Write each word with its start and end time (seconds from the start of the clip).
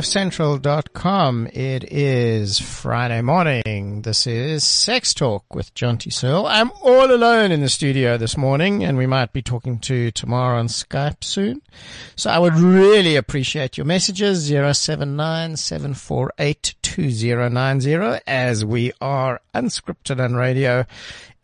cliffcentral.com. 0.00 1.46
It 1.52 1.84
is 1.92 2.58
Friday 2.58 3.20
morning. 3.20 4.00
This 4.00 4.26
is 4.26 4.64
Sex 4.64 5.12
Talk 5.12 5.54
with 5.54 5.74
Jonty 5.74 6.10
Searle. 6.10 6.46
I'm 6.46 6.70
all 6.80 7.14
alone 7.14 7.52
in 7.52 7.60
the 7.60 7.68
studio 7.68 8.16
this 8.16 8.34
morning 8.34 8.82
and 8.82 8.96
we 8.96 9.06
might 9.06 9.34
be 9.34 9.42
talking 9.42 9.78
to 9.80 10.10
tomorrow 10.10 10.58
on 10.58 10.68
Skype 10.68 11.22
soon. 11.22 11.60
So 12.16 12.30
I 12.30 12.38
would 12.38 12.54
really 12.54 13.14
appreciate 13.16 13.76
your 13.76 13.84
messages 13.84 14.48
79 14.78 15.56
as 18.26 18.64
we 18.64 18.92
are 19.02 19.40
unscripted 19.54 20.24
on 20.24 20.34
radio. 20.34 20.86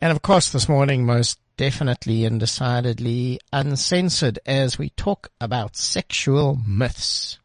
And 0.01 0.11
of 0.11 0.23
course 0.23 0.49
this 0.49 0.67
morning 0.67 1.05
most 1.05 1.37
definitely 1.57 2.25
and 2.25 2.39
decidedly 2.39 3.39
uncensored 3.53 4.39
as 4.47 4.79
we 4.79 4.89
talk 4.89 5.29
about 5.39 5.75
sexual 5.75 6.59
myths. 6.67 7.37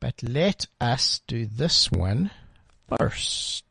But 0.00 0.22
let 0.22 0.66
us 0.80 1.20
do 1.26 1.46
this 1.46 1.90
one 1.90 2.30
first. 2.88 3.64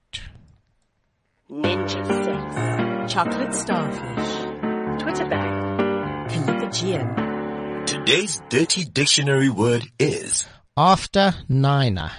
Ninja 1.50 2.06
sex, 2.08 3.14
chocolate 3.14 3.54
starfish, 3.54 5.02
Twitter 5.04 5.30
bag. 5.30 5.78
bang, 5.78 6.28
Califigian. 6.30 7.86
Today's 7.86 8.42
dirty 8.50 8.84
dictionary 8.86 9.50
word 9.50 9.86
is 10.00 10.46
After 10.76 11.36
Niner. 11.48 12.12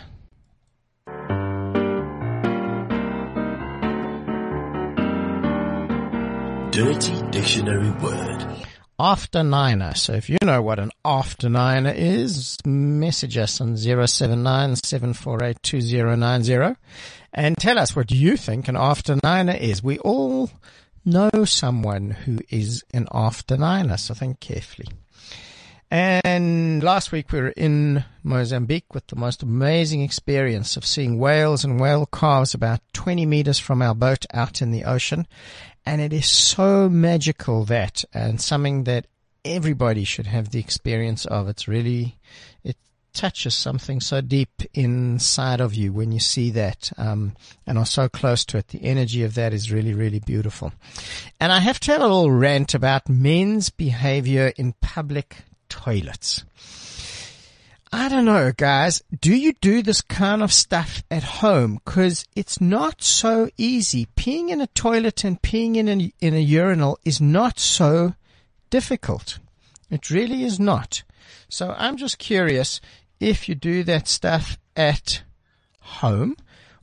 dirty 6.77 7.23
dictionary 7.31 7.91
word. 8.03 8.66
After 8.99 9.43
niner. 9.43 9.95
So 9.95 10.15
if 10.15 10.31
you 10.31 10.39
know 10.43 10.63
what 10.63 10.79
an 10.79 10.91
after 11.05 11.49
niner 11.49 11.93
is, 11.95 12.59
message 12.65 13.37
us 13.37 13.61
on 13.61 13.77
079 13.77 14.75
and 17.33 17.57
tell 17.59 17.79
us 17.79 17.95
what 17.97 18.11
you 18.11 18.37
think 18.37 18.69
an 18.69 18.77
after 18.77 19.19
niner 19.23 19.55
is. 19.55 19.83
We 19.83 19.99
all 19.99 20.51
know 21.05 21.31
someone 21.45 22.11
who 22.11 22.41
is 22.51 22.85
an 22.95 23.07
after 23.13 23.57
niner, 23.57 23.97
so 23.97 24.15
think 24.15 24.41
carefully. 24.41 24.89
And 25.89 26.83
last 26.83 27.13
week 27.13 27.31
we 27.31 27.41
were 27.41 27.51
in 27.51 28.05
Mozambique 28.25 28.93
with 28.93 29.07
the 29.07 29.15
most 29.15 29.45
amazing 29.45 30.03
experience 30.03 30.77
of 30.77 30.85
seeing 30.85 31.19
whales 31.19 31.65
and 31.65 31.79
whale 31.79 32.07
calves 32.07 32.55
about 32.55 32.81
20 32.93 33.25
meters 33.25 33.61
from 33.61 33.83
our 33.83 33.95
boat 33.95 34.27
out 34.35 34.61
in 34.61 34.73
the 34.73 34.83
ocean. 34.85 35.29
And 35.87 36.01
it 36.01 36.13
is 36.13 36.27
so 36.27 36.89
magical 36.89 37.65
that, 37.67 38.05
and 38.13 38.41
something 38.41 38.85
that 38.85 39.07
everybody 39.45 40.03
should 40.03 40.27
have 40.27 40.51
the 40.51 40.59
experience 40.59 41.25
of. 41.27 41.49
It's 41.49 41.69
really, 41.69 42.17
it 42.65 42.77
touches 43.15 43.55
something 43.55 44.01
so 44.01 44.21
deep 44.21 44.63
inside 44.75 45.61
of 45.61 45.75
you 45.75 45.93
when 45.93 46.11
you 46.11 46.19
see 46.19 46.51
that, 46.51 46.91
um, 46.99 47.37
and 47.67 47.79
are 47.79 47.87
so 47.87 48.09
close 48.09 48.45
to 48.47 48.59
it. 48.59 48.69
The 48.69 48.85
energy 48.85 49.23
of 49.23 49.35
that 49.35 49.55
is 49.55 49.71
really, 49.71 49.95
really 49.95 50.19
beautiful. 50.19 50.73
And 51.39 51.53
I 51.53 51.61
have 51.61 51.79
to 51.81 51.93
have 51.93 52.01
a 52.01 52.07
little 52.07 52.33
rant 52.33 52.75
about 52.75 53.09
men's 53.09 53.71
behavior 53.71 54.53
in 54.57 54.75
public 54.81 55.37
toilets. 55.69 56.45
I 57.99 58.11
don't 58.11 58.27
know, 58.27 58.53
guys. 58.55 59.03
Do 59.23 59.35
you 59.35 59.55
do 59.55 59.81
this 59.81 60.03
kind 60.03 60.43
of 60.43 60.53
stuff 60.53 61.03
at 61.11 61.23
home? 61.23 61.81
Cause 61.87 62.27
it's 62.37 62.61
not 62.61 63.03
so 63.03 63.49
easy. 63.57 64.07
Peeing 64.17 64.51
in 64.51 64.61
a 64.61 64.67
toilet 64.67 65.25
and 65.25 65.41
peeing 65.41 65.77
in 65.77 65.89
a, 65.89 66.13
in 66.21 66.35
a 66.35 66.39
urinal 66.39 66.99
is 67.07 67.23
not 67.23 67.59
so 67.59 68.15
difficult. 68.69 69.39
It 69.91 70.11
really 70.11 70.45
is 70.45 70.61
not. 70.61 71.05
So 71.49 71.75
I'm 71.79 71.97
just 71.97 72.19
curious 72.19 72.83
if 73.19 73.49
you 73.49 73.55
do 73.55 73.83
that 73.85 74.09
stuff 74.09 74.59
at 74.77 75.23
home 75.81 76.37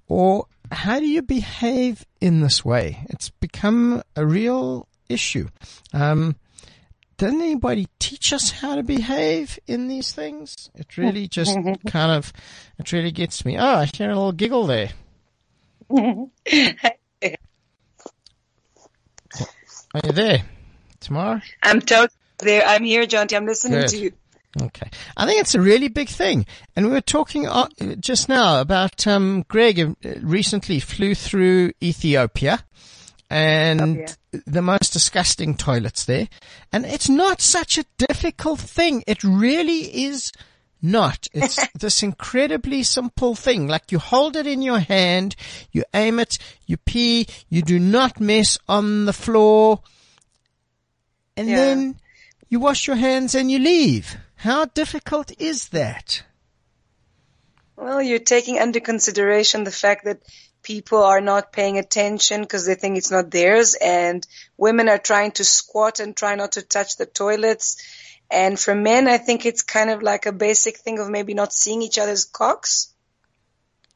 or 0.07 0.47
how 0.71 0.99
do 0.99 1.05
you 1.05 1.21
behave 1.21 2.07
in 2.21 2.41
this 2.41 2.65
way? 2.65 3.05
It's 3.11 3.29
become 3.29 4.01
a 4.15 4.25
real 4.25 4.87
issue. 5.09 5.49
Um, 5.93 6.37
doesn't 7.17 7.41
anybody 7.41 7.87
teach 7.99 8.33
us 8.33 8.51
how 8.51 8.75
to 8.75 8.83
behave 8.83 9.59
in 9.67 9.87
these 9.87 10.13
things? 10.13 10.69
It 10.75 10.97
really 10.97 11.27
just 11.39 11.55
kind 11.87 12.11
of, 12.11 12.33
it 12.79 12.91
really 12.91 13.11
gets 13.11 13.45
me. 13.45 13.57
Oh, 13.57 13.75
I 13.75 13.85
hear 13.85 14.09
a 14.09 14.15
little 14.15 14.31
giggle 14.31 14.67
there. 14.67 14.89
Are 19.95 20.01
you 20.03 20.11
there? 20.11 20.43
Tomorrow? 20.99 21.41
I'm 21.61 21.81
totally 21.81 22.09
there. 22.39 22.63
I'm 22.65 22.83
here, 22.83 23.05
John. 23.05 23.27
I'm 23.33 23.45
listening 23.45 23.81
Good. 23.81 23.89
to 23.89 23.97
you. 23.97 24.13
Okay. 24.61 24.89
I 25.17 25.25
think 25.25 25.41
it's 25.41 25.55
a 25.55 25.61
really 25.61 25.87
big 25.87 26.09
thing. 26.09 26.45
And 26.75 26.85
we 26.85 26.91
were 26.91 27.01
talking 27.01 27.47
uh, 27.47 27.67
just 27.99 28.29
now 28.29 28.61
about, 28.61 29.05
um, 29.07 29.45
Greg 29.47 29.79
uh, 29.79 29.93
recently 30.21 30.79
flew 30.79 31.15
through 31.15 31.73
Ethiopia 31.81 32.63
and 33.29 34.15
the 34.45 34.61
most 34.61 34.93
disgusting 34.93 35.55
toilets 35.55 36.05
there. 36.05 36.27
And 36.71 36.85
it's 36.85 37.09
not 37.09 37.41
such 37.41 37.77
a 37.77 37.85
difficult 37.97 38.59
thing. 38.59 39.03
It 39.07 39.23
really 39.23 40.03
is 40.05 40.31
not. 40.81 41.27
It's 41.33 41.65
this 41.73 42.03
incredibly 42.03 42.83
simple 42.83 43.35
thing. 43.35 43.67
Like 43.67 43.91
you 43.91 43.99
hold 43.99 44.35
it 44.35 44.45
in 44.45 44.61
your 44.61 44.79
hand, 44.79 45.35
you 45.71 45.83
aim 45.93 46.19
it, 46.19 46.37
you 46.65 46.77
pee, 46.77 47.27
you 47.49 47.61
do 47.61 47.79
not 47.79 48.19
mess 48.19 48.57
on 48.67 49.05
the 49.05 49.13
floor, 49.13 49.81
and 51.35 51.47
Yeah. 51.49 51.55
then 51.55 51.99
you 52.49 52.59
wash 52.59 52.85
your 52.85 52.97
hands 52.97 53.33
and 53.33 53.49
you 53.49 53.59
leave. 53.59 54.17
How 54.35 54.65
difficult 54.65 55.31
is 55.39 55.69
that? 55.69 56.23
Well, 57.75 58.01
you're 58.01 58.19
taking 58.19 58.59
under 58.59 58.79
consideration 58.79 59.63
the 59.63 59.71
fact 59.71 60.05
that 60.05 60.19
people 60.63 61.03
are 61.03 61.21
not 61.21 61.51
paying 61.51 61.77
attention 61.77 62.41
because 62.41 62.65
they 62.65 62.75
think 62.75 62.97
it's 62.97 63.11
not 63.11 63.29
theirs 63.29 63.75
and 63.79 64.25
women 64.57 64.89
are 64.89 64.97
trying 64.97 65.31
to 65.33 65.43
squat 65.43 65.99
and 65.99 66.15
try 66.15 66.35
not 66.35 66.53
to 66.53 66.61
touch 66.61 66.97
the 66.97 67.05
toilets. 67.05 67.77
And 68.31 68.59
for 68.59 68.73
men, 68.73 69.07
I 69.07 69.17
think 69.17 69.45
it's 69.45 69.61
kind 69.61 69.89
of 69.89 70.01
like 70.01 70.25
a 70.25 70.31
basic 70.31 70.77
thing 70.77 70.99
of 70.99 71.09
maybe 71.09 71.33
not 71.33 71.53
seeing 71.53 71.81
each 71.81 71.99
other's 71.99 72.25
cocks. 72.25 72.93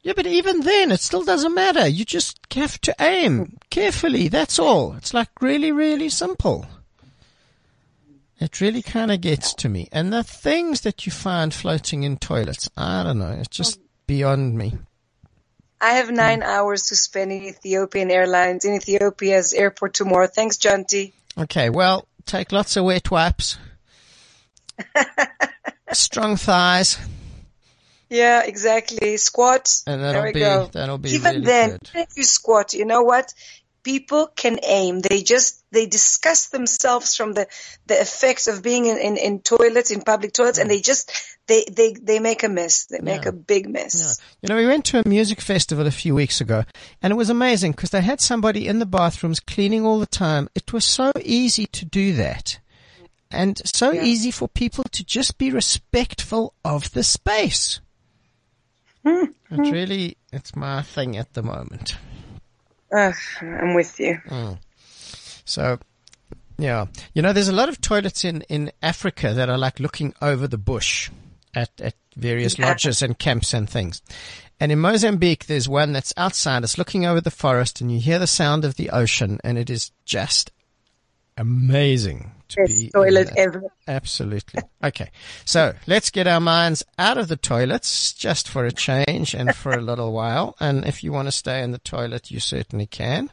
Yeah, 0.04 0.14
but 0.16 0.28
even 0.28 0.62
then, 0.62 0.92
it 0.92 1.00
still 1.00 1.24
doesn't 1.24 1.56
matter. 1.56 1.88
You 1.88 2.06
just 2.06 2.40
have 2.54 2.80
to 2.82 2.96
aim 3.00 3.58
carefully. 3.70 4.28
That's 4.28 4.60
all. 4.60 4.94
It's 4.94 5.14
like 5.14 5.30
really, 5.42 5.72
really 5.72 6.10
simple. 6.10 6.68
It 8.40 8.62
really 8.62 8.84
kind 8.84 9.12
of 9.12 9.22
gets 9.22 9.54
to 9.56 9.70
me. 9.70 9.90
And 9.92 10.14
the 10.14 10.24
things 10.24 10.82
that 10.82 11.06
you 11.06 11.12
find 11.12 11.54
floating 11.54 12.04
in 12.04 12.18
toilets, 12.18 12.70
I 12.78 13.04
don't 13.04 13.18
know. 13.18 13.32
It's 13.32 13.48
just 13.48 13.80
beyond 14.06 14.56
me. 14.56 14.78
I 15.80 15.94
have 15.94 16.10
nine 16.10 16.42
hours 16.42 16.88
to 16.88 16.96
spend 16.96 17.32
in 17.32 17.44
Ethiopian 17.44 18.10
Airlines 18.10 18.66
in 18.66 18.74
Ethiopia's 18.74 19.54
airport 19.54 19.94
tomorrow. 19.94 20.28
Thanks, 20.28 20.58
Jonty. 20.58 21.14
Okay, 21.38 21.70
well, 21.70 22.08
take 22.26 22.52
lots 22.52 22.76
of 22.78 22.86
wet 22.86 23.12
wipes. 23.12 23.58
Strong 25.94 26.38
thighs. 26.38 26.98
Yeah, 28.10 28.44
exactly. 28.44 29.18
Squat. 29.18 29.82
And 29.86 30.02
there 30.02 30.14
that'll 30.14 30.28
we 30.28 30.34
be, 30.34 30.40
go. 30.40 30.70
that'll 30.72 30.98
be 30.98 31.12
Even 31.12 31.36
really 31.36 31.46
then, 31.46 31.70
good. 31.72 31.90
even 31.90 32.02
if 32.02 32.18
you 32.18 32.24
squat, 32.24 32.74
you 32.74 32.86
know 32.86 33.04
what? 33.04 33.34
People 33.84 34.28
can 34.28 34.60
aim. 34.64 35.00
They 35.00 35.22
just 35.22 35.64
they 35.72 35.86
disgust 35.86 36.52
themselves 36.52 37.16
from 37.16 37.34
the 37.34 37.48
the 37.86 38.00
effects 38.00 38.48
of 38.48 38.62
being 38.62 38.86
in, 38.86 38.98
in, 38.98 39.18
in 39.18 39.40
toilets 39.42 39.92
in 39.92 40.02
public 40.02 40.34
toilets, 40.34 40.58
and 40.58 40.68
mm. 40.70 40.74
they 40.74 40.82
just 40.82 41.37
they 41.48 41.66
they 41.72 41.94
they 41.94 42.20
make 42.20 42.44
a 42.44 42.50
mess. 42.50 42.86
They 42.86 43.00
make 43.02 43.24
Yeah. 43.24 43.30
a 43.30 43.32
big 43.34 43.70
mess. 43.70 44.20
You 44.42 44.50
know, 44.50 44.56
we 44.58 44.68
went 44.68 44.86
to 44.86 45.00
a 45.00 45.08
music 45.08 45.42
festival 45.42 45.88
a 45.88 45.92
few 45.92 46.14
weeks 46.16 46.42
ago 46.42 46.64
and 47.02 47.12
it 47.12 47.16
was 47.16 47.30
amazing 47.30 47.72
because 47.72 47.90
they 47.92 48.02
had 48.02 48.20
somebody 48.22 48.68
in 48.68 48.80
the 48.80 48.86
bathrooms 48.86 49.40
cleaning 49.40 49.86
all 49.86 50.00
the 50.00 50.06
time. 50.06 50.50
It 50.56 50.74
was 50.74 50.86
so 50.86 51.12
easy 51.24 51.66
to 51.68 51.86
do 51.86 52.14
that. 52.14 52.60
and 53.30 53.62
so 53.66 53.92
easy 53.92 54.32
for 54.32 54.48
people 54.48 54.86
to 54.86 55.04
just 55.04 55.38
be 55.38 55.52
respectful 55.52 56.54
of 56.64 56.92
the 56.94 57.04
space. 57.04 57.82
Hmm. 59.04 59.26
It 59.52 59.72
really, 59.72 60.16
it's 60.32 60.56
my 60.56 60.82
thing 60.82 61.18
at 61.18 61.34
the 61.34 61.44
moment. 61.44 61.98
Ugh, 62.96 63.14
I'm 63.42 63.74
with 63.74 64.00
you. 64.00 64.18
So, 65.46 65.78
yeah, 66.58 66.86
you 67.14 67.22
know, 67.22 67.34
there's 67.34 67.48
a 67.50 67.54
lot 67.54 67.68
of 67.70 67.82
toilets 67.82 68.24
in, 68.24 68.44
in 68.50 68.72
Africa 68.82 69.34
that 69.34 69.50
are 69.50 69.58
like 69.58 69.80
looking 69.82 70.14
over 70.22 70.48
the 70.48 70.58
bush 70.58 71.10
at, 71.62 71.70
at 71.82 71.96
various 72.16 72.58
Yeah. 72.58 72.68
lodges 72.68 73.02
and 73.02 73.18
camps 73.18 73.54
and 73.54 73.70
things. 73.70 74.02
And 74.60 74.72
in 74.72 74.80
Mozambique, 74.80 75.46
there's 75.46 75.70
one 75.70 75.94
that's 75.94 76.14
outside. 76.18 76.64
It's 76.64 76.78
looking 76.78 77.06
over 77.06 77.22
the 77.22 77.32
forest 77.32 77.82
and 77.82 77.92
you 77.92 78.00
hear 78.00 78.20
the 78.20 78.28
sound 78.28 78.66
of 78.66 78.76
the 78.76 78.90
ocean 78.90 79.40
and 79.44 79.58
it 79.58 79.70
is 79.70 79.92
just 80.06 80.52
amazing 81.38 82.32
to 82.50 82.58
be 82.58 82.64
Best 82.64 82.84
in 82.84 82.90
toilet 82.92 83.30
ever. 83.38 83.64
Absolutely. 83.88 84.62
Okay. 84.84 85.12
So 85.46 85.74
let's 85.86 86.10
get 86.10 86.28
our 86.28 86.40
minds 86.40 86.84
out 86.98 87.18
of 87.18 87.28
the 87.28 87.36
toilets 87.36 88.14
just 88.14 88.48
for 88.48 88.66
a 88.66 88.72
change 88.72 89.36
and 89.36 89.56
for 89.56 89.72
a 89.74 89.82
little 89.82 90.12
while. 90.14 90.56
And 90.60 90.86
if 90.86 91.04
you 91.04 91.12
want 91.12 91.28
to 91.28 91.32
stay 91.32 91.62
in 91.62 91.72
the 91.72 91.78
toilet, 91.80 92.32
you 92.32 92.40
certainly 92.40 92.88
can. 92.88 93.30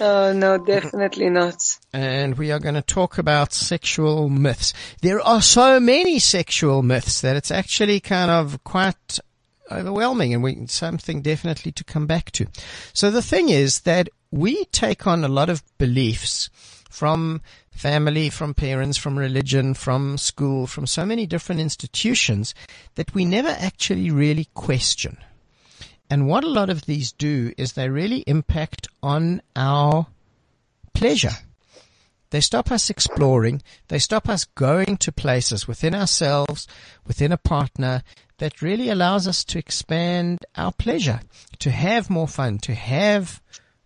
Oh 0.00 0.32
no, 0.32 0.56
definitely 0.58 1.28
not. 1.28 1.62
and 1.92 2.38
we 2.38 2.50
are 2.50 2.58
going 2.58 2.74
to 2.74 2.82
talk 2.82 3.18
about 3.18 3.52
sexual 3.52 4.28
myths. 4.30 4.72
There 5.02 5.20
are 5.20 5.42
so 5.42 5.78
many 5.78 6.18
sexual 6.18 6.82
myths 6.82 7.20
that 7.20 7.36
it's 7.36 7.50
actually 7.50 8.00
kind 8.00 8.30
of 8.30 8.64
quite 8.64 9.18
overwhelming 9.70 10.34
and 10.34 10.42
we 10.42 10.66
something 10.66 11.22
definitely 11.22 11.72
to 11.72 11.84
come 11.84 12.06
back 12.06 12.30
to. 12.32 12.46
So 12.92 13.10
the 13.10 13.22
thing 13.22 13.50
is 13.50 13.80
that 13.80 14.08
we 14.30 14.64
take 14.66 15.06
on 15.06 15.22
a 15.22 15.28
lot 15.28 15.50
of 15.50 15.62
beliefs 15.78 16.48
from 16.88 17.40
family, 17.70 18.30
from 18.30 18.52
parents, 18.54 18.98
from 18.98 19.18
religion, 19.18 19.74
from 19.74 20.18
school, 20.18 20.66
from 20.66 20.86
so 20.86 21.06
many 21.06 21.26
different 21.26 21.60
institutions 21.60 22.54
that 22.94 23.14
we 23.14 23.24
never 23.24 23.48
actually 23.48 24.10
really 24.10 24.48
question. 24.54 25.16
And 26.10 26.26
what 26.26 26.42
a 26.42 26.48
lot 26.48 26.70
of 26.70 26.86
these 26.86 27.12
do 27.12 27.52
is 27.56 27.72
they 27.72 27.88
really 27.88 28.24
impact 28.26 28.88
on 29.00 29.42
our 29.54 30.08
pleasure. 30.92 31.36
They 32.30 32.40
stop 32.40 32.72
us 32.72 32.90
exploring. 32.90 33.62
They 33.88 34.00
stop 34.00 34.28
us 34.28 34.44
going 34.44 34.96
to 34.98 35.12
places 35.12 35.68
within 35.68 35.94
ourselves, 35.94 36.66
within 37.06 37.30
a 37.30 37.36
partner 37.36 38.02
that 38.38 38.60
really 38.60 38.88
allows 38.88 39.28
us 39.28 39.44
to 39.44 39.58
expand 39.58 40.40
our 40.56 40.72
pleasure, 40.72 41.20
to 41.60 41.70
have 41.70 42.10
more 42.10 42.28
fun, 42.28 42.58
to 42.58 42.74
have 42.74 43.40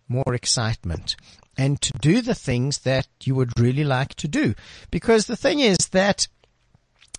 more 0.07 0.33
excitement 0.33 1.15
and 1.57 1.79
to 1.81 1.91
do 1.99 2.21
the 2.21 2.35
things 2.35 2.79
that 2.79 3.07
you 3.23 3.35
would 3.35 3.59
really 3.59 3.83
like 3.83 4.15
to 4.15 4.27
do. 4.27 4.55
Because 4.89 5.27
the 5.27 5.37
thing 5.37 5.59
is 5.59 5.77
that 5.91 6.27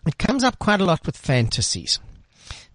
it 0.06 0.19
comes 0.19 0.43
up 0.43 0.59
quite 0.59 0.81
a 0.81 0.85
lot 0.85 1.06
with 1.06 1.17
fantasies 1.17 2.00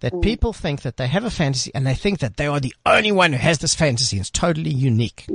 that 0.02 0.14
mm. 0.14 0.22
people 0.22 0.54
think 0.54 0.82
that 0.82 0.98
they 0.98 1.08
have 1.08 1.24
a 1.24 1.32
fantasy 1.32 1.72
and 1.74 1.88
they 1.88 1.96
think 1.96 2.20
that 2.20 2.38
they 2.38 2.48
are 2.48 2.60
the 2.60 2.76
only 2.86 3.12
one 3.12 3.32
who 3.32 3.40
has 3.40 3.60
this 3.60 3.74
fantasy. 3.74 4.18
It's 4.18 4.30
totally 4.30 4.70
unique. 4.70 5.26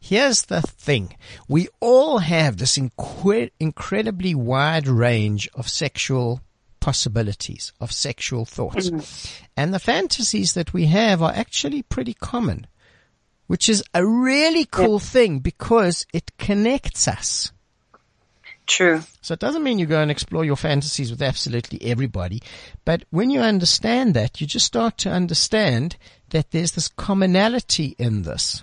Here's 0.00 0.42
the 0.42 0.62
thing. 0.62 1.16
We 1.48 1.68
all 1.78 2.18
have 2.18 2.56
this 2.56 2.76
incre- 2.76 3.52
incredibly 3.60 4.34
wide 4.34 4.88
range 4.88 5.48
of 5.54 5.68
sexual 5.68 6.40
possibilities, 6.80 7.72
of 7.80 7.92
sexual 7.92 8.44
thoughts. 8.44 8.90
Mm. 8.90 9.40
And 9.56 9.72
the 9.72 9.78
fantasies 9.78 10.54
that 10.54 10.72
we 10.72 10.86
have 10.86 11.22
are 11.22 11.32
actually 11.32 11.82
pretty 11.82 12.14
common, 12.14 12.66
which 13.46 13.68
is 13.68 13.84
a 13.94 14.04
really 14.04 14.64
cool 14.64 14.98
thing 14.98 15.38
because 15.38 16.04
it 16.12 16.36
connects 16.38 17.06
us. 17.06 17.51
True. 18.66 19.02
So 19.20 19.34
it 19.34 19.40
doesn't 19.40 19.62
mean 19.62 19.78
you 19.78 19.86
go 19.86 20.00
and 20.00 20.10
explore 20.10 20.44
your 20.44 20.56
fantasies 20.56 21.10
with 21.10 21.20
absolutely 21.22 21.80
everybody, 21.82 22.40
but 22.84 23.04
when 23.10 23.30
you 23.30 23.40
understand 23.40 24.14
that, 24.14 24.40
you 24.40 24.46
just 24.46 24.66
start 24.66 24.98
to 24.98 25.10
understand 25.10 25.96
that 26.30 26.50
there's 26.52 26.72
this 26.72 26.88
commonality 26.88 27.94
in 27.98 28.22
this. 28.22 28.62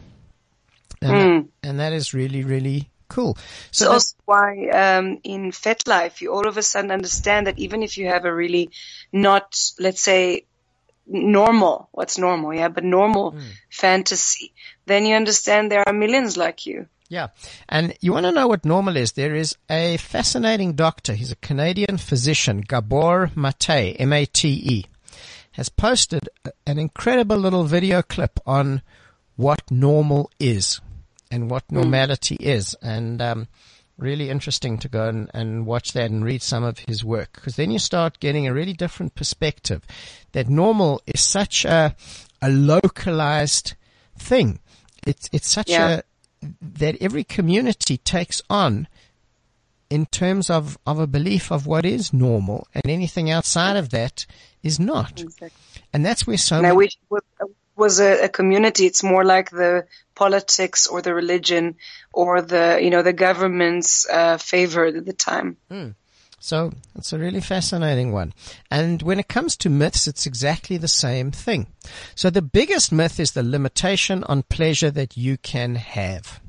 And, 1.02 1.50
and 1.64 1.80
that 1.80 1.94
is 1.94 2.14
really, 2.14 2.44
really 2.44 2.90
cool. 3.08 3.38
So 3.72 3.86
that- 3.86 3.92
also 3.92 4.16
why 4.26 4.70
um, 4.70 5.20
in 5.24 5.52
FetLife 5.52 6.22
you 6.22 6.32
all 6.34 6.48
of 6.48 6.58
a 6.58 6.64
sudden 6.64 6.92
understand 6.92 7.48
that 7.48 7.60
even 7.60 7.84
if 7.84 7.98
you 7.98 8.08
have 8.08 8.26
a 8.26 8.34
really 8.34 8.70
not, 9.12 9.60
let's 9.80 10.02
say, 10.02 10.46
normal, 11.08 11.90
what's 11.92 12.18
normal, 12.18 12.54
yeah, 12.54 12.68
but 12.68 12.84
normal 12.84 13.36
fantasy, 13.70 14.54
then 14.86 15.06
you 15.06 15.16
understand 15.16 15.72
there 15.72 15.88
are 15.88 15.94
millions 15.94 16.38
like 16.38 16.66
you. 16.68 16.88
Yeah. 17.10 17.30
And 17.68 17.96
you 18.02 18.14
want 18.14 18.28
to 18.28 18.32
know 18.32 18.48
what 18.48 18.64
normal 18.64 18.96
is? 18.96 19.14
There 19.14 19.36
is 19.36 19.58
a 19.70 19.98
fascinating 19.98 20.74
doctor. 20.74 21.14
He's 21.14 21.32
a 21.32 21.38
Canadian 21.38 21.98
physician, 21.98 22.62
Gabor 22.62 23.32
Mate, 23.36 23.96
M-A-T-E, 24.00 24.86
has 25.54 25.70
posted 25.70 26.30
an 26.68 26.78
incredible 26.78 27.38
little 27.38 27.64
video 27.64 28.04
clip 28.04 28.40
on 28.46 28.84
what 29.36 29.70
normal 29.72 30.30
is 30.40 30.80
and 31.32 31.50
what 31.50 31.72
normality 31.72 32.36
is. 32.36 32.76
And, 32.82 33.22
um, 33.22 33.48
really 33.98 34.30
interesting 34.30 34.78
to 34.78 34.88
go 34.88 35.10
and, 35.10 35.30
and 35.34 35.66
watch 35.66 35.92
that 35.92 36.10
and 36.10 36.24
read 36.24 36.42
some 36.42 36.64
of 36.64 36.80
his 36.80 37.04
work 37.04 37.34
because 37.34 37.58
then 37.58 37.70
you 37.70 37.78
start 37.78 38.20
getting 38.22 38.48
a 38.48 38.54
really 38.54 38.72
different 38.72 39.14
perspective 39.14 39.84
that 40.32 40.48
normal 40.48 41.02
is 41.06 41.20
such 41.20 41.66
a, 41.66 41.94
a 42.42 42.50
localized 42.50 43.74
thing. 44.18 44.60
It's, 45.06 45.30
it's 45.34 45.50
such 45.50 45.70
Yeah. 45.70 46.02
That 46.62 46.96
every 47.02 47.24
community 47.24 47.98
takes 47.98 48.42
on 48.50 48.88
in 49.90 50.06
terms 50.06 50.50
of, 50.50 50.78
of 50.86 51.00
a 51.00 51.08
belief 51.08 51.52
of 51.52 51.66
what 51.66 51.86
is 51.86 52.14
normal 52.14 52.68
and 52.74 52.88
anything 52.88 53.30
outside 53.30 53.76
of 53.76 53.90
that 53.90 54.26
is 54.62 54.80
not. 54.80 55.24
And 55.92 56.06
that's 56.06 56.28
where 56.28 56.38
so 56.38 56.58
I 56.58 56.62
many, 56.62 56.92
was, 57.10 57.24
was 57.76 58.00
a, 58.00 58.26
a 58.26 58.30
community. 58.30 58.86
It's 58.86 59.04
more 59.04 59.26
like 59.26 59.50
the 59.50 59.88
politics 60.14 60.86
or 60.86 61.02
the 61.02 61.14
religion 61.14 61.76
or 62.14 62.42
the, 62.42 62.80
you 62.82 62.90
know, 62.90 63.02
the 63.02 63.14
government's 63.14 64.08
uh, 64.08 64.38
favored 64.38 64.96
at 64.96 65.06
the 65.06 65.14
time. 65.14 65.58
So 66.40 66.72
it's 66.96 67.14
a 67.14 67.20
really 67.20 67.42
fascinating 67.42 68.12
one. 68.12 68.34
And 68.72 69.02
when 69.02 69.20
it 69.20 69.28
comes 69.28 69.56
to 69.58 69.70
myths, 69.70 70.08
it's 70.08 70.26
exactly 70.26 70.78
the 70.78 70.88
same 70.88 71.32
thing. 71.32 71.68
So 72.16 72.30
the 72.30 72.42
biggest 72.42 72.92
myth 72.92 73.20
is 73.20 73.32
the 73.32 73.44
limitation 73.44 74.24
on 74.26 74.44
pleasure 74.44 74.92
that 74.92 75.18
you 75.18 75.38
can 75.38 75.76
have. 75.76 76.40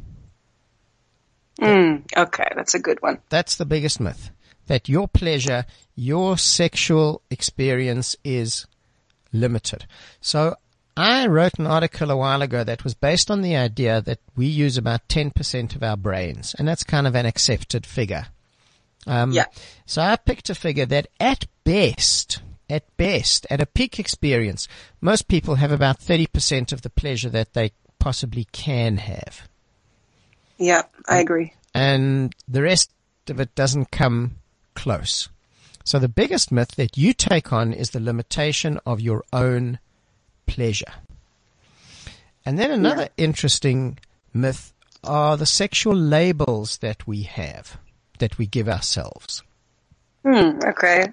Mm, 1.61 2.05
okay, 2.17 2.47
that's 2.57 2.75
a 2.75 2.79
good 2.79 3.03
one. 3.03 3.19
That's 3.29 3.57
the 3.57 3.67
biggest 3.67 4.01
myth. 4.01 4.31
That 4.67 4.89
your 4.89 5.09
pleasure, 5.09 5.67
your 5.95 6.39
sexual 6.39 7.23
experience 7.31 8.17
is 8.25 8.67
limited. 9.33 9.87
So 10.21 10.55
I 10.97 11.27
wrote 11.27 11.59
an 11.59 11.67
article 11.67 12.11
a 12.11 12.17
while 12.17 12.43
ago 12.43 12.65
that 12.65 12.85
was 12.85 12.95
based 12.95 13.31
on 13.31 13.43
the 13.43 13.57
idea 13.57 14.01
that 14.01 14.21
we 14.37 14.47
use 14.47 14.77
about 14.77 15.09
10% 15.09 15.75
of 15.75 15.83
our 15.83 15.97
brains, 15.97 16.55
and 16.59 16.69
that's 16.69 16.85
kind 16.85 17.07
of 17.07 17.15
an 17.15 17.27
accepted 17.27 17.87
figure. 17.87 18.27
Um, 19.07 19.33
Yeah. 19.33 19.47
So 19.87 20.03
I 20.03 20.17
picked 20.17 20.51
a 20.51 20.55
figure 20.55 20.87
that 20.87 21.09
at 21.19 21.47
best, 21.65 22.41
at 22.69 22.85
best, 22.97 23.47
at 23.51 23.61
a 23.61 23.67
peak 23.67 23.99
experience, 23.99 24.69
most 25.01 25.27
people 25.29 25.57
have 25.57 25.73
about 25.73 25.99
30% 26.01 26.73
of 26.73 26.83
the 26.83 26.91
pleasure 26.91 27.31
that 27.31 27.55
they 27.55 27.73
possibly 27.99 28.47
can 28.53 28.97
have 28.99 29.49
Yeah, 30.59 30.83
I 31.09 31.19
agree. 31.19 31.53
and 31.75 32.35
the 32.49 32.63
rest 32.63 32.91
of 33.29 33.41
it 33.41 33.55
doesn't 33.55 33.91
come 33.91 34.37
close. 34.75 35.29
So 35.85 35.99
the 35.99 36.09
biggest 36.09 36.51
myth 36.53 36.73
that 36.77 36.97
you 36.97 37.13
take 37.13 37.53
on 37.53 37.73
is 37.73 37.91
the 37.91 38.01
limitation 38.01 38.79
of 38.87 39.01
your 39.01 39.25
own 39.33 39.79
pleasure. 40.47 40.93
And 42.45 42.59
then 42.59 42.71
another 42.71 43.09
interesting 43.17 43.99
myth 44.33 44.73
are 45.05 45.37
the 45.37 45.47
sexual 45.47 45.95
labels 45.97 46.79
that 46.79 47.07
we 47.07 47.23
have, 47.23 47.79
that 48.21 48.39
we 48.39 48.47
give 48.47 48.69
ourselves. 48.69 49.43
Hmm, 50.25 50.59
okay. 50.65 51.09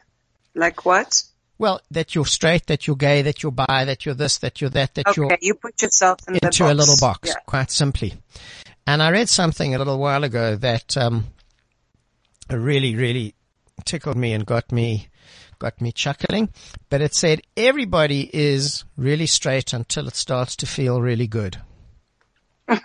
Like 0.56 0.86
what? 0.86 1.24
Well, 1.58 1.82
that 1.92 2.14
you're 2.14 2.26
straight, 2.26 2.68
that 2.68 2.86
you're 2.86 2.96
gay, 2.96 3.24
that 3.24 3.42
you're 3.42 3.52
bi, 3.52 3.84
that 3.86 4.06
you're 4.06 4.14
this, 4.16 4.38
that 4.40 4.62
you're 4.62 4.70
that, 4.70 4.94
that 4.94 5.18
you're 5.18 5.26
Okay, 5.26 5.38
you 5.42 5.56
put 5.56 5.82
yourself 5.82 6.20
in 6.28 6.36
the 6.36 6.46
into 6.46 6.64
box. 6.64 6.72
a 6.72 6.76
little 6.76 6.96
box, 7.02 7.30
Yeah. 7.30 7.34
quite 7.48 7.72
simply. 7.72 8.14
And 8.86 9.02
I 9.02 9.10
read 9.12 9.28
something 9.28 9.74
a 9.74 9.78
little 9.80 9.98
while 9.98 10.24
ago 10.24 10.56
that 10.58 10.96
um, 10.96 11.26
really, 12.50 12.96
really 12.96 13.34
tickled 13.86 14.18
me 14.18 14.34
and 14.34 14.46
got 14.46 14.72
me 14.72 15.08
got 15.60 15.82
me 15.82 15.92
chuckling. 15.92 16.50
But 16.90 17.02
it 17.02 17.16
said 17.16 17.42
everybody 17.58 18.30
is 18.32 18.84
really 18.96 19.26
straight 19.26 19.74
until 19.74 20.08
it 20.08 20.16
starts 20.16 20.56
to 20.58 20.68
feel 20.68 21.02
really 21.02 21.28
good. 21.28 21.58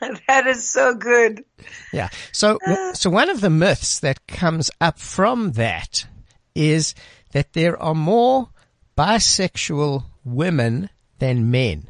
that 0.28 0.46
is 0.46 0.68
so 0.70 0.94
good. 0.94 1.44
Yeah. 1.92 2.08
So, 2.32 2.58
ah. 2.66 2.92
so 2.94 3.10
one 3.10 3.28
of 3.28 3.40
the 3.40 3.50
myths 3.50 4.00
that 4.00 4.26
comes 4.26 4.70
up 4.80 4.98
from 4.98 5.52
that 5.52 6.06
is 6.54 6.94
that 7.32 7.52
there 7.52 7.80
are 7.80 7.94
more 7.94 8.50
bisexual 8.96 10.04
women 10.24 10.90
than 11.18 11.50
men. 11.50 11.88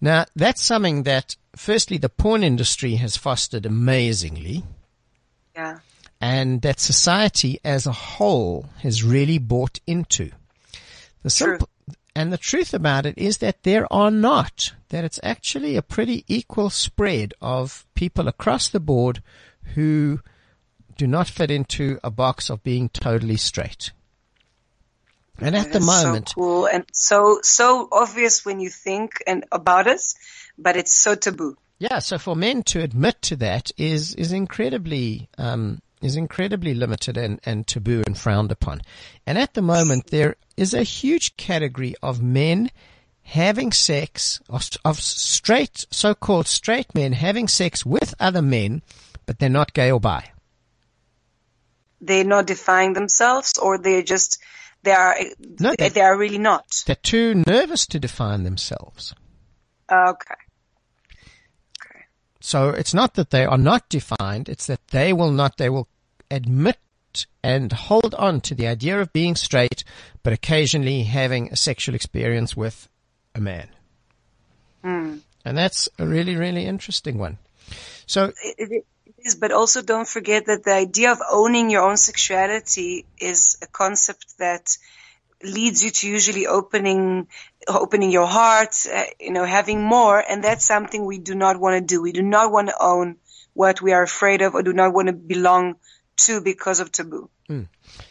Now, 0.00 0.24
that's 0.34 0.62
something 0.62 1.02
that, 1.04 1.36
firstly, 1.54 1.98
the 1.98 2.08
porn 2.08 2.42
industry 2.42 2.94
has 2.96 3.16
fostered 3.16 3.66
amazingly, 3.66 4.64
Yeah. 5.54 5.80
and 6.20 6.62
that 6.62 6.80
society 6.80 7.58
as 7.64 7.86
a 7.86 7.92
whole 7.92 8.66
has 8.78 9.04
really 9.04 9.38
bought 9.38 9.80
into. 9.86 10.30
The 11.22 11.30
simple, 11.30 11.68
and 12.14 12.32
the 12.32 12.38
truth 12.38 12.74
about 12.74 13.06
it 13.06 13.16
is 13.16 13.38
that 13.38 13.62
there 13.62 13.90
are 13.92 14.10
not, 14.10 14.72
that 14.88 15.04
it's 15.04 15.20
actually 15.22 15.76
a 15.76 15.82
pretty 15.82 16.24
equal 16.26 16.70
spread 16.70 17.34
of 17.40 17.86
people 17.94 18.28
across 18.28 18.68
the 18.68 18.80
board 18.80 19.22
who 19.74 20.20
do 20.96 21.06
not 21.06 21.28
fit 21.28 21.50
into 21.50 21.98
a 22.02 22.10
box 22.10 22.50
of 22.50 22.62
being 22.62 22.88
totally 22.88 23.36
straight. 23.36 23.92
And 25.38 25.56
at 25.56 25.72
the 25.72 25.80
moment, 25.80 26.30
so 26.30 26.34
cool 26.34 26.66
and 26.66 26.84
so 26.92 27.38
so 27.42 27.88
obvious 27.90 28.44
when 28.44 28.60
you 28.60 28.68
think 28.68 29.22
and 29.26 29.46
about 29.50 29.86
us, 29.86 30.14
but 30.58 30.76
it's 30.76 30.92
so 30.92 31.14
taboo. 31.14 31.56
Yeah, 31.78 32.00
so 32.00 32.18
for 32.18 32.36
men 32.36 32.62
to 32.64 32.82
admit 32.82 33.22
to 33.22 33.36
that 33.36 33.70
is 33.78 34.14
is 34.16 34.32
incredibly 34.32 35.30
um, 35.38 35.80
is 36.00 36.16
incredibly 36.16 36.74
limited 36.74 37.16
and, 37.16 37.40
and 37.44 37.66
taboo 37.66 38.02
and 38.06 38.16
frowned 38.16 38.50
upon. 38.52 38.80
And 39.26 39.36
at 39.38 39.54
the 39.54 39.62
moment, 39.62 40.06
there 40.06 40.36
is 40.56 40.74
a 40.74 40.82
huge 40.82 41.36
category 41.36 41.94
of 42.02 42.22
men 42.22 42.70
having 43.22 43.70
sex 43.72 44.40
of, 44.48 44.68
of 44.84 45.00
straight, 45.00 45.86
so-called 45.90 46.48
straight 46.48 46.94
men 46.94 47.12
having 47.12 47.46
sex 47.48 47.84
with 47.86 48.14
other 48.18 48.42
men, 48.42 48.82
but 49.26 49.38
they're 49.38 49.48
not 49.48 49.72
gay 49.74 49.90
or 49.90 50.00
bi. 50.00 50.30
They're 52.00 52.24
not 52.24 52.46
defying 52.46 52.94
themselves, 52.94 53.58
or 53.58 53.78
they're 53.78 54.02
just 54.02 54.38
they 54.82 54.92
are 54.92 55.14
No, 55.60 55.74
they, 55.78 55.90
they- 55.90 56.00
are 56.00 56.16
really 56.16 56.38
not. 56.38 56.82
They're 56.86 56.96
too 56.96 57.42
nervous 57.46 57.86
to 57.88 58.00
define 58.00 58.44
themselves. 58.44 59.14
Okay. 59.92 60.34
So 62.40 62.70
it's 62.70 62.94
not 62.94 63.14
that 63.14 63.30
they 63.30 63.44
are 63.44 63.58
not 63.58 63.88
defined, 63.88 64.48
it's 64.48 64.66
that 64.66 64.88
they 64.88 65.12
will 65.12 65.30
not, 65.30 65.58
they 65.58 65.68
will 65.68 65.88
admit 66.30 66.78
and 67.42 67.72
hold 67.72 68.14
on 68.14 68.40
to 68.42 68.54
the 68.54 68.66
idea 68.66 69.00
of 69.00 69.12
being 69.12 69.34
straight, 69.34 69.84
but 70.22 70.32
occasionally 70.32 71.02
having 71.02 71.50
a 71.50 71.56
sexual 71.56 71.94
experience 71.94 72.56
with 72.56 72.88
a 73.34 73.40
man. 73.40 73.68
Hmm. 74.82 75.18
And 75.44 75.58
that's 75.58 75.88
a 75.98 76.06
really, 76.06 76.36
really 76.36 76.66
interesting 76.66 77.18
one. 77.18 77.38
So, 78.06 78.32
It, 78.42 78.70
it 78.70 78.84
is, 79.18 79.34
but 79.34 79.52
also 79.52 79.82
don't 79.82 80.08
forget 80.08 80.46
that 80.46 80.64
the 80.64 80.72
idea 80.72 81.12
of 81.12 81.18
owning 81.30 81.70
your 81.70 81.82
own 81.82 81.96
sexuality 81.96 83.06
is 83.18 83.58
a 83.62 83.66
concept 83.66 84.38
that 84.38 84.76
leads 85.42 85.82
you 85.82 85.90
to 85.90 86.08
usually 86.08 86.46
opening 86.46 87.28
opening 87.68 88.10
your 88.10 88.26
heart, 88.26 88.74
uh, 88.92 89.04
you 89.18 89.32
know, 89.32 89.44
having 89.44 89.82
more, 89.82 90.18
and 90.18 90.42
that's 90.44 90.64
something 90.64 91.04
we 91.04 91.18
do 91.18 91.34
not 91.34 91.58
want 91.58 91.74
to 91.80 91.94
do. 91.94 92.02
We 92.02 92.12
do 92.12 92.22
not 92.22 92.50
want 92.52 92.68
to 92.68 92.76
own 92.80 93.16
what 93.54 93.80
we 93.82 93.92
are 93.92 94.02
afraid 94.02 94.42
of 94.42 94.54
or 94.54 94.62
do 94.62 94.72
not 94.72 94.92
want 94.92 95.08
to 95.08 95.12
belong 95.12 95.76
to 96.18 96.40
because 96.40 96.80
of 96.80 96.92
taboo. 96.92 97.28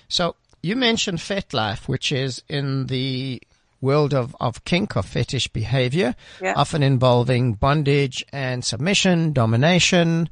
so 0.07 0.35
you 0.61 0.75
mentioned 0.75 1.19
FetLife, 1.19 1.87
which 1.87 2.11
is 2.11 2.43
in 2.49 2.87
the 2.87 3.41
world 3.81 4.13
of, 4.13 4.35
of 4.41 4.65
kink 4.65 4.97
or 4.97 5.03
fetish 5.03 5.47
behavior, 5.49 6.15
Yeah. 6.41 6.53
often 6.57 6.83
involving 6.83 7.53
bondage 7.53 8.25
and 8.33 8.63
submission, 8.65 9.31
domination. 9.31 10.29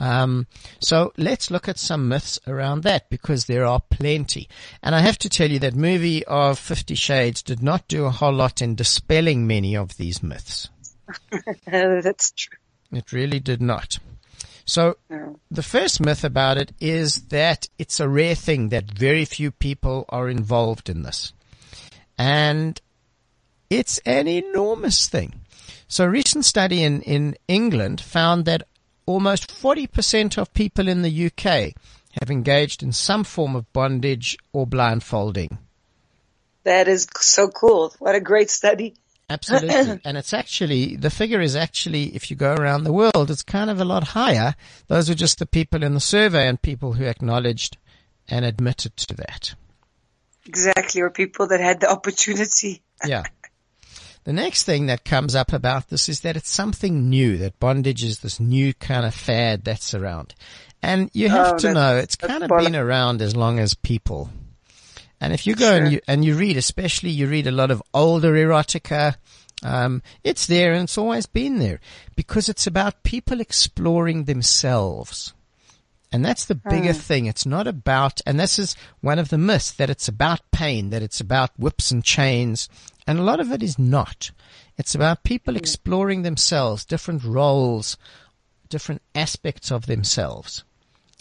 Um, 0.00 0.46
so 0.80 1.12
let's 1.18 1.50
look 1.50 1.68
at 1.68 1.78
some 1.78 2.08
myths 2.08 2.40
around 2.46 2.84
that 2.84 3.10
because 3.10 3.44
there 3.44 3.66
are 3.66 3.82
plenty. 3.90 4.48
And 4.82 4.94
I 4.94 5.00
have 5.00 5.18
to 5.18 5.28
tell 5.28 5.50
you 5.50 5.58
that 5.58 5.74
movie 5.74 6.24
of 6.24 6.58
Fifty 6.58 6.94
Shades 6.94 7.42
did 7.42 7.62
not 7.62 7.86
do 7.86 8.06
a 8.06 8.10
whole 8.10 8.32
lot 8.32 8.62
in 8.62 8.74
dispelling 8.74 9.46
many 9.46 9.76
of 9.76 9.98
these 9.98 10.22
myths. 10.22 10.70
that's 11.66 12.32
true. 12.32 12.56
It 12.92 13.12
really 13.12 13.40
did 13.40 13.60
not. 13.60 13.98
So 14.64 14.96
the 15.50 15.62
first 15.62 16.00
myth 16.00 16.24
about 16.24 16.56
it 16.56 16.72
is 16.80 17.22
that 17.28 17.68
it's 17.78 18.00
a 18.00 18.08
rare 18.08 18.34
thing 18.34 18.70
that 18.70 18.90
very 18.90 19.26
few 19.26 19.50
people 19.50 20.06
are 20.08 20.30
involved 20.30 20.88
in 20.88 21.02
this. 21.02 21.34
And 22.16 22.80
it's 23.68 23.98
an 24.06 24.28
enormous 24.28 25.08
thing. 25.08 25.40
So 25.88 26.04
a 26.04 26.08
recent 26.08 26.44
study 26.44 26.84
in, 26.84 27.02
in 27.02 27.36
England 27.48 28.00
found 28.00 28.44
that 28.44 28.62
almost 29.10 29.50
40% 29.50 30.38
of 30.38 30.52
people 30.54 30.88
in 30.88 31.02
the 31.02 31.26
UK 31.26 31.74
have 32.20 32.30
engaged 32.30 32.82
in 32.82 32.92
some 32.92 33.24
form 33.24 33.54
of 33.54 33.72
bondage 33.72 34.36
or 34.52 34.66
blindfolding. 34.66 35.58
That 36.64 36.88
is 36.88 37.06
so 37.18 37.48
cool. 37.48 37.94
What 37.98 38.14
a 38.14 38.20
great 38.20 38.50
study. 38.50 38.94
Absolutely. 39.30 40.00
and 40.04 40.18
it's 40.18 40.32
actually, 40.32 40.96
the 40.96 41.10
figure 41.10 41.40
is 41.40 41.54
actually, 41.54 42.16
if 42.16 42.30
you 42.30 42.36
go 42.36 42.54
around 42.54 42.82
the 42.82 42.92
world, 42.92 43.30
it's 43.30 43.42
kind 43.42 43.70
of 43.70 43.80
a 43.80 43.84
lot 43.84 44.08
higher. 44.08 44.56
Those 44.88 45.08
are 45.08 45.14
just 45.14 45.38
the 45.38 45.46
people 45.46 45.84
in 45.84 45.94
the 45.94 46.00
survey 46.00 46.48
and 46.48 46.60
people 46.60 46.94
who 46.94 47.04
acknowledged 47.04 47.76
and 48.28 48.44
admitted 48.44 48.96
to 48.96 49.14
that. 49.14 49.54
Exactly, 50.46 51.00
or 51.00 51.10
people 51.10 51.46
that 51.48 51.60
had 51.60 51.80
the 51.80 51.90
opportunity. 51.90 52.82
Yeah. 53.06 53.22
The 54.24 54.32
next 54.32 54.64
thing 54.64 54.86
that 54.86 55.04
comes 55.04 55.34
up 55.34 55.52
about 55.52 55.88
this 55.88 56.08
is 56.08 56.20
that 56.20 56.36
it's 56.36 56.50
something 56.50 57.08
new, 57.08 57.38
that 57.38 57.58
bondage 57.58 58.04
is 58.04 58.18
this 58.18 58.38
new 58.38 58.74
kind 58.74 59.06
of 59.06 59.14
fad 59.14 59.64
that's 59.64 59.94
around. 59.94 60.34
And 60.82 61.10
you 61.14 61.28
have 61.30 61.54
Oh, 61.54 61.58
to 61.58 61.74
know 61.74 61.96
it's 61.96 62.16
kind 62.16 62.42
of 62.42 62.48
been 62.50 62.76
around 62.76 63.22
as 63.22 63.34
long 63.34 63.58
as 63.58 63.74
people. 63.74 64.30
And 65.20 65.32
if 65.32 65.46
you 65.46 65.54
go 65.54 65.74
and 65.74 65.92
you, 65.92 66.00
and 66.06 66.24
you 66.24 66.34
read, 66.34 66.56
especially 66.56 67.10
you 67.10 67.26
read 67.28 67.46
a 67.46 67.50
lot 67.50 67.70
of 67.70 67.82
older 67.92 68.32
erotica, 68.32 69.16
um, 69.62 70.02
it's 70.24 70.46
there 70.46 70.72
and 70.72 70.84
it's 70.84 70.96
always 70.96 71.26
been 71.26 71.58
there 71.58 71.80
because 72.16 72.48
it's 72.48 72.66
about 72.66 73.02
people 73.02 73.40
exploring 73.40 74.24
themselves. 74.24 75.34
And 76.12 76.24
that's 76.24 76.44
the 76.44 76.56
bigger 76.56 76.92
thing. 76.92 77.26
It's 77.26 77.46
not 77.46 77.66
about, 77.68 78.20
and 78.26 78.38
this 78.38 78.58
is 78.58 78.74
one 79.00 79.18
of 79.20 79.28
the 79.28 79.38
myths, 79.38 79.70
that 79.70 79.90
it's 79.90 80.08
about 80.08 80.40
pain, 80.50 80.90
that 80.90 81.02
it's 81.02 81.20
about 81.20 81.50
whips 81.58 81.90
and 81.92 82.02
chains. 82.02 82.68
And 83.06 83.18
a 83.18 83.22
lot 83.22 83.38
of 83.40 83.52
it 83.52 83.62
is 83.62 83.78
not. 83.78 84.32
It's 84.76 84.94
about 84.94 85.22
people 85.22 85.56
exploring 85.56 86.22
themselves, 86.22 86.84
different 86.84 87.22
roles, 87.22 87.96
different 88.68 89.02
aspects 89.14 89.70
of 89.70 89.86
themselves. 89.86 90.64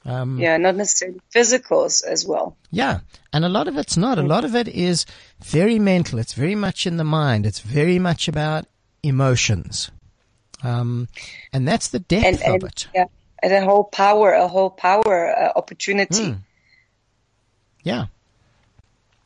Um, 0.06 0.40
Yeah, 0.40 0.58
not 0.58 0.76
necessarily 0.76 1.20
physicals 1.36 2.04
as 2.06 2.26
well. 2.26 2.56
yeah. 2.72 3.02
And 3.32 3.46
a 3.46 3.50
lot 3.50 3.68
of 3.68 3.78
it's 3.78 3.98
not. 3.98 4.18
A 4.18 4.24
lot 4.24 4.44
of 4.44 4.56
it 4.56 4.68
is 4.68 5.06
very 5.44 5.78
mental. 5.78 6.18
It's 6.18 6.34
very 6.34 6.56
much 6.56 6.88
in 6.88 6.98
the 6.98 7.04
mind. 7.04 7.46
It's 7.46 7.60
very 7.60 8.00
much 8.00 8.28
about 8.28 8.66
emotions. 9.04 9.92
Um, 10.64 11.08
and 11.54 11.68
that's 11.68 11.90
the 11.90 12.00
depth 12.00 12.42
And, 12.44 12.64
of 12.64 12.70
it. 12.70 12.88
yeah, 12.96 13.06
and 13.42 13.54
a 13.54 13.64
whole 13.64 13.84
power, 13.84 14.34
a 14.34 14.48
whole 14.48 14.70
power 14.70 15.36
uh, 15.36 15.52
opportunity. 15.56 16.36
Yeah. 17.84 18.08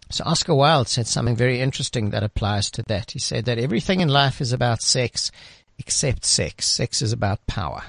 So 0.09 0.23
Oscar 0.25 0.53
Wilde 0.53 0.87
said 0.87 1.07
something 1.07 1.35
very 1.35 1.59
interesting 1.59 2.11
that 2.11 2.23
applies 2.23 2.69
to 2.71 2.83
that. 2.83 3.11
He 3.11 3.19
said 3.19 3.45
that 3.45 3.57
everything 3.57 3.99
in 3.99 4.09
life 4.09 4.41
is 4.41 4.53
about 4.53 4.81
sex 4.81 5.31
except 5.79 6.23
sex. 6.23 6.67
Sex 6.67 7.01
is 7.01 7.11
about 7.11 7.45
power. 7.47 7.83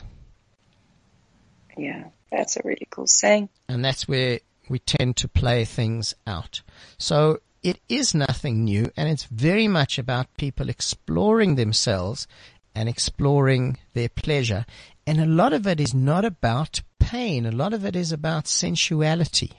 Yeah, 1.77 2.05
that's 2.31 2.57
a 2.57 2.63
really 2.65 2.87
cool 2.89 3.07
saying. 3.07 3.51
And 3.69 3.85
that's 3.85 4.09
where 4.09 4.41
we 4.69 4.79
tend 4.79 5.17
to 5.19 5.29
play 5.29 5.67
things 5.67 6.15
out. 6.27 6.63
So 6.97 7.41
it 7.63 7.81
is 7.89 8.15
nothing 8.15 8.65
new 8.65 8.91
and 8.97 9.09
it's 9.09 9.25
very 9.25 9.69
much 9.69 9.99
about 9.99 10.35
people 10.37 10.69
exploring 10.69 11.57
themselves 11.57 12.27
and 12.75 12.89
exploring 12.89 13.79
their 13.93 14.09
pleasure. 14.09 14.67
And 15.07 15.21
a 15.21 15.27
lot 15.27 15.53
of 15.53 15.67
it 15.67 15.81
is 15.81 15.93
not 15.95 16.25
about 16.25 16.81
pain. 16.99 17.45
A 17.47 17.53
lot 17.53 17.73
of 17.75 17.85
it 17.85 17.95
is 17.95 18.13
about 18.13 18.47
sensuality. 18.47 19.53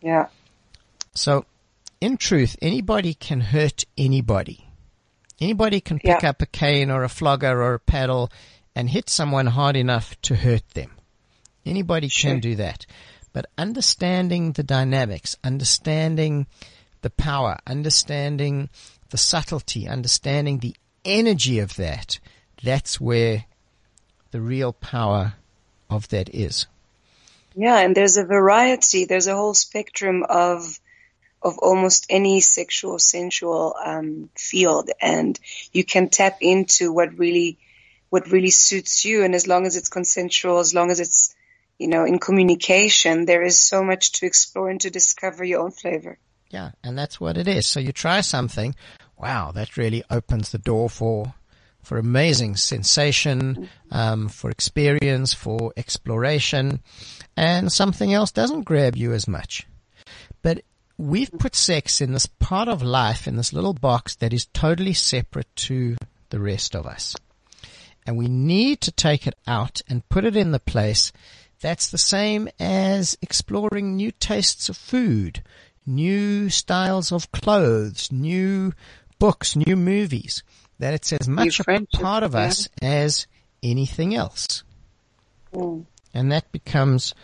Yeah, 0.00 0.28
So, 1.14 1.46
in 2.00 2.16
truth, 2.18 2.56
anybody 2.60 3.14
can 3.14 3.40
hurt 3.40 3.84
anybody. 3.96 4.68
Anybody 5.40 5.80
can 5.80 5.98
pick 5.98 6.22
Yeah. 6.22 6.30
up 6.30 6.42
a 6.42 6.46
cane 6.46 6.90
or 6.90 7.02
a 7.02 7.08
flogger 7.08 7.62
or 7.62 7.74
a 7.74 7.80
paddle 7.80 8.30
and 8.74 8.90
hit 8.90 9.08
someone 9.08 9.46
hard 9.46 9.76
enough 9.76 10.20
to 10.22 10.36
hurt 10.36 10.68
them. 10.70 10.90
Anybody 11.64 12.08
Sure. 12.08 12.32
can 12.32 12.40
do 12.40 12.54
that. 12.56 12.84
But 13.32 13.46
understanding 13.58 14.52
the 14.52 14.62
dynamics, 14.62 15.36
understanding 15.42 16.46
the 17.02 17.10
power, 17.10 17.58
understanding 17.66 18.68
the 19.10 19.18
subtlety, 19.18 19.88
understanding 19.88 20.58
the 20.58 20.76
energy 21.04 21.58
of 21.58 21.76
that, 21.76 22.18
that's 22.62 23.00
where 23.00 23.44
the 24.36 24.42
real 24.42 24.74
power 24.74 25.32
of 25.88 26.08
that 26.08 26.28
is. 26.34 26.66
yeah, 27.54 27.78
and 27.78 27.96
there's 27.96 28.18
a 28.18 28.24
variety. 28.24 29.06
There's 29.06 29.28
a 29.28 29.34
whole 29.34 29.54
spectrum 29.54 30.24
of 30.28 30.78
of 31.40 31.58
almost 31.58 32.06
any 32.10 32.42
sexual, 32.42 32.98
sensual 32.98 33.74
um, 33.82 34.28
field, 34.34 34.90
and 35.00 35.40
you 35.72 35.84
can 35.84 36.10
tap 36.10 36.36
into 36.42 36.92
what 36.92 37.18
really 37.18 37.56
what 38.10 38.30
really 38.30 38.50
suits 38.50 39.06
you. 39.06 39.24
And 39.24 39.34
as 39.34 39.46
long 39.46 39.64
as 39.64 39.74
it's 39.74 39.88
consensual, 39.88 40.58
as 40.58 40.74
long 40.74 40.90
as 40.90 41.00
it's 41.00 41.34
you 41.78 41.88
know 41.88 42.04
in 42.04 42.18
communication, 42.18 43.24
there 43.24 43.42
is 43.42 43.58
so 43.58 43.82
much 43.82 44.12
to 44.18 44.26
explore 44.26 44.68
and 44.68 44.82
to 44.82 44.90
discover 44.90 45.44
your 45.44 45.62
own 45.62 45.70
flavor. 45.70 46.18
Yeah, 46.50 46.72
and 46.84 46.98
that's 46.98 47.18
what 47.18 47.38
it 47.38 47.48
is. 47.48 47.66
So 47.66 47.80
you 47.80 47.92
try 47.92 48.20
something, 48.20 48.74
wow, 49.16 49.52
that 49.52 49.78
really 49.78 50.04
opens 50.10 50.50
the 50.50 50.58
door 50.58 50.90
for 50.90 51.32
for 51.86 51.98
amazing 51.98 52.56
sensation, 52.56 53.68
um, 53.92 54.28
for 54.28 54.50
experience, 54.50 55.32
for 55.32 55.72
exploration, 55.76 56.80
and 57.36 57.70
something 57.70 58.12
else 58.12 58.32
doesn't 58.32 58.64
grab 58.64 58.96
you 58.96 59.12
as 59.12 59.28
much. 59.28 59.68
But 60.42 60.62
we've 60.98 61.30
put 61.30 61.54
sex 61.54 62.00
in 62.00 62.12
this 62.12 62.26
part 62.26 62.66
of 62.66 62.82
life, 62.82 63.28
in 63.28 63.36
this 63.36 63.52
little 63.52 63.72
box 63.72 64.16
that 64.16 64.32
is 64.32 64.46
totally 64.46 64.94
separate 64.94 65.46
to 65.68 65.96
the 66.30 66.40
rest 66.40 66.74
of 66.74 66.88
us. 66.88 67.14
And 68.04 68.16
we 68.16 68.26
need 68.26 68.80
to 68.80 68.90
take 68.90 69.28
it 69.28 69.38
out 69.46 69.80
and 69.88 70.08
put 70.08 70.24
it 70.24 70.34
in 70.34 70.50
the 70.50 70.58
place 70.58 71.12
that's 71.60 71.88
the 71.88 71.98
same 71.98 72.48
as 72.58 73.16
exploring 73.22 73.94
new 73.94 74.10
tastes 74.10 74.68
of 74.68 74.76
food, 74.76 75.40
new 75.86 76.50
styles 76.50 77.12
of 77.12 77.30
clothes, 77.30 78.10
new 78.10 78.72
books, 79.20 79.54
new 79.54 79.76
movies 79.76 80.42
that 80.78 80.94
it's 80.94 81.12
as 81.12 81.28
much 81.28 81.60
a 81.60 81.86
part 81.94 82.22
of 82.22 82.34
yeah. 82.34 82.40
us 82.40 82.68
as 82.82 83.26
anything 83.62 84.14
else. 84.14 84.62
Mm. 85.52 85.86
And 86.12 86.32
that 86.32 86.50
becomes 86.52 87.14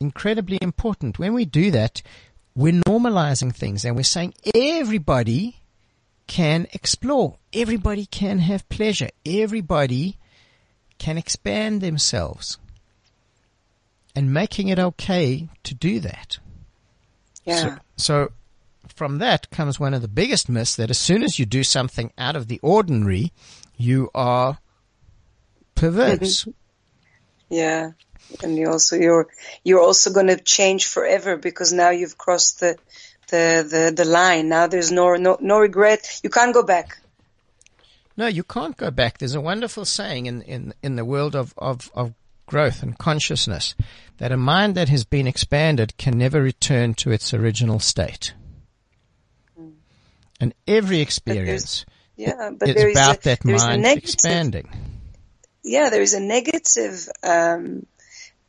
incredibly 0.00 0.58
important. 0.60 1.18
When 1.18 1.34
we 1.34 1.44
do 1.44 1.70
that, 1.72 2.02
we're 2.54 2.72
normalizing 2.72 3.54
things 3.54 3.84
and 3.84 3.96
we're 3.96 4.02
saying 4.02 4.34
everybody 4.54 5.56
can 6.26 6.66
explore. 6.72 7.36
Everybody 7.52 8.06
can 8.06 8.38
have 8.38 8.68
pleasure. 8.68 9.10
Everybody 9.26 10.18
can 10.98 11.18
expand 11.18 11.80
themselves. 11.80 12.58
And 14.16 14.32
making 14.32 14.68
it 14.68 14.78
okay 14.78 15.48
to 15.64 15.74
do 15.74 15.98
that. 16.00 16.38
Yeah. 17.44 17.56
So, 17.56 17.78
so 17.96 18.32
from 18.94 19.18
that 19.18 19.50
comes 19.50 19.80
one 19.80 19.94
of 19.94 20.02
the 20.02 20.08
biggest 20.08 20.48
myths 20.48 20.76
that 20.76 20.90
as 20.90 20.98
soon 20.98 21.22
as 21.22 21.38
you 21.38 21.46
do 21.46 21.64
something 21.64 22.12
out 22.16 22.36
of 22.36 22.48
the 22.48 22.60
ordinary, 22.62 23.32
you 23.76 24.10
are 24.14 24.58
perverse. 25.74 26.46
yeah. 27.48 27.90
And 28.42 28.56
you 28.56 28.68
also, 28.70 28.96
you're, 28.96 29.28
you're 29.64 29.80
also 29.80 30.12
going 30.12 30.28
to 30.28 30.36
change 30.36 30.86
forever 30.86 31.36
because 31.36 31.72
now 31.72 31.90
you've 31.90 32.16
crossed 32.16 32.60
the, 32.60 32.76
the, 33.28 33.66
the, 33.68 33.92
the 33.94 34.08
line. 34.08 34.48
Now 34.48 34.66
there's 34.66 34.90
no, 34.90 35.14
no, 35.16 35.36
no 35.40 35.58
regret. 35.58 36.20
You 36.22 36.30
can't 36.30 36.54
go 36.54 36.62
back. 36.62 36.98
No, 38.16 38.26
you 38.28 38.44
can't 38.44 38.76
go 38.76 38.90
back. 38.90 39.18
There's 39.18 39.34
a 39.34 39.40
wonderful 39.40 39.84
saying 39.84 40.26
in, 40.26 40.42
in, 40.42 40.74
in 40.82 40.96
the 40.96 41.04
world 41.04 41.34
of, 41.34 41.52
of, 41.58 41.90
of 41.94 42.14
growth 42.46 42.82
and 42.82 42.96
consciousness 42.96 43.74
that 44.18 44.32
a 44.32 44.36
mind 44.36 44.74
that 44.76 44.88
has 44.88 45.04
been 45.04 45.26
expanded 45.26 45.96
can 45.96 46.16
never 46.16 46.40
return 46.40 46.94
to 46.94 47.10
its 47.10 47.34
original 47.34 47.80
state. 47.80 48.32
And 50.40 50.54
every 50.66 51.00
experience 51.00 51.84
yeah, 52.16 52.50
but 52.56 52.68
it's 52.68 52.96
about 52.96 53.18
a, 53.18 53.22
that 53.22 53.44
mind 53.44 53.82
negative, 53.82 54.04
expanding. 54.04 54.68
Yeah, 55.62 55.90
there 55.90 56.02
is 56.02 56.14
a 56.14 56.20
negative 56.20 57.08
um, 57.22 57.86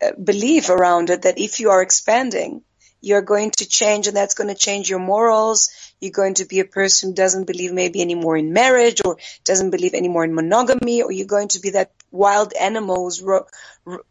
uh, 0.01 0.11
belief 0.21 0.69
around 0.69 1.09
it 1.09 1.23
that 1.23 1.39
if 1.39 1.59
you 1.59 1.71
are 1.71 1.81
expanding, 1.81 2.61
you're 3.01 3.21
going 3.21 3.51
to 3.51 3.67
change 3.67 4.07
and 4.07 4.15
that's 4.15 4.35
going 4.35 4.49
to 4.49 4.55
change 4.55 4.89
your 4.89 4.99
morals. 4.99 5.69
You're 5.99 6.11
going 6.11 6.35
to 6.35 6.45
be 6.45 6.59
a 6.59 6.65
person 6.65 7.09
who 7.09 7.15
doesn't 7.15 7.45
believe 7.45 7.71
maybe 7.71 8.01
anymore 8.01 8.37
in 8.37 8.53
marriage 8.53 9.01
or 9.03 9.17
doesn't 9.43 9.71
believe 9.71 9.93
anymore 9.93 10.25
in 10.25 10.35
monogamy 10.35 11.01
or 11.01 11.11
you're 11.11 11.27
going 11.27 11.49
to 11.49 11.59
be 11.59 11.71
that 11.71 11.91
wild 12.11 12.53
animal 12.53 13.03
who's 13.03 13.21
ro- 13.21 13.47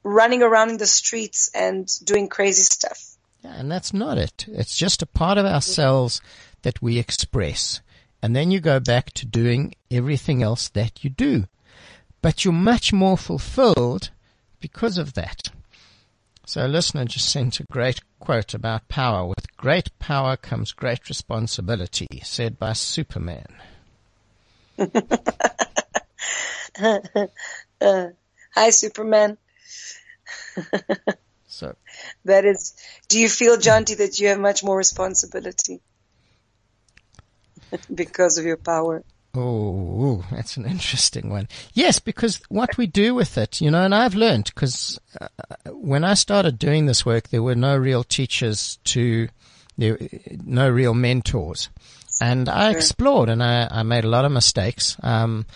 running 0.03 0.43
around 0.43 0.71
in 0.71 0.79
the 0.79 0.87
streets 0.87 1.51
and 1.55 1.89
doing 2.05 2.29
crazy 2.29 2.63
stuff. 2.63 3.17
Yeah, 3.43 3.55
and 3.57 3.71
that's 3.71 3.93
not 3.93 4.17
it. 4.17 4.47
It's 4.49 4.77
just 4.77 5.03
a 5.03 5.07
part 5.07 5.39
of 5.39 5.45
ourselves 5.45 6.21
that 6.65 6.83
we 6.83 6.99
express. 6.99 7.81
And 8.21 8.35
then 8.35 8.51
you 8.51 8.61
go 8.61 8.81
back 8.81 9.13
to 9.13 9.27
doing 9.27 9.75
everything 9.91 10.43
else 10.43 10.69
that 10.71 11.05
you 11.05 11.11
do. 11.11 11.45
But 12.21 12.45
you're 12.45 12.53
much 12.53 12.93
more 12.93 13.17
fulfilled 13.17 14.11
because 14.61 14.99
of 14.99 15.15
that. 15.15 15.51
So 16.47 16.67
a 16.67 16.69
listener 16.69 17.05
just 17.05 17.31
sent 17.31 17.61
a 17.61 17.65
great 17.65 18.01
quote 18.19 18.55
about 18.55 18.89
power. 18.89 19.27
With 19.27 19.57
great 19.57 19.97
power 19.99 20.37
comes 20.37 20.73
great 20.73 21.09
responsibility, 21.09 22.21
said 22.23 22.59
by 22.59 22.75
Superman. 22.75 23.47
uh, 24.79 24.89
hi, 28.55 28.71
Superman. 28.71 29.39
so 31.47 31.77
that 32.25 32.45
is, 32.45 32.75
do 33.09 33.19
you 33.19 33.29
feel, 33.29 33.57
Jonty, 33.57 33.97
that 33.99 34.19
you 34.19 34.29
have 34.29 34.41
much 34.41 34.65
more 34.65 34.77
responsibility? 34.77 35.81
because 37.95 38.39
of 38.39 38.45
your 38.45 38.57
power. 38.57 39.03
Oh, 39.37 40.25
that's 40.31 40.57
an 40.57 40.65
interesting 40.65 41.29
one. 41.29 41.49
Yes, 41.73 41.99
because 41.99 42.41
what 42.49 42.77
we 42.77 42.87
do 42.87 43.15
with 43.15 43.37
it, 43.37 43.61
you 43.61 43.71
know, 43.71 43.83
and 43.83 43.95
I've 43.95 44.15
learned 44.15 44.45
because 44.55 45.01
uh, 45.21 45.27
when 45.73 46.05
I 46.05 46.15
started 46.15 46.59
doing 46.59 46.87
this 46.87 47.05
work, 47.05 47.29
there 47.29 47.43
were 47.43 47.57
no 47.57 47.77
real 47.77 48.05
teachers 48.05 48.79
to, 48.85 49.29
there, 49.77 49.99
no 50.45 50.71
real 50.71 50.95
mentors. 50.95 51.69
And 52.21 52.49
I 52.49 52.71
explored 52.71 53.29
and 53.29 53.43
I, 53.43 53.67
I 53.69 53.83
made 53.83 54.05
a 54.05 54.09
lot 54.09 54.25
of 54.25 54.31
mistakes. 54.31 54.97
Um, 55.03 55.47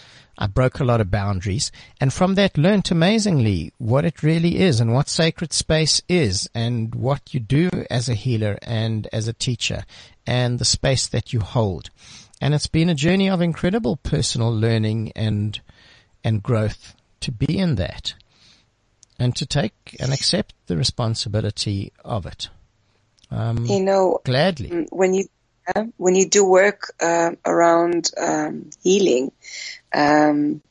I 0.40 0.46
broke 0.46 0.79
a 0.79 0.85
lot 0.85 1.01
of 1.01 1.11
boundaries 1.11 1.72
and 2.01 2.12
from 2.12 2.37
that 2.37 2.57
learned 2.57 2.90
amazingly 2.92 3.72
what 3.79 4.05
it 4.05 4.22
really 4.22 4.61
is 4.61 4.79
and 4.79 4.94
what 4.94 5.09
sacred 5.09 5.53
space 5.53 6.01
is 6.09 6.48
and 6.55 6.94
what 6.94 7.35
you 7.35 7.40
do 7.40 7.68
as 7.90 8.09
a 8.09 8.14
healer 8.14 8.57
and 8.62 9.09
as 9.12 9.27
a 9.27 9.33
teacher 9.33 9.85
and 10.27 10.61
the 10.61 10.64
space 10.64 11.09
that 11.09 11.33
you 11.33 11.40
hold. 11.40 11.90
And 12.40 12.55
it's 12.55 12.68
been 12.68 12.88
a 12.88 12.94
journey 12.94 13.29
of 13.29 13.42
incredible 13.42 13.96
personal 13.96 14.55
learning 14.55 15.11
and, 15.16 15.61
and 16.22 16.40
growth 16.40 16.94
to 17.20 17.33
be 17.33 17.59
in 17.59 17.74
that 17.74 18.14
and 19.18 19.35
to 19.35 19.44
take 19.44 19.96
and 19.98 20.12
accept 20.12 20.55
the 20.68 20.77
responsibility 20.77 21.92
of 22.05 22.27
it. 22.27 22.48
Um, 23.31 23.66
you 23.66 23.81
know, 23.81 24.20
gladly. 24.24 24.87
When 24.90 25.14
you 25.14 25.29
when 25.96 26.14
you 26.14 26.28
do 26.28 26.44
work 26.44 26.92
uh, 27.00 27.33
around 27.44 28.11
um, 28.16 28.70
healing, 28.83 29.33
um, 29.92 30.62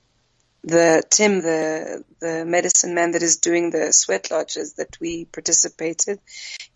the 0.63 1.03
Tim, 1.09 1.41
the 1.41 2.03
the 2.19 2.45
medicine 2.45 2.93
man 2.93 3.11
that 3.11 3.23
is 3.23 3.37
doing 3.37 3.69
the 3.69 3.93
sweat 3.93 4.31
lodges 4.31 4.73
that 4.73 4.97
we 4.99 5.25
participated, 5.25 6.19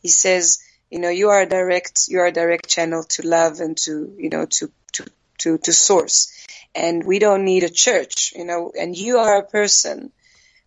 he 0.01 0.07
says, 0.07 0.59
you 0.89 0.99
know, 0.99 1.09
you 1.09 1.29
are 1.29 1.41
a 1.41 1.45
direct 1.45 2.07
you 2.07 2.19
are 2.19 2.27
a 2.27 2.31
direct 2.31 2.67
channel 2.69 3.03
to 3.03 3.27
love 3.27 3.59
and 3.59 3.77
to 3.79 4.15
you 4.17 4.29
know 4.29 4.45
to 4.45 4.71
to 4.93 5.05
to 5.39 5.57
to 5.57 5.73
source, 5.73 6.45
and 6.73 7.03
we 7.03 7.19
don't 7.19 7.43
need 7.45 7.63
a 7.63 7.69
church, 7.69 8.33
you 8.35 8.45
know, 8.45 8.71
and 8.79 8.95
you 8.95 9.17
are 9.17 9.37
a 9.39 9.45
person 9.45 10.11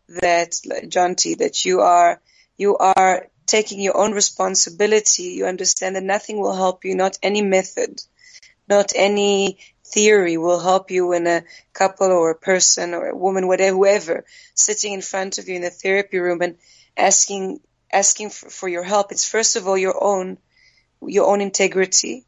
that 0.09 0.51
Jonty 0.87 1.39
That 1.39 1.65
you 1.65 1.81
are 1.81 2.21
you 2.59 2.77
are 2.77 3.27
taking 3.47 3.81
your 3.81 3.97
own 3.97 4.13
responsibility, 4.13 5.25
you 5.25 5.47
understand 5.47 5.97
that 5.97 6.03
nothing 6.03 6.39
will 6.39 6.55
help 6.55 6.85
you, 6.85 6.95
not 6.95 7.19
any 7.23 7.43
method, 7.43 8.01
not 8.69 8.93
any 8.95 9.59
theory 9.85 10.37
will 10.37 10.61
help 10.61 10.91
you 10.91 11.09
when 11.09 11.27
a 11.27 11.45
couple 11.73 12.07
or 12.07 12.31
a 12.31 12.39
person 12.39 12.95
or 12.95 13.09
a 13.09 13.17
woman, 13.17 13.47
whatever, 13.47 13.77
whoever, 13.77 14.25
sitting 14.55 14.93
in 14.93 15.03
front 15.03 15.39
of 15.39 15.49
you 15.49 15.57
in 15.57 15.63
the 15.63 15.71
therapy 15.71 16.19
room 16.19 16.41
and 16.41 16.57
asking, 16.97 17.61
asking 17.93 18.31
for, 18.31 18.49
for 18.51 18.69
your 18.69 18.83
help. 18.83 19.13
It's 19.13 19.29
first 19.29 19.57
of 19.57 19.69
all 19.69 19.77
your 19.77 20.03
own, 20.03 20.39
your 21.03 21.27
own 21.31 21.41
integrity, 21.41 22.25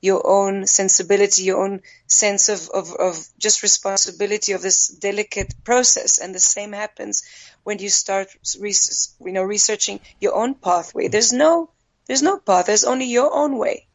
your 0.00 0.26
own 0.26 0.66
sensibility, 0.66 1.42
your 1.44 1.62
own 1.62 1.82
sense 2.06 2.48
of, 2.48 2.68
of, 2.70 2.92
of 2.94 3.26
just 3.38 3.62
responsibility 3.62 4.52
of 4.52 4.62
this 4.62 4.88
delicate 4.88 5.54
process. 5.64 6.18
And 6.18 6.34
the 6.34 6.40
same 6.40 6.72
happens 6.72 7.22
when 7.64 7.78
you 7.78 7.90
start, 7.90 8.28
you 8.54 9.32
know, 9.32 9.42
researching 9.42 10.00
your 10.20 10.34
own 10.34 10.54
pathway. 10.54 11.08
There's 11.08 11.32
no, 11.32 11.70
there's 12.06 12.22
no 12.22 12.38
path. 12.38 12.66
There's 12.66 12.84
only 12.84 13.06
your 13.06 13.32
own 13.32 13.58
way. 13.58 13.86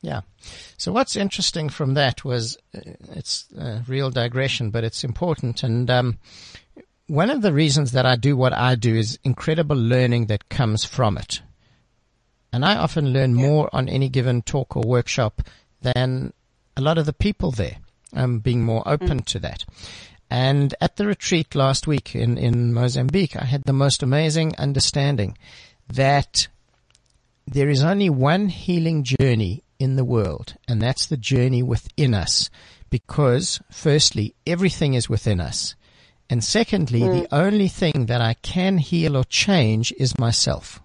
Yeah. 0.00 0.20
So 0.76 0.92
what's 0.92 1.16
interesting 1.16 1.68
from 1.68 1.94
that 1.94 2.24
was 2.24 2.56
uh, 2.76 2.80
it's 3.14 3.46
a 3.56 3.82
real 3.88 4.10
digression, 4.10 4.70
but 4.70 4.84
it's 4.84 5.02
important. 5.02 5.62
And 5.62 5.90
um, 5.90 6.18
one 7.06 7.30
of 7.30 7.42
the 7.42 7.52
reasons 7.52 7.92
that 7.92 8.06
I 8.06 8.16
do 8.16 8.36
what 8.36 8.52
I 8.52 8.74
do 8.74 8.94
is 8.94 9.18
incredible 9.24 9.76
learning 9.76 10.26
that 10.26 10.48
comes 10.50 10.84
from 10.84 11.18
it. 11.18 11.40
And 12.52 12.64
I 12.64 12.76
often 12.76 13.12
learn 13.12 13.36
yeah. 13.36 13.46
more 13.46 13.70
on 13.72 13.88
any 13.88 14.08
given 14.08 14.42
talk 14.42 14.76
or 14.76 14.82
workshop 14.86 15.42
than 15.82 16.32
a 16.76 16.80
lot 16.80 16.98
of 16.98 17.06
the 17.06 17.12
people 17.12 17.50
there. 17.50 17.78
Um, 18.14 18.38
being 18.38 18.64
more 18.64 18.82
open 18.86 19.20
mm. 19.20 19.24
to 19.26 19.38
that. 19.40 19.66
And 20.30 20.74
at 20.80 20.96
the 20.96 21.06
retreat 21.06 21.54
last 21.54 21.86
week 21.86 22.14
in, 22.14 22.38
in 22.38 22.72
Mozambique, 22.72 23.36
I 23.36 23.44
had 23.44 23.64
the 23.64 23.72
most 23.74 24.02
amazing 24.02 24.54
understanding 24.56 25.36
that 25.88 26.48
there 27.46 27.68
is 27.68 27.82
only 27.82 28.08
one 28.08 28.48
healing 28.48 29.04
journey 29.04 29.62
in 29.78 29.96
the 29.96 30.04
world, 30.04 30.54
and 30.66 30.80
that's 30.80 31.06
the 31.06 31.16
journey 31.16 31.62
within 31.62 32.14
us. 32.14 32.50
Because 32.90 33.60
firstly, 33.70 34.34
everything 34.46 34.94
is 34.94 35.08
within 35.08 35.40
us. 35.40 35.74
And 36.30 36.42
secondly, 36.42 37.00
mm. 37.00 37.22
the 37.22 37.34
only 37.34 37.68
thing 37.68 38.06
that 38.06 38.20
I 38.20 38.34
can 38.34 38.78
heal 38.78 39.16
or 39.16 39.24
change 39.24 39.92
is 39.98 40.18
myself. 40.18 40.80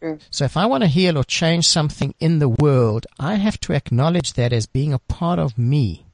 True. 0.00 0.18
So 0.30 0.44
if 0.44 0.56
I 0.56 0.66
want 0.66 0.82
to 0.82 0.88
heal 0.88 1.18
or 1.18 1.24
change 1.24 1.68
something 1.68 2.14
in 2.18 2.38
the 2.38 2.48
world, 2.48 3.06
I 3.18 3.34
have 3.34 3.60
to 3.60 3.74
acknowledge 3.74 4.32
that 4.34 4.52
as 4.52 4.66
being 4.66 4.92
a 4.92 4.98
part 4.98 5.38
of 5.38 5.58
me 5.58 6.06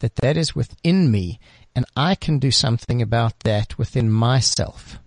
that 0.00 0.16
that 0.16 0.36
is 0.36 0.56
within 0.56 1.10
me 1.10 1.38
and 1.74 1.84
I 1.94 2.14
can 2.14 2.38
do 2.38 2.50
something 2.50 3.00
about 3.00 3.40
that 3.40 3.78
within 3.78 4.10
myself. 4.10 4.98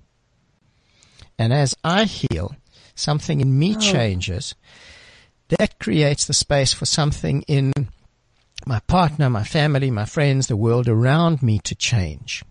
And 1.38 1.52
as 1.52 1.76
I 1.84 2.06
heal, 2.06 2.56
something 2.96 3.42
in 3.42 3.58
me 3.58 3.76
oh. 3.76 3.80
changes. 3.80 4.56
That 5.50 5.80
creates 5.80 6.26
the 6.26 6.34
space 6.34 6.74
for 6.74 6.86
something 6.86 7.42
in 7.44 7.74
my 8.66 8.80
partner, 8.82 9.30
my 9.30 9.44
family, 9.44 9.92
my 9.92 10.06
friends, 10.06 10.48
the 10.48 10.56
world 10.56 10.88
around 10.88 11.44
me 11.44 11.60
to 11.60 11.76
change. 11.76 12.44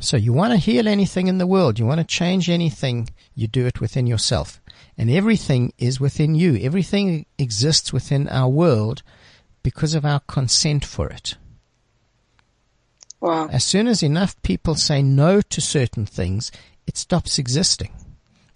So 0.00 0.16
you 0.16 0.32
want 0.32 0.52
to 0.52 0.58
heal 0.58 0.86
anything 0.86 1.26
in 1.26 1.38
the 1.38 1.46
world, 1.46 1.78
you 1.78 1.86
want 1.86 2.00
to 2.00 2.06
change 2.06 2.50
anything, 2.50 3.08
you 3.34 3.46
do 3.46 3.66
it 3.66 3.80
within 3.80 4.06
yourself. 4.06 4.60
And 4.98 5.10
everything 5.10 5.72
is 5.78 5.98
within 5.98 6.34
you. 6.34 6.56
Everything 6.56 7.26
exists 7.38 7.92
within 7.92 8.28
our 8.28 8.48
world 8.48 9.02
because 9.62 9.94
of 9.94 10.04
our 10.04 10.20
consent 10.20 10.84
for 10.84 11.08
it. 11.08 11.36
Wow. 13.20 13.48
As 13.48 13.64
soon 13.64 13.86
as 13.86 14.02
enough 14.02 14.40
people 14.42 14.74
say 14.74 15.02
no 15.02 15.40
to 15.40 15.60
certain 15.60 16.04
things, 16.04 16.52
it 16.86 16.98
stops 16.98 17.38
existing. 17.38 17.92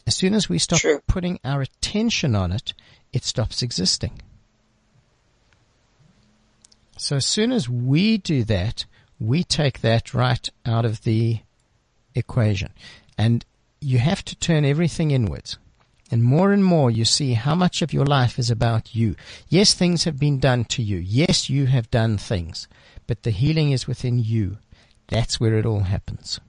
As 0.06 0.14
soon 0.14 0.34
as 0.34 0.48
we 0.48 0.58
stop 0.58 0.80
True. 0.80 1.00
putting 1.06 1.40
our 1.42 1.62
attention 1.62 2.34
on 2.34 2.52
it, 2.52 2.74
it 3.12 3.24
stops 3.24 3.62
existing. 3.62 4.20
So 6.98 7.16
as 7.16 7.26
soon 7.26 7.52
as 7.52 7.68
we 7.68 8.18
do 8.18 8.44
that, 8.44 8.84
we 9.20 9.42
take 9.44 9.80
that 9.80 10.14
right 10.14 10.48
out 10.64 10.84
of 10.84 11.02
the 11.02 11.40
equation. 12.14 12.70
And 13.16 13.44
you 13.80 13.98
have 13.98 14.24
to 14.26 14.36
turn 14.36 14.64
everything 14.64 15.10
inwards. 15.10 15.58
And 16.10 16.22
more 16.24 16.52
and 16.52 16.64
more 16.64 16.90
you 16.90 17.04
see 17.04 17.34
how 17.34 17.54
much 17.54 17.82
of 17.82 17.92
your 17.92 18.06
life 18.06 18.38
is 18.38 18.50
about 18.50 18.94
you. 18.94 19.14
Yes, 19.48 19.74
things 19.74 20.04
have 20.04 20.18
been 20.18 20.38
done 20.38 20.64
to 20.66 20.82
you. 20.82 20.96
Yes, 20.98 21.50
you 21.50 21.66
have 21.66 21.90
done 21.90 22.16
things. 22.16 22.66
But 23.06 23.24
the 23.24 23.30
healing 23.30 23.72
is 23.72 23.86
within 23.86 24.18
you. 24.18 24.58
That's 25.08 25.38
where 25.38 25.54
it 25.54 25.66
all 25.66 25.80
happens. 25.80 26.40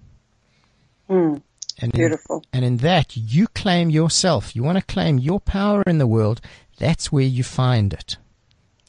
Mm, 1.10 1.42
And 1.82 1.94
in, 1.94 1.98
beautiful. 2.00 2.44
and 2.54 2.64
in 2.64 2.78
that, 2.78 3.18
you 3.18 3.48
claim 3.48 3.90
yourself. 3.90 4.56
You 4.56 4.64
want 4.64 4.78
to 4.78 4.94
claim 4.94 5.18
your 5.20 5.40
power 5.40 5.84
in 5.88 5.98
the 5.98 6.08
world. 6.08 6.40
That's 6.78 7.12
where 7.12 7.24
you 7.26 7.44
find 7.44 7.92
it, 7.94 8.18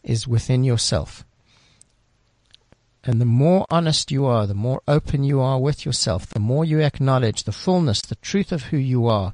is 0.04 0.28
within 0.28 0.62
yourself. 0.64 1.24
And 3.04 3.20
the 3.20 3.26
more 3.26 3.64
honest 3.70 4.10
you 4.10 4.26
are, 4.26 4.46
the 4.46 4.54
more 4.54 4.82
open 4.86 5.24
you 5.24 5.40
are 5.40 5.58
with 5.58 5.86
yourself, 5.86 6.26
the 6.26 6.40
more 6.40 6.64
you 6.64 6.80
acknowledge 6.80 7.44
the 7.44 7.52
fullness, 7.52 8.02
the 8.02 8.16
truth 8.16 8.52
of 8.52 8.64
who 8.64 8.76
you 8.76 9.06
are, 9.06 9.32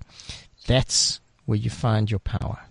that's 0.66 1.20
where 1.46 1.58
you 1.58 1.70
find 1.70 2.10
your 2.10 2.20
power. 2.20 2.65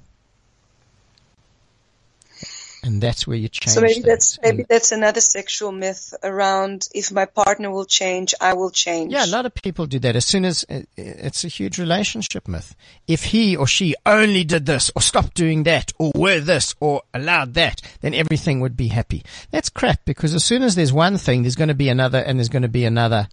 And 2.86 3.02
that's 3.02 3.26
where 3.26 3.36
you 3.36 3.48
change 3.50 3.74
So 3.74 3.82
maybe 3.82 3.94
things. 3.96 4.06
that's 4.06 4.40
maybe 4.44 4.58
And- 4.60 4.68
that's 4.70 4.92
another 4.92 5.20
sexual 5.20 5.72
myth 5.72 6.14
around 6.22 6.88
if 6.94 7.12
my 7.12 7.26
partner 7.26 7.72
will 7.72 7.86
change, 7.86 8.36
I 8.40 8.54
will 8.54 8.70
change. 8.70 9.12
Yeah, 9.12 9.26
a 9.26 9.28
lot 9.28 9.48
of 9.48 9.56
people 9.56 9.88
do 9.88 9.98
that. 10.00 10.16
As 10.16 10.24
soon 10.24 10.46
as 10.46 10.64
it's 10.96 11.44
a 11.44 11.48
huge 11.48 11.80
relationship 11.80 12.48
myth. 12.48 12.76
If 13.08 13.24
he 13.24 13.56
or 13.56 13.66
she 13.66 13.96
only 14.06 14.44
did 14.44 14.68
this 14.68 14.92
or 14.96 15.02
stopped 15.02 15.34
doing 15.34 15.64
that 15.64 15.94
or 15.98 16.12
were 16.14 16.40
this 16.40 16.76
or 16.80 17.02
allowed 17.12 17.56
that, 17.56 17.82
then 18.02 18.14
everything 18.14 18.60
would 18.60 18.78
be 18.78 18.90
happy. 18.90 19.24
That's 19.50 19.70
crap 19.70 20.06
because 20.06 20.36
as 20.36 20.44
soon 20.44 20.62
as 20.62 20.76
there's 20.76 20.94
one 20.94 21.18
thing, 21.18 21.42
there's 21.42 21.56
going 21.56 21.70
to 21.70 21.74
be 21.74 21.90
another 21.90 22.20
and 22.20 22.38
there's 22.38 22.50
going 22.50 22.62
to 22.62 22.68
be 22.70 22.86
another. 22.86 23.28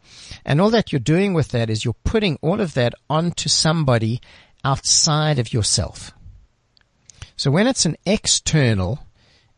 And 0.47 0.63
all 0.63 0.71
that 0.71 0.93
you're 0.93 0.99
doing 0.99 1.35
with 1.35 1.49
that 1.49 1.69
is 1.69 1.85
you're 1.85 1.93
putting 2.05 2.39
all 2.41 2.63
of 2.63 2.73
that 2.73 2.95
onto 3.11 3.51
somebody 3.51 4.23
outside 4.65 5.39
of 5.39 5.53
yourself. 5.53 6.13
So 7.37 7.51
when 7.51 7.67
it's 7.67 7.85
an 7.85 7.97
external, 8.07 9.01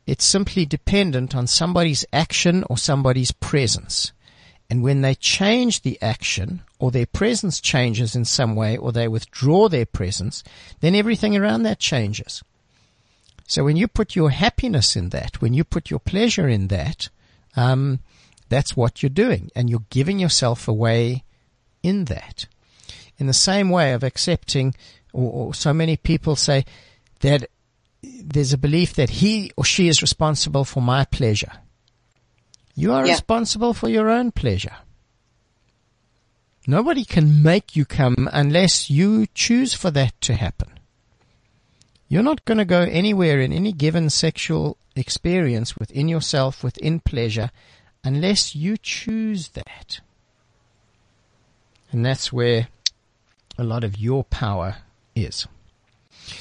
it's 0.07 0.25
simply 0.25 0.67
dependent 0.67 1.35
on 1.35 1.47
somebody's 1.47 2.05
action 2.13 2.65
or 2.69 2.77
somebody's 2.77 3.33
presence. 3.33 4.13
And 4.71 4.83
when 4.83 5.03
they 5.03 5.15
change 5.15 5.83
the 5.83 6.01
action 6.01 6.63
or 6.79 6.91
their 6.91 7.07
presence 7.07 7.61
changes 7.61 8.17
in 8.17 8.25
some 8.25 8.57
way 8.57 8.77
or 8.77 8.93
they 8.93 9.09
withdraw 9.09 9.69
their 9.69 9.87
presence, 9.87 10.43
then 10.81 10.95
everything 10.95 11.37
around 11.37 11.63
that 11.63 11.79
changes. 11.79 12.43
So 13.47 13.65
when 13.65 13.77
you 13.77 13.89
put 13.89 14.17
your 14.17 14.31
happiness 14.31 14.97
in 14.97 15.11
that, 15.11 15.41
when 15.41 15.53
you 15.55 15.65
put 15.65 15.91
your 15.91 16.01
pleasure 16.01 16.49
in 16.49 16.69
that, 16.69 17.09
um, 17.57 18.01
that's 18.49 18.77
what 18.77 19.03
you're 19.03 19.11
doing 19.11 19.51
and 19.55 19.69
you're 19.69 19.85
giving 19.91 20.19
yourself 20.19 20.67
away 20.67 21.25
in 21.83 22.07
that. 22.07 22.47
In 23.19 23.27
the 23.27 23.33
same 23.33 23.71
way 23.71 23.93
of 23.93 24.03
accepting, 24.03 24.75
or, 25.13 25.31
or 25.49 25.55
so 25.55 25.73
many 25.73 25.97
people 25.97 26.37
say 26.37 26.65
that 27.21 27.49
there's 28.23 28.53
a 28.53 28.59
belief 28.59 28.95
that 28.95 29.11
he 29.11 29.53
or 29.57 29.65
she 29.65 29.89
is 29.89 30.03
responsible 30.03 30.65
for 30.65 30.81
my 30.83 31.05
pleasure. 31.05 31.53
You 32.75 32.93
are 32.93 33.07
Yeah. 33.07 33.13
responsible 33.13 33.75
for 33.75 33.89
your 33.89 34.11
own 34.11 34.33
pleasure. 34.33 34.77
Nobody 36.67 37.05
can 37.05 37.43
make 37.43 37.77
you 37.77 37.85
come 37.85 38.29
unless 38.33 38.89
you 38.91 39.27
choose 39.35 39.75
for 39.75 39.91
that 39.93 40.19
to 40.23 40.35
happen. 40.35 40.71
You're 42.09 42.23
not 42.23 42.45
going 42.45 42.59
to 42.59 42.65
go 42.65 42.81
anywhere 42.83 43.41
in 43.41 43.53
any 43.53 43.73
given 43.73 44.09
sexual 44.11 44.77
experience 44.97 45.77
within 45.77 46.09
yourself, 46.09 46.63
within 46.65 47.01
pleasure, 47.01 47.51
unless 48.03 48.55
you 48.55 48.77
choose 48.77 49.49
that. 49.49 50.01
And 51.93 52.05
that's 52.05 52.33
where 52.33 52.69
a 53.59 53.65
lot 53.65 53.85
of 53.85 53.99
your 53.99 54.25
power 54.25 54.77
is. 55.15 55.47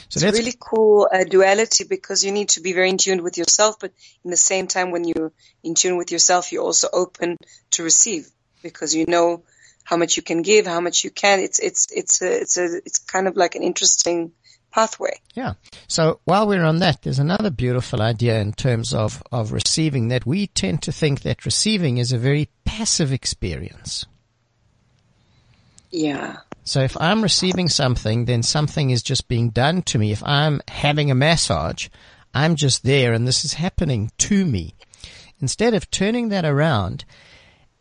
So 0.10 0.18
It's 0.18 0.22
that's 0.22 0.38
really 0.38 0.56
cool 0.60 1.08
uh, 1.12 1.24
duality 1.24 1.84
because 1.84 2.24
you 2.24 2.32
need 2.32 2.50
to 2.50 2.62
be 2.62 2.74
very 2.74 2.90
in 2.90 2.98
tune 2.98 3.24
with 3.24 3.38
yourself, 3.38 3.78
but 3.80 3.92
in 4.24 4.32
the 4.32 4.38
same 4.38 4.68
time, 4.68 4.92
when 4.92 5.04
you're 5.04 5.32
in 5.64 5.76
tune 5.76 5.98
with 5.98 6.12
yourself, 6.12 6.52
you're 6.52 6.64
also 6.64 6.88
open 6.92 7.38
to 7.72 7.84
receive 7.84 8.30
because 8.62 8.96
you 8.96 9.06
know 9.06 9.44
how 9.84 9.98
much 9.98 10.18
you 10.18 10.24
can 10.24 10.42
give, 10.42 10.66
how 10.66 10.80
much 10.80 11.04
you 11.04 11.12
can. 11.12 11.40
It's 11.40 11.60
it's 11.60 11.92
it's 11.92 12.22
a 12.22 12.42
it's 12.42 12.58
a 12.58 12.78
it's 12.86 13.00
kind 13.00 13.28
of 13.28 13.36
like 13.36 13.56
an 13.56 13.64
interesting 13.64 14.32
pathway. 14.74 15.20
Yeah. 15.34 15.54
So 15.88 16.20
while 16.26 16.48
we're 16.48 16.64
on 16.64 16.80
that, 16.80 17.04
there's 17.04 17.20
another 17.20 17.52
beautiful 17.52 18.02
idea 18.02 18.40
in 18.40 18.54
terms 18.54 18.94
of, 18.94 19.22
of 19.32 19.52
receiving 19.52 20.08
that 20.08 20.26
we 20.26 20.48
tend 20.48 20.82
to 20.84 20.92
think 20.92 21.22
that 21.22 21.46
receiving 21.46 22.00
is 22.00 22.12
a 22.12 22.18
very 22.18 22.50
passive 22.66 23.14
experience. 23.14 24.06
Yeah. 25.92 26.38
So 26.64 26.82
if 26.82 26.96
I'm 27.00 27.22
receiving 27.22 27.68
something, 27.68 28.26
then 28.26 28.44
something 28.44 28.90
is 28.90 29.04
just 29.04 29.28
being 29.28 29.50
done 29.50 29.82
to 29.84 29.98
me. 29.98 30.12
If 30.12 30.24
I'm 30.24 30.62
having 30.68 31.12
a 31.12 31.16
massage, 31.16 31.90
I'm 32.34 32.56
just 32.56 32.84
there 32.84 33.14
and 33.14 33.28
this 33.28 33.44
is 33.44 33.54
happening 33.54 34.12
to 34.20 34.46
me. 34.46 34.76
Instead 35.40 35.74
of 35.74 35.92
turning 35.92 36.30
that 36.30 36.46
around 36.46 37.04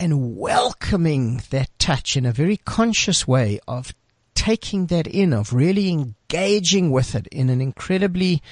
and 0.01 0.37
welcoming 0.37 1.41
that 1.51 1.71
touch 1.79 2.17
in 2.17 2.27
a 2.27 2.33
very 2.33 2.57
conscious 2.57 3.27
way 3.27 3.61
of 3.69 3.95
taking 4.35 4.87
that 4.87 5.07
in, 5.07 5.33
of 5.33 5.53
really 5.53 5.91
engaging 5.91 6.91
with 6.91 7.15
it 7.15 7.29
in 7.29 7.49
an 7.51 7.61
incredibly 7.61 8.43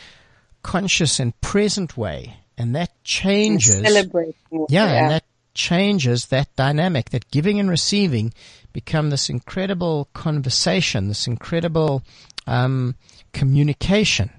conscious 0.63 1.19
and 1.19 1.39
present 1.41 1.97
way. 1.97 2.37
And 2.57 2.77
that 2.77 2.93
changes. 3.03 3.81
Celebrating. 3.81 4.35
Yeah, 4.69 4.85
and 4.85 5.11
that 5.11 5.25
changes 5.55 6.27
that 6.27 6.55
dynamic, 6.55 7.11
that 7.11 7.31
giving 7.31 7.59
and 7.59 7.69
receiving 7.69 8.33
become 8.73 9.11
this 9.11 9.29
incredible 9.29 10.09
conversation, 10.13 11.09
this 11.09 11.27
incredible 11.27 12.03
um, 12.47 12.95
communication. 13.33 14.31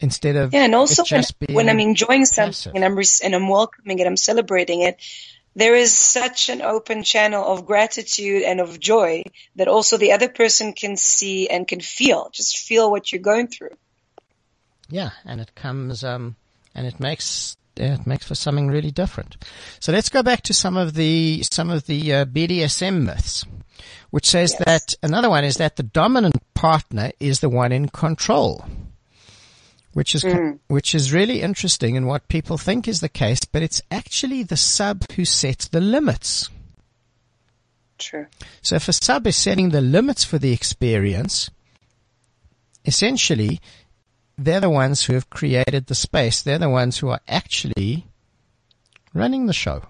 Instead 0.00 0.36
of 0.36 0.52
Yeah, 0.54 0.64
and 0.64 0.74
also 0.74 1.02
when, 1.10 1.24
when 1.50 1.68
I'm 1.68 1.80
enjoying 1.80 2.20
passive. 2.20 2.54
something 2.54 2.76
and 2.76 2.84
I'm 2.84 2.96
re- 2.96 3.04
and 3.24 3.34
I'm 3.34 3.48
welcoming 3.48 3.98
it, 3.98 4.06
I'm 4.06 4.16
celebrating 4.16 4.82
it. 4.82 4.96
There 5.56 5.74
is 5.74 5.92
such 5.92 6.50
an 6.50 6.62
open 6.62 7.02
channel 7.02 7.44
of 7.44 7.66
gratitude 7.66 8.44
and 8.44 8.60
of 8.60 8.78
joy 8.78 9.24
that 9.56 9.66
also 9.66 9.96
the 9.96 10.12
other 10.12 10.28
person 10.28 10.72
can 10.72 10.96
see 10.96 11.48
and 11.48 11.66
can 11.66 11.80
feel. 11.80 12.30
Just 12.32 12.58
feel 12.58 12.88
what 12.88 13.10
you're 13.10 13.20
going 13.20 13.48
through. 13.48 13.76
Yeah, 14.88 15.10
and 15.24 15.40
it 15.40 15.56
comes, 15.56 16.04
um, 16.04 16.36
and 16.76 16.86
it 16.86 17.00
makes 17.00 17.56
yeah, 17.78 17.94
it 17.94 18.06
makes 18.06 18.26
for 18.26 18.34
something 18.34 18.68
really 18.68 18.90
different. 18.90 19.36
So 19.80 19.92
let's 19.92 20.08
go 20.08 20.22
back 20.22 20.42
to 20.42 20.54
some 20.54 20.76
of 20.76 20.94
the 20.94 21.42
some 21.50 21.70
of 21.70 21.86
the 21.86 22.12
uh, 22.12 22.24
BDSM 22.24 23.04
myths, 23.04 23.44
which 24.10 24.26
says 24.28 24.54
Yes. 24.58 24.64
that 24.66 24.94
another 25.02 25.30
one 25.30 25.44
is 25.44 25.56
that 25.56 25.76
the 25.76 25.82
dominant 25.82 26.36
partner 26.54 27.10
is 27.20 27.40
the 27.40 27.48
one 27.48 27.72
in 27.72 27.88
control, 27.88 28.64
which 29.92 30.14
is 30.14 30.24
which 30.66 30.94
is 30.94 31.12
really 31.12 31.40
interesting 31.42 31.96
and 31.96 32.06
what 32.06 32.28
people 32.28 32.58
think 32.58 32.88
is 32.88 33.00
the 33.00 33.08
case, 33.08 33.44
but 33.44 33.62
it's 33.62 33.82
actually 33.90 34.42
the 34.42 34.56
sub 34.56 35.10
who 35.12 35.24
sets 35.24 35.68
the 35.68 35.80
limits. 35.80 36.50
True. 37.98 38.26
So 38.62 38.76
if 38.76 38.88
a 38.88 38.92
sub 38.92 39.26
is 39.26 39.36
setting 39.36 39.70
the 39.70 39.80
limits 39.80 40.22
for 40.24 40.38
the 40.38 40.52
experience, 40.52 41.50
essentially, 42.84 43.60
they're 44.38 44.60
the 44.60 44.70
ones 44.70 45.04
who 45.04 45.14
have 45.14 45.28
created 45.28 45.86
the 45.86 45.94
space. 45.94 46.42
They're 46.42 46.58
the 46.58 46.70
ones 46.70 46.98
who 46.98 47.08
are 47.08 47.20
actually 47.28 48.06
running 49.12 49.46
the 49.46 49.52
show. 49.52 49.82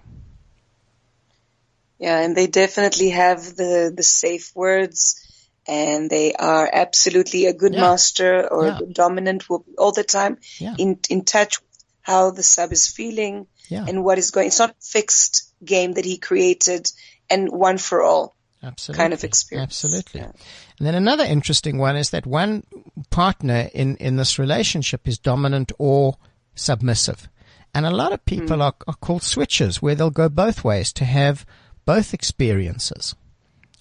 Yeah, 1.99 2.19
and 2.19 2.35
they 2.35 2.47
definitely 2.47 3.09
have 3.09 3.43
the, 3.55 3.93
the 3.95 4.03
safe 4.03 4.51
words 4.55 5.25
and 5.67 6.09
they 6.09 6.33
are 6.33 6.69
absolutely 6.71 7.45
a 7.45 7.53
good 7.53 7.73
Yeah. 7.73 7.81
master 7.81 8.47
or 8.47 8.67
Yeah. 8.67 8.79
dominant 8.91 9.49
will 9.49 9.59
be 9.59 9.75
all 9.77 9.91
the 9.91 10.03
time 10.03 10.37
Yeah. 10.57 10.75
in, 10.77 10.99
in 11.09 11.25
touch 11.25 11.59
with 11.61 11.69
how 12.01 12.31
the 12.31 12.41
sub 12.43 12.71
is 12.71 12.87
feeling 12.87 13.47
Yeah. 13.67 13.85
and 13.87 14.03
what 14.03 14.17
is 14.17 14.31
going. 14.31 14.47
It's 14.47 14.59
not 14.59 14.71
a 14.71 14.75
fixed 14.81 15.53
game 15.63 15.93
that 15.93 16.05
he 16.05 16.17
created 16.17 16.89
and 17.29 17.49
one 17.51 17.77
for 17.77 18.01
all. 18.01 18.35
Absolutely. 18.61 19.01
kind 19.01 19.13
of 19.13 19.23
experience. 19.23 19.69
Absolutely. 19.69 20.21
Yeah. 20.21 20.31
And 20.79 20.87
then 20.87 20.95
another 20.95 21.23
interesting 21.23 21.77
one 21.77 21.95
is 21.95 22.09
that 22.09 22.25
one 22.25 22.63
partner 23.09 23.69
in, 23.73 23.95
in 23.97 24.17
this 24.17 24.37
relationship 24.37 25.07
is 25.07 25.17
dominant 25.17 25.71
or 25.77 26.17
submissive. 26.55 27.29
And 27.73 27.85
a 27.85 27.91
lot 27.91 28.11
of 28.11 28.25
people 28.25 28.57
Hmm. 28.57 28.61
are, 28.63 28.75
are 28.87 28.95
called 28.95 29.21
switchers 29.21 29.77
where 29.77 29.95
they'll 29.95 30.09
go 30.09 30.27
both 30.27 30.63
ways 30.63 30.91
to 30.93 31.05
have 31.05 31.45
both 31.85 32.13
experiences. 32.13 33.15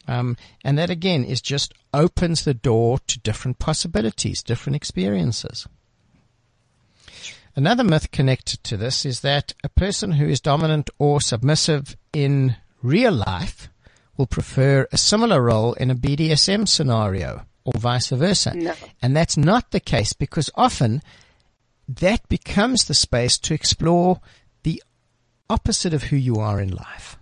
Um, 0.07 0.37
and 0.65 0.79
that 0.79 0.91
again 0.91 1.25
is 1.25 1.41
just 1.43 1.75
opens 1.93 2.45
the 2.45 2.55
door 2.55 2.99
to 3.09 3.19
different 3.19 3.59
possibilities, 3.59 4.43
different 4.43 4.77
experiences. 4.77 5.67
Another 7.57 7.83
myth 7.83 8.11
connected 8.13 8.63
to 8.65 8.77
this 8.77 9.05
is 9.05 9.21
that 9.21 9.53
a 9.65 9.69
person 9.69 10.13
who 10.13 10.29
is 10.29 10.41
dominant 10.41 10.91
or 10.99 11.21
submissive 11.21 11.97
in 12.13 12.57
real 12.83 13.13
life 13.13 13.69
will 14.19 14.27
prefer 14.27 14.87
a 14.93 14.99
similar 14.99 15.41
role 15.41 15.73
in 15.75 15.91
a 15.91 15.95
BDSM 15.95 16.69
scenario 16.69 17.47
or 17.65 17.73
vice 17.79 18.09
versa. 18.09 18.53
No. 18.55 18.75
And 19.01 19.17
that's 19.17 19.37
not 19.37 19.71
the 19.71 19.81
case 19.81 20.13
because 20.13 20.51
often 20.55 21.01
that 21.89 22.29
becomes 22.29 22.85
the 22.85 22.95
space 22.95 23.39
to 23.39 23.55
explore 23.55 24.21
the 24.65 24.83
opposite 25.49 25.95
of 25.95 26.03
who 26.05 26.17
you 26.17 26.37
are 26.37 26.61
in 26.61 26.69
life. 26.69 27.17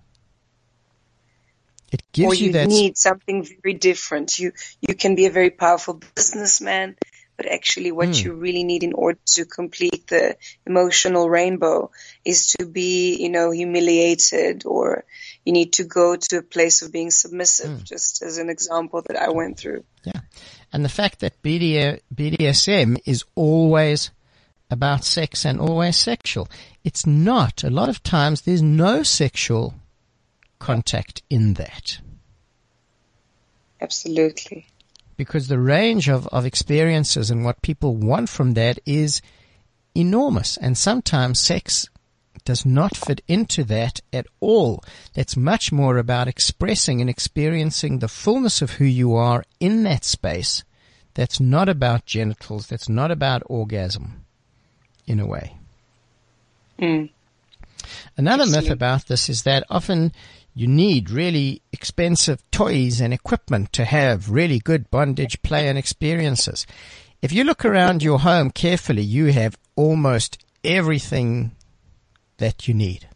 It 1.93 2.03
gives 2.13 2.27
or 2.27 2.35
you 2.35 2.47
you 2.47 2.53
that 2.55 2.69
need 2.69 2.99
something 2.99 3.47
very 3.63 3.75
different. 3.75 4.39
You 4.39 4.53
you 4.81 4.95
can 4.95 5.15
be 5.15 5.27
a 5.27 5.31
very 5.31 5.51
powerful 5.51 6.01
businessman, 6.15 6.97
but 7.37 7.47
actually 7.47 7.93
what 7.93 8.09
Hmm. 8.09 8.25
you 8.25 8.33
really 8.35 8.65
need 8.65 8.83
in 8.83 8.93
order 8.93 9.19
to 9.35 9.45
complete 9.45 10.07
the 10.09 10.37
emotional 10.67 11.29
rainbow 11.29 11.91
is 12.25 12.47
to 12.59 12.67
be, 12.67 13.17
you 13.17 13.29
know, 13.29 13.51
humiliated 13.51 14.65
or 14.65 15.05
you 15.45 15.53
need 15.53 15.75
to 15.75 15.85
go 15.85 16.17
to 16.17 16.39
a 16.39 16.43
place 16.43 16.83
of 16.83 16.93
being 16.93 17.11
submissive, 17.11 17.79
Hmm. 17.79 17.85
just 17.85 18.23
as 18.23 18.39
an 18.39 18.51
example 18.51 19.03
that 19.07 19.17
I 19.17 19.31
went 19.31 19.59
through. 19.59 19.85
Yeah. 20.05 20.21
And 20.73 20.85
the 20.85 20.89
fact 20.89 21.21
that 21.21 21.43
BD, 21.43 22.01
BDSM 22.15 22.99
is 23.05 23.25
always 23.35 24.11
about 24.71 25.05
sex 25.05 25.45
and 25.45 25.61
always 25.61 25.97
sexual. 25.97 26.49
It's 26.83 27.07
not. 27.07 27.63
A 27.63 27.71
lot 27.71 27.89
of 27.89 28.03
times 28.03 28.43
there's 28.43 28.63
no 28.63 29.03
sexual 29.03 29.75
contact 30.59 31.23
in 31.29 31.55
that 31.55 31.99
Absolutely. 33.81 34.67
Because 35.17 35.49
the 35.49 35.59
range 35.59 36.09
of, 36.09 36.27
of 36.29 36.47
experiences 36.47 37.31
and 37.31 37.45
what 37.45 37.63
people 37.63 37.97
want 37.97 38.29
from 38.29 38.55
that 38.55 38.79
is 38.87 39.21
enormous. 39.95 40.57
And 40.57 40.77
sometimes 40.77 41.41
sex 41.41 41.89
does 42.45 42.65
not 42.65 42.97
fit 42.97 43.23
into 43.27 43.65
that 43.65 44.01
at 44.13 44.27
all. 44.41 44.83
That's 45.15 45.37
much 45.37 45.73
more 45.73 45.99
about 45.99 46.29
expressing 46.29 47.01
and 47.01 47.11
experiencing 47.11 47.99
the 47.99 48.09
fullness 48.09 48.63
of 48.63 48.73
who 48.73 48.85
you 48.85 49.15
are 49.15 49.45
in 49.59 49.83
that 49.83 50.05
space. 50.05 50.65
That's 51.15 51.41
not 51.41 51.69
about 51.69 52.07
genitals. 52.07 52.67
That's 52.67 52.89
not 52.89 53.11
about 53.11 53.43
orgasm 53.47 54.25
in 55.07 55.19
a 55.19 55.27
way. 55.27 55.57
Mm. 56.79 57.11
Another 58.17 58.47
myth 58.47 58.71
about 58.71 59.07
this 59.07 59.29
is 59.29 59.43
that 59.43 59.65
often 59.71 60.13
you 60.59 60.67
need 60.67 61.11
really 61.11 61.61
expensive 61.71 62.43
toys 62.51 62.99
and 62.99 63.13
equipment 63.13 63.75
to 63.75 63.85
have 63.85 64.31
really 64.31 64.59
good 64.59 64.91
bondage 64.91 65.43
play 65.43 65.69
and 65.69 65.77
experiences. 65.77 66.67
If 67.21 67.31
you 67.31 67.45
look 67.45 67.67
around 67.67 68.03
your 68.03 68.21
home 68.21 68.51
carefully, 68.51 69.03
you 69.03 69.27
have 69.27 69.59
almost 69.77 70.43
everything 70.65 71.55
that 72.39 72.67
you 72.67 72.73
need. 72.73 73.07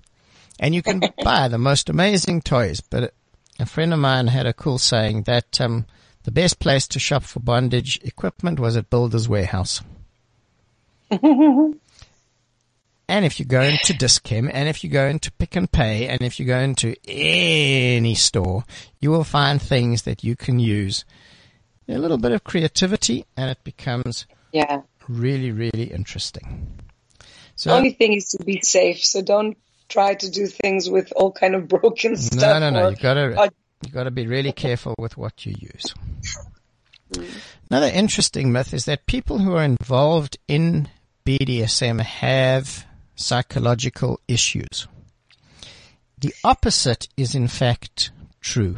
And 0.59 0.74
you 0.74 0.83
can 0.83 1.00
buy 1.24 1.48
the 1.48 1.57
most 1.57 1.88
amazing 1.88 2.42
toys, 2.42 2.83
but 2.83 3.14
a 3.59 3.64
friend 3.64 3.94
of 3.94 4.00
mine 4.00 4.26
had 4.26 4.44
a 4.44 4.53
cool 4.53 4.76
saying 4.76 5.22
that 5.22 5.59
um, 5.62 5.87
the 6.24 6.31
best 6.31 6.59
place 6.59 6.87
to 6.88 6.98
shop 6.98 7.22
for 7.22 7.40
bondage 7.40 7.98
equipment 8.05 8.61
was 8.61 8.76
at 8.76 8.90
Builder's 8.90 9.31
Warehouse. 9.31 9.81
And 13.11 13.25
if 13.25 13.40
you 13.40 13.44
go 13.44 13.61
into 13.61 13.92
Dischem, 13.92 14.49
and 14.55 14.68
if 14.68 14.85
you 14.85 14.88
go 14.88 15.07
into 15.09 15.33
Pick 15.33 15.57
n 15.57 15.66
Pay, 15.66 16.07
and 16.07 16.23
if 16.23 16.38
you 16.38 16.46
go 16.46 16.61
into 16.61 16.94
any 17.09 18.14
store, 18.14 18.62
you 19.01 19.11
will 19.11 19.25
find 19.25 19.61
things 19.61 20.03
that 20.03 20.23
you 20.23 20.37
can 20.37 20.61
use. 20.61 21.05
A 21.88 21.99
little 21.99 22.18
bit 22.18 22.31
of 22.31 22.44
creativity, 22.44 23.27
and 23.37 23.51
it 23.51 23.59
becomes 23.64 24.29
Yeah. 24.53 24.83
really, 25.09 25.51
really 25.51 25.92
interesting. 25.92 26.68
The 27.64 27.73
only 27.73 27.94
thing 27.94 28.12
is 28.12 28.29
to 28.29 28.44
be 28.44 28.61
safe, 28.62 29.05
so 29.05 29.23
don't 29.23 29.59
try 29.88 30.14
to 30.14 30.31
do 30.31 30.46
things 30.46 30.88
with 30.88 31.12
all 31.16 31.33
kind 31.33 31.57
of 31.57 31.66
broken 31.66 32.16
stuff. 32.16 32.40
no, 32.40 32.59
no, 32.61 32.70
no, 32.70 32.88
you 32.90 32.96
gotta, 32.96 33.51
you 33.85 33.90
gotta 33.90 34.12
be 34.12 34.29
really 34.29 34.53
careful 34.53 34.94
with 34.99 35.16
what 35.16 35.44
you 35.44 35.57
use. 35.59 35.94
Another 37.70 37.90
interesting 37.92 38.53
myth 38.53 38.73
is 38.73 38.85
that 38.85 39.07
people 39.07 39.40
who 39.40 39.57
are 39.57 39.64
involved 39.64 40.38
in 40.46 40.88
BDSM 41.27 42.01
have 42.01 42.87
psychological 43.20 44.20
issues. 44.26 44.88
The 46.18 46.35
opposite 46.44 47.09
is 47.16 47.35
in 47.35 47.48
fact 47.48 48.11
true. 48.40 48.76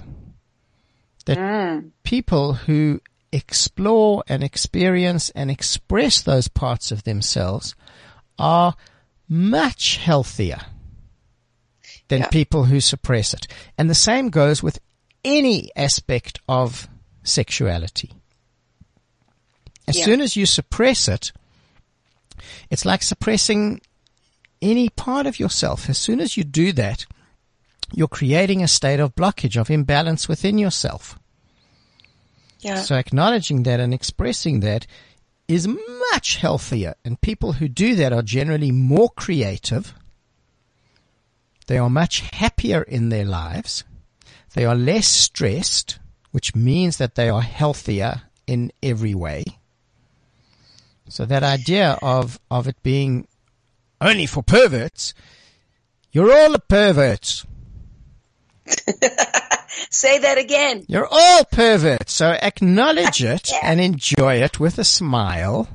That 1.27 1.39
hmm. 1.39 1.89
people 2.03 2.55
who 2.55 3.01
explore 3.33 4.25
and 4.29 4.43
experience 4.43 5.31
and 5.31 5.51
express 5.51 6.21
those 6.21 6.49
parts 6.49 6.91
of 6.91 7.05
themselves 7.05 7.75
are 8.39 8.75
much 9.29 9.97
healthier 9.97 10.61
than 12.09 12.23
Yeah. 12.23 12.29
people 12.29 12.65
who 12.65 12.81
suppress 12.81 13.33
it. 13.33 13.47
And 13.79 13.89
the 13.89 13.95
same 13.95 14.29
goes 14.31 14.63
with 14.63 14.81
any 15.25 15.71
aspect 15.77 16.41
of 16.49 16.89
sexuality. 17.23 18.13
As 19.87 19.97
Yeah. 19.97 20.05
soon 20.05 20.21
as 20.21 20.37
you 20.37 20.45
suppress 20.45 21.09
it, 21.09 21.33
it's 22.71 22.85
like 22.85 23.03
suppressing 23.03 23.81
any 24.63 24.89
part 24.89 25.27
of 25.27 25.39
yourself. 25.39 25.91
As 25.91 25.99
soon 25.99 26.21
as 26.21 26.37
you 26.37 26.45
do 26.45 26.73
that, 26.73 27.05
you're 27.93 28.09
creating 28.09 28.63
a 28.63 28.69
state 28.69 29.01
of 29.01 29.15
blockage, 29.15 29.61
of 29.61 29.71
imbalance 29.71 30.29
within 30.29 30.57
yourself. 30.57 31.19
yeah. 32.61 32.81
So 32.81 32.95
acknowledging 32.97 33.65
that 33.65 33.81
and 33.81 33.93
expressing 33.93 34.61
that 34.61 34.87
is 35.49 35.69
much 36.13 36.37
healthier. 36.37 36.95
And 37.05 37.21
people 37.21 37.55
who 37.55 37.69
do 37.69 37.95
that 37.97 38.13
are 38.13 38.23
generally 38.23 38.71
more 38.71 39.11
creative. 39.11 39.95
They 41.67 41.77
are 41.79 41.91
much 41.91 42.21
happier 42.33 42.83
in 42.83 43.11
their 43.11 43.25
lives. 43.27 43.85
They 44.55 44.65
are 44.65 44.75
less 44.75 45.07
stressed, 45.07 45.99
which 46.31 46.55
means 46.55 46.97
that 46.97 47.15
they 47.15 47.29
are 47.29 47.43
healthier 47.43 48.23
in 48.47 48.73
every 48.83 49.15
way. 49.15 49.45
So 51.09 51.27
that 51.27 51.43
idea 51.43 51.99
of, 52.01 52.41
of 52.51 52.67
it 52.67 52.83
being 52.83 53.27
only 54.03 54.27
for 54.27 54.43
perverts, 54.43 55.15
you're 56.11 56.33
all 56.33 56.55
a 56.55 56.59
perverts. 56.59 57.47
Say 59.91 60.19
that 60.19 60.39
again. 60.39 60.85
You're 60.89 61.09
all 61.11 61.45
perverts, 61.45 62.13
so 62.13 62.31
acknowledge 62.31 63.23
it 63.35 63.51
and 63.63 63.81
enjoy 63.81 64.37
it 64.37 64.61
with 64.61 64.79
a 64.79 64.85
smile 64.85 65.69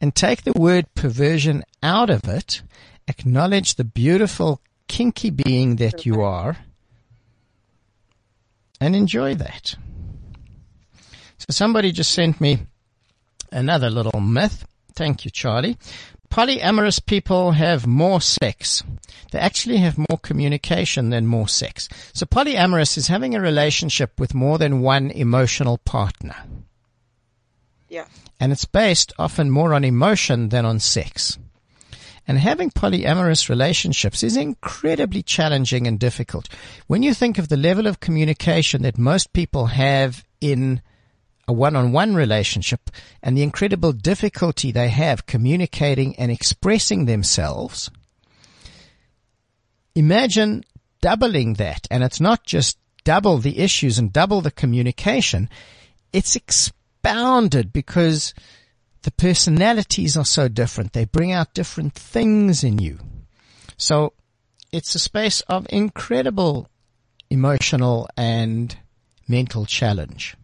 and 0.00 0.14
take 0.14 0.42
the 0.42 0.52
word 0.52 0.92
perversion 0.94 1.62
out 1.82 2.10
of 2.10 2.26
it. 2.26 2.62
Acknowledge 3.06 3.74
the 3.74 3.84
beautiful, 3.84 4.60
kinky 4.88 5.30
being 5.30 5.76
that 5.76 6.06
you 6.06 6.22
are 6.22 6.56
and 8.80 8.96
enjoy 8.96 9.34
that. 9.34 9.76
So 11.38 11.46
somebody 11.50 11.92
just 11.92 12.12
sent 12.12 12.40
me 12.40 12.66
another 13.52 13.90
little 13.90 14.20
myth. 14.20 14.66
Thank 14.94 15.24
you, 15.24 15.30
Charlie. 15.30 15.76
Polyamorous 16.30 17.04
people 17.04 17.52
have 17.52 17.86
more 17.86 18.20
sex. 18.20 18.84
They 19.32 19.38
actually 19.38 19.78
have 19.78 19.98
more 19.98 20.18
communication 20.22 21.10
than 21.10 21.26
more 21.26 21.48
sex. 21.48 21.88
So 22.12 22.24
polyamorous 22.24 22.96
is 22.96 23.08
having 23.08 23.34
a 23.34 23.40
relationship 23.40 24.18
with 24.18 24.34
more 24.34 24.56
than 24.56 24.80
one 24.80 25.10
emotional 25.10 25.78
partner. 25.78 26.36
Yeah. 27.88 28.06
And 28.38 28.52
it's 28.52 28.64
based 28.64 29.12
often 29.18 29.50
more 29.50 29.74
on 29.74 29.84
emotion 29.84 30.50
than 30.50 30.64
on 30.64 30.78
sex. 30.78 31.36
And 32.28 32.38
having 32.38 32.70
polyamorous 32.70 33.48
relationships 33.48 34.22
is 34.22 34.36
incredibly 34.36 35.22
challenging 35.22 35.88
and 35.88 35.98
difficult. 35.98 36.48
When 36.86 37.02
you 37.02 37.12
think 37.12 37.38
of 37.38 37.48
the 37.48 37.56
level 37.56 37.88
of 37.88 37.98
communication 37.98 38.82
that 38.82 38.96
most 38.96 39.32
people 39.32 39.66
have 39.66 40.24
in 40.40 40.80
a 41.50 41.52
one-on-one 41.52 42.14
relationship 42.14 42.90
and 43.22 43.36
the 43.36 43.42
incredible 43.42 43.92
difficulty 43.92 44.70
they 44.70 44.88
have 44.88 45.26
communicating 45.26 46.14
and 46.16 46.30
expressing 46.30 47.04
themselves, 47.04 47.90
imagine 49.96 50.62
doubling 51.00 51.54
that. 51.54 51.88
And 51.90 52.04
it's 52.04 52.20
not 52.20 52.44
just 52.44 52.78
double 53.02 53.38
the 53.38 53.58
issues 53.58 53.98
and 53.98 54.12
double 54.12 54.40
the 54.40 54.52
communication. 54.52 55.50
It's 56.12 56.36
expounded 56.36 57.72
because 57.72 58.32
the 59.02 59.10
personalities 59.10 60.16
are 60.16 60.24
so 60.24 60.46
different. 60.46 60.92
They 60.92 61.04
bring 61.04 61.32
out 61.32 61.52
different 61.52 61.94
things 61.94 62.62
in 62.62 62.78
you. 62.78 63.00
So 63.76 64.12
it's 64.70 64.94
a 64.94 65.00
space 65.00 65.40
of 65.48 65.66
incredible 65.70 66.68
emotional 67.28 68.08
and 68.16 68.76
mental 69.26 69.66
challenge 69.66 70.36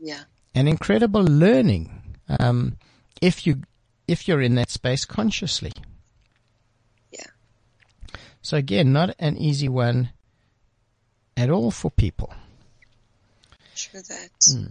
Yeah. 0.00 0.22
and 0.54 0.68
incredible 0.68 1.22
learning 1.22 2.16
um, 2.38 2.78
if 3.20 3.46
you 3.46 3.62
if 4.08 4.26
you're 4.26 4.40
in 4.40 4.54
that 4.56 4.70
space 4.70 5.04
consciously. 5.04 5.72
Yeah. 7.12 7.26
So 8.42 8.56
again, 8.56 8.92
not 8.92 9.14
an 9.18 9.36
easy 9.36 9.68
one 9.68 10.10
at 11.36 11.50
all 11.50 11.70
for 11.70 11.90
people. 11.90 12.32
True 13.76 14.00
that. 14.08 14.30
Hmm. 14.50 14.66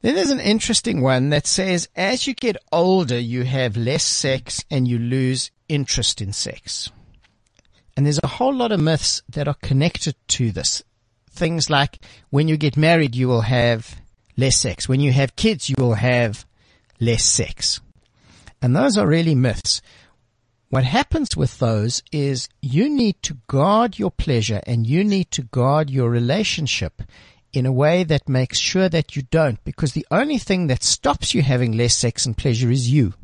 Then 0.00 0.14
there's 0.14 0.30
an 0.30 0.40
interesting 0.40 1.00
one 1.02 1.30
that 1.30 1.46
says 1.46 1.88
as 1.96 2.26
you 2.26 2.34
get 2.34 2.56
older, 2.70 3.18
you 3.18 3.44
have 3.44 3.76
less 3.76 4.04
sex 4.04 4.64
and 4.70 4.86
you 4.86 4.98
lose 4.98 5.50
interest 5.68 6.20
in 6.20 6.32
sex. 6.32 6.90
And 7.96 8.06
there's 8.06 8.20
a 8.22 8.28
whole 8.28 8.54
lot 8.54 8.70
of 8.70 8.80
myths 8.80 9.22
that 9.28 9.48
are 9.48 9.56
connected 9.60 10.14
to 10.28 10.52
this. 10.52 10.82
Things 11.38 11.70
like 11.70 11.98
when 12.30 12.48
you 12.48 12.56
get 12.56 12.76
married, 12.76 13.14
you 13.14 13.28
will 13.28 13.42
have 13.42 14.00
less 14.36 14.56
sex. 14.56 14.88
When 14.88 15.00
you 15.00 15.12
have 15.12 15.36
kids, 15.36 15.70
you 15.70 15.76
will 15.78 15.94
have 15.94 16.44
less 17.00 17.24
sex. 17.24 17.80
And 18.60 18.74
those 18.74 18.98
are 18.98 19.06
really 19.06 19.34
myths. 19.34 19.80
What 20.70 20.84
happens 20.84 21.36
with 21.36 21.58
those 21.58 22.02
is 22.12 22.48
you 22.60 22.90
need 22.90 23.22
to 23.22 23.38
guard 23.46 23.98
your 23.98 24.10
pleasure 24.10 24.60
and 24.66 24.86
you 24.86 25.02
need 25.02 25.30
to 25.30 25.42
guard 25.42 25.88
your 25.88 26.10
relationship 26.10 27.02
in 27.52 27.64
a 27.64 27.72
way 27.72 28.04
that 28.04 28.28
makes 28.28 28.58
sure 28.58 28.88
that 28.88 29.16
you 29.16 29.22
don't 29.22 29.62
because 29.64 29.92
the 29.92 30.06
only 30.10 30.36
thing 30.36 30.66
that 30.66 30.82
stops 30.82 31.34
you 31.34 31.42
having 31.42 31.72
less 31.72 31.96
sex 31.96 32.26
and 32.26 32.36
pleasure 32.36 32.70
is 32.70 32.90
you. 32.90 33.14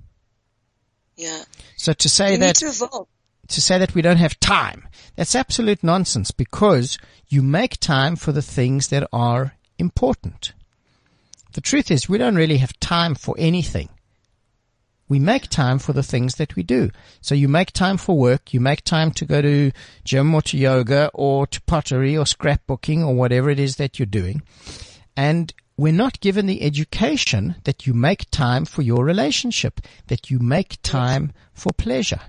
Yeah. 1.16 1.42
So 1.76 1.92
to 1.92 2.08
say 2.08 2.32
You 2.32 2.38
that 2.38 2.56
to 2.56 3.06
to 3.48 3.60
say 3.60 3.78
that 3.78 3.94
we 3.94 4.02
don't 4.02 4.16
have 4.16 4.40
time. 4.40 4.88
That's 5.16 5.34
absolute 5.34 5.84
nonsense 5.84 6.30
because 6.30 6.98
you 7.28 7.42
make 7.42 7.78
time 7.80 8.16
for 8.16 8.32
the 8.32 8.42
things 8.42 8.88
that 8.88 9.08
are 9.12 9.54
important. 9.78 10.52
The 11.52 11.60
truth 11.60 11.90
is 11.90 12.08
we 12.08 12.18
don't 12.18 12.36
really 12.36 12.58
have 12.58 12.78
time 12.80 13.14
for 13.14 13.34
anything. 13.38 13.88
We 15.08 15.18
make 15.18 15.48
time 15.48 15.78
for 15.78 15.92
the 15.92 16.02
things 16.02 16.36
that 16.36 16.56
we 16.56 16.62
do. 16.62 16.90
So 17.20 17.34
you 17.34 17.46
make 17.46 17.72
time 17.72 17.98
for 17.98 18.16
work, 18.16 18.54
you 18.54 18.60
make 18.60 18.82
time 18.84 19.10
to 19.12 19.24
go 19.24 19.42
to 19.42 19.70
gym 20.02 20.34
or 20.34 20.42
to 20.42 20.56
yoga 20.56 21.10
or 21.12 21.46
to 21.46 21.60
pottery 21.62 22.16
or 22.16 22.24
scrapbooking 22.24 23.06
or 23.06 23.14
whatever 23.14 23.50
it 23.50 23.60
is 23.60 23.76
that 23.76 23.98
you're 23.98 24.06
doing. 24.06 24.42
And 25.16 25.52
we're 25.76 25.92
not 25.92 26.20
given 26.20 26.46
the 26.46 26.62
education 26.62 27.56
that 27.64 27.86
you 27.86 27.94
make 27.94 28.30
time 28.30 28.64
for 28.64 28.82
your 28.82 29.04
relationship, 29.04 29.80
that 30.06 30.30
you 30.30 30.38
make 30.38 30.80
time 30.82 31.32
for 31.52 31.72
pleasure. 31.72 32.20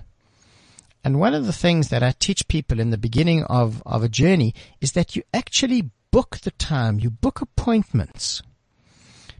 And 1.06 1.20
one 1.20 1.34
of 1.34 1.46
the 1.46 1.52
things 1.52 1.90
that 1.90 2.02
I 2.02 2.10
teach 2.18 2.48
people 2.48 2.80
in 2.80 2.90
the 2.90 2.98
beginning 2.98 3.44
of, 3.44 3.80
of 3.86 4.02
a 4.02 4.08
journey 4.08 4.52
is 4.80 4.90
that 4.94 5.14
you 5.14 5.22
actually 5.32 5.90
book 6.10 6.38
the 6.38 6.50
time, 6.50 6.98
you 6.98 7.10
book 7.10 7.40
appointments. 7.40 8.42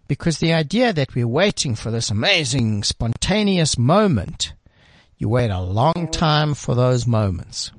Because 0.07 0.39
the 0.39 0.53
idea 0.53 0.93
that 0.93 1.17
we're 1.17 1.27
waiting 1.27 1.75
for 1.75 1.91
this 1.91 2.09
amazing, 2.09 2.85
spontaneous 2.85 3.77
moment, 3.77 4.55
you 5.19 5.29
wait 5.29 5.51
a 5.51 5.61
long 5.61 6.09
time 6.13 6.55
for 6.55 6.77
those 6.77 7.05
moments. 7.05 7.73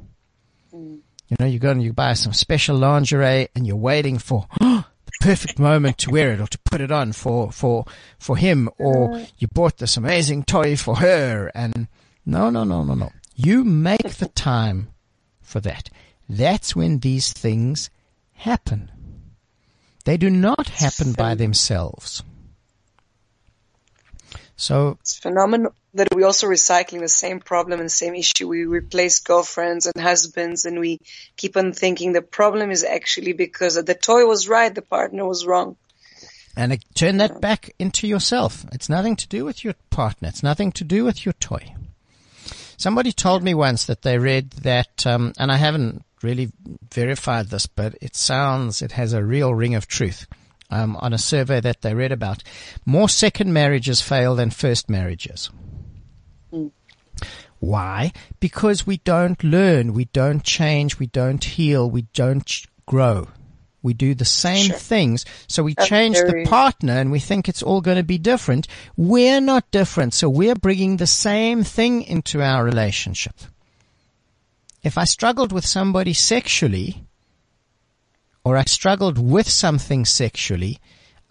Mm. 0.73 0.99
You 1.29 1.37
know, 1.39 1.45
you 1.45 1.57
go 1.57 1.71
and 1.71 1.81
you 1.81 1.93
buy 1.93 2.11
some 2.11 2.33
special 2.33 2.75
lingerie 2.75 3.47
and 3.55 3.65
you're 3.65 3.77
waiting 3.77 4.17
for 4.17 4.47
the 4.59 4.83
perfect 5.21 5.59
moment 5.59 5.99
to 5.99 6.11
wear 6.11 6.33
it 6.33 6.41
or 6.41 6.47
to 6.47 6.59
put 6.69 6.81
it 6.81 6.91
on 6.91 7.13
for, 7.13 7.53
for, 7.53 7.85
for 8.19 8.35
him 8.35 8.69
or 8.79 9.23
you 9.37 9.47
bought 9.47 9.77
this 9.77 9.95
amazing 9.95 10.43
toy 10.43 10.75
for 10.75 10.97
her 10.97 11.49
and 11.55 11.87
no, 12.25 12.49
no, 12.49 12.65
no, 12.65 12.83
no, 12.83 12.93
no. 12.93 13.09
You 13.39 13.63
make 13.63 14.15
the 14.15 14.29
time 14.29 14.89
for 15.41 15.59
that. 15.61 15.91
That's 16.27 16.75
when 16.75 16.99
these 16.99 17.31
things 17.31 17.91
happen. 18.33 18.91
They 20.05 20.17
do 20.17 20.31
not 20.31 20.67
happen 20.69 21.13
by 21.13 21.35
themselves. 21.35 22.23
So, 24.55 24.97
It's 25.01 25.19
phenomenal 25.19 25.75
that 25.93 26.15
we 26.15 26.23
also 26.23 26.47
recycling 26.47 27.01
the 27.01 27.09
same 27.09 27.39
problem 27.39 27.79
and 27.79 27.91
same 27.91 28.15
issue. 28.15 28.47
We 28.47 28.65
replace 28.65 29.19
girlfriends 29.19 29.85
and 29.85 30.01
husbands 30.01 30.65
and 30.65 30.79
we 30.79 30.99
keep 31.35 31.55
on 31.57 31.73
thinking 31.73 32.13
the 32.13 32.23
problem 32.23 32.71
is 32.71 32.83
actually 32.83 33.33
because 33.33 33.75
the 33.75 33.93
toy 33.93 34.25
was 34.25 34.47
right, 34.47 34.73
the 34.73 34.81
partner 34.81 35.25
was 35.27 35.45
wrong. 35.45 35.77
and 36.55 36.83
turn 36.95 37.17
that 37.17 37.39
back 37.39 37.75
into 37.77 38.07
yourself. 38.07 38.65
It's 38.71 38.89
nothing 38.89 39.15
to 39.17 39.27
do 39.27 39.45
with 39.45 39.63
your 39.63 39.75
partner. 39.91 40.27
It's 40.27 40.41
nothing 40.41 40.71
to 40.71 40.83
do 40.83 41.03
with 41.03 41.23
your 41.23 41.33
toy. 41.33 41.75
Somebody 42.77 43.11
told 43.11 43.43
me 43.43 43.53
once 43.53 43.85
that 43.85 44.03
they 44.03 44.17
read 44.17 44.51
that, 44.51 45.05
um, 45.05 45.33
and 45.37 45.51
I 45.51 45.57
haven't 45.57 46.05
really 46.21 46.51
verified 46.93 47.47
this, 47.47 47.65
but 47.67 47.95
it 48.01 48.15
sounds, 48.15 48.81
it 48.81 48.93
has 48.93 49.13
a 49.13 49.23
real 49.23 49.53
ring 49.53 49.75
of 49.75 49.87
truth. 49.87 50.27
Um, 50.69 50.97
on 50.97 51.13
a 51.13 51.17
survey 51.17 51.61
that 51.61 51.81
they 51.81 51.93
read 51.93 52.11
about, 52.11 52.43
more 52.85 53.07
second 53.07 53.53
marriages 53.53 54.01
fail 54.01 54.35
than 54.35 54.49
first 54.49 54.89
marriages. 54.89 55.49
Why? 57.59 58.11
Because 58.41 58.85
we 58.85 58.97
don't 58.97 59.41
learn, 59.43 59.93
we 59.93 60.05
don't 60.05 60.43
change, 60.43 60.99
we 60.99 61.07
don't 61.07 61.43
heal, 61.43 61.89
we 61.89 62.03
don't 62.13 62.45
grow. 62.85 63.29
We 63.87 63.93
do 63.93 64.13
the 64.13 64.25
same 64.25 64.67
Sure. 64.67 64.77
things. 64.77 65.23
So 65.47 65.63
we 65.63 65.73
That's 65.73 65.87
change 65.87 66.17
the 66.17 66.43
partner 66.45 66.91
and 66.99 67.09
we 67.09 67.21
think 67.21 67.47
it's 67.47 67.63
all 67.63 67.79
going 67.79 67.95
to 67.95 68.03
be 68.03 68.17
different. 68.17 68.67
We're 68.97 69.39
not 69.39 69.71
different. 69.71 70.13
So 70.13 70.27
we're 70.27 70.55
bringing 70.67 70.97
the 70.97 71.07
same 71.07 71.63
thing 71.63 72.03
into 72.03 72.41
our 72.41 72.65
relationship. 72.65 73.35
If 74.83 74.97
I 74.97 75.05
struggled 75.05 75.53
with 75.53 75.65
somebody 75.65 76.13
sexually, 76.13 77.05
or 78.43 78.57
I 78.57 78.65
struggled 78.65 79.17
with 79.17 79.47
something 79.49 80.03
sexually, 80.03 80.79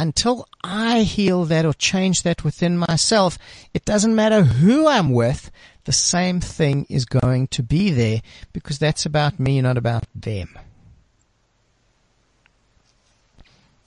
until 0.00 0.48
I 0.64 1.02
heal 1.02 1.44
that 1.44 1.66
or 1.66 1.74
change 1.74 2.22
that 2.22 2.42
within 2.42 2.78
myself, 2.78 3.38
it 3.74 3.84
doesn't 3.84 4.14
matter 4.14 4.42
who 4.44 4.86
I'm 4.88 5.10
with, 5.10 5.50
the 5.84 5.92
same 5.92 6.40
thing 6.40 6.86
is 6.88 7.04
going 7.04 7.48
to 7.48 7.62
be 7.62 7.90
there 7.90 8.22
because 8.54 8.78
that's 8.78 9.04
about 9.04 9.38
me, 9.38 9.60
not 9.60 9.76
about 9.76 10.04
them. 10.14 10.58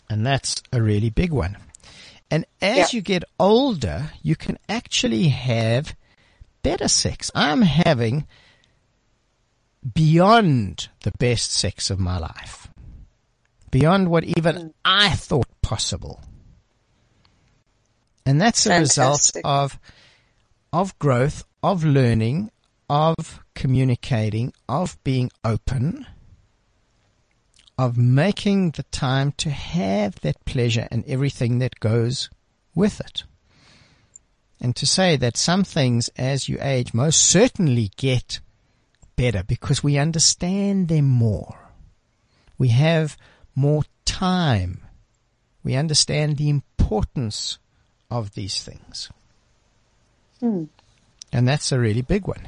And 0.09 0.25
that's 0.25 0.61
a 0.73 0.81
really 0.81 1.09
big 1.09 1.31
one. 1.31 1.57
And 2.31 2.45
as 2.61 2.77
Yeah. 2.77 2.97
you 2.97 3.01
get 3.01 3.23
older, 3.39 4.11
you 4.21 4.35
can 4.35 4.57
actually 4.67 5.29
have 5.29 5.95
better 6.61 6.87
sex. 6.87 7.31
I'm 7.35 7.61
having 7.61 8.27
beyond 9.93 10.89
the 11.03 11.11
best 11.19 11.51
sex 11.51 11.89
of 11.89 11.99
my 11.99 12.17
life. 12.17 12.67
Beyond 13.71 14.09
what 14.09 14.23
even 14.23 14.55
hmm. 14.55 14.67
I 14.83 15.15
thought 15.15 15.47
possible. 15.61 16.21
And 18.25 18.39
that's 18.41 18.65
a 18.65 18.79
result 18.79 19.31
of, 19.43 19.79
of 20.71 20.97
growth, 20.99 21.43
of 21.63 21.83
learning, 21.83 22.51
of 22.89 23.15
communicating, 23.55 24.53
of 24.67 25.01
being 25.03 25.31
open, 25.43 26.05
of 27.79 27.97
making 27.97 28.71
the 28.71 28.83
time 28.91 29.31
to 29.31 29.49
have 29.49 30.19
that 30.19 30.43
pleasure 30.43 30.85
and 30.91 31.01
everything 31.07 31.59
that 31.59 31.79
goes 31.79 32.29
with 32.75 32.99
it. 32.99 33.23
And 34.59 34.75
to 34.75 34.85
say 34.85 35.15
that 35.15 35.37
some 35.37 35.63
things 35.63 36.09
as 36.17 36.49
you 36.49 36.57
age 36.59 36.93
most 36.93 37.23
certainly 37.23 37.91
get 37.95 38.41
better 39.15 39.43
because 39.43 39.81
we 39.81 39.97
understand 39.97 40.89
them 40.89 41.05
more. 41.05 41.69
We 42.57 42.67
have 42.67 43.15
more 43.55 43.83
time. 44.03 44.81
We 45.63 45.75
understand 45.75 46.35
the 46.35 46.49
importance 46.49 47.59
of 48.11 48.33
these 48.33 48.61
things. 48.61 49.09
Hmm. 50.41 50.65
And 51.31 51.47
that's 51.47 51.71
a 51.71 51.79
really 51.79 52.01
big 52.01 52.27
one. 52.27 52.45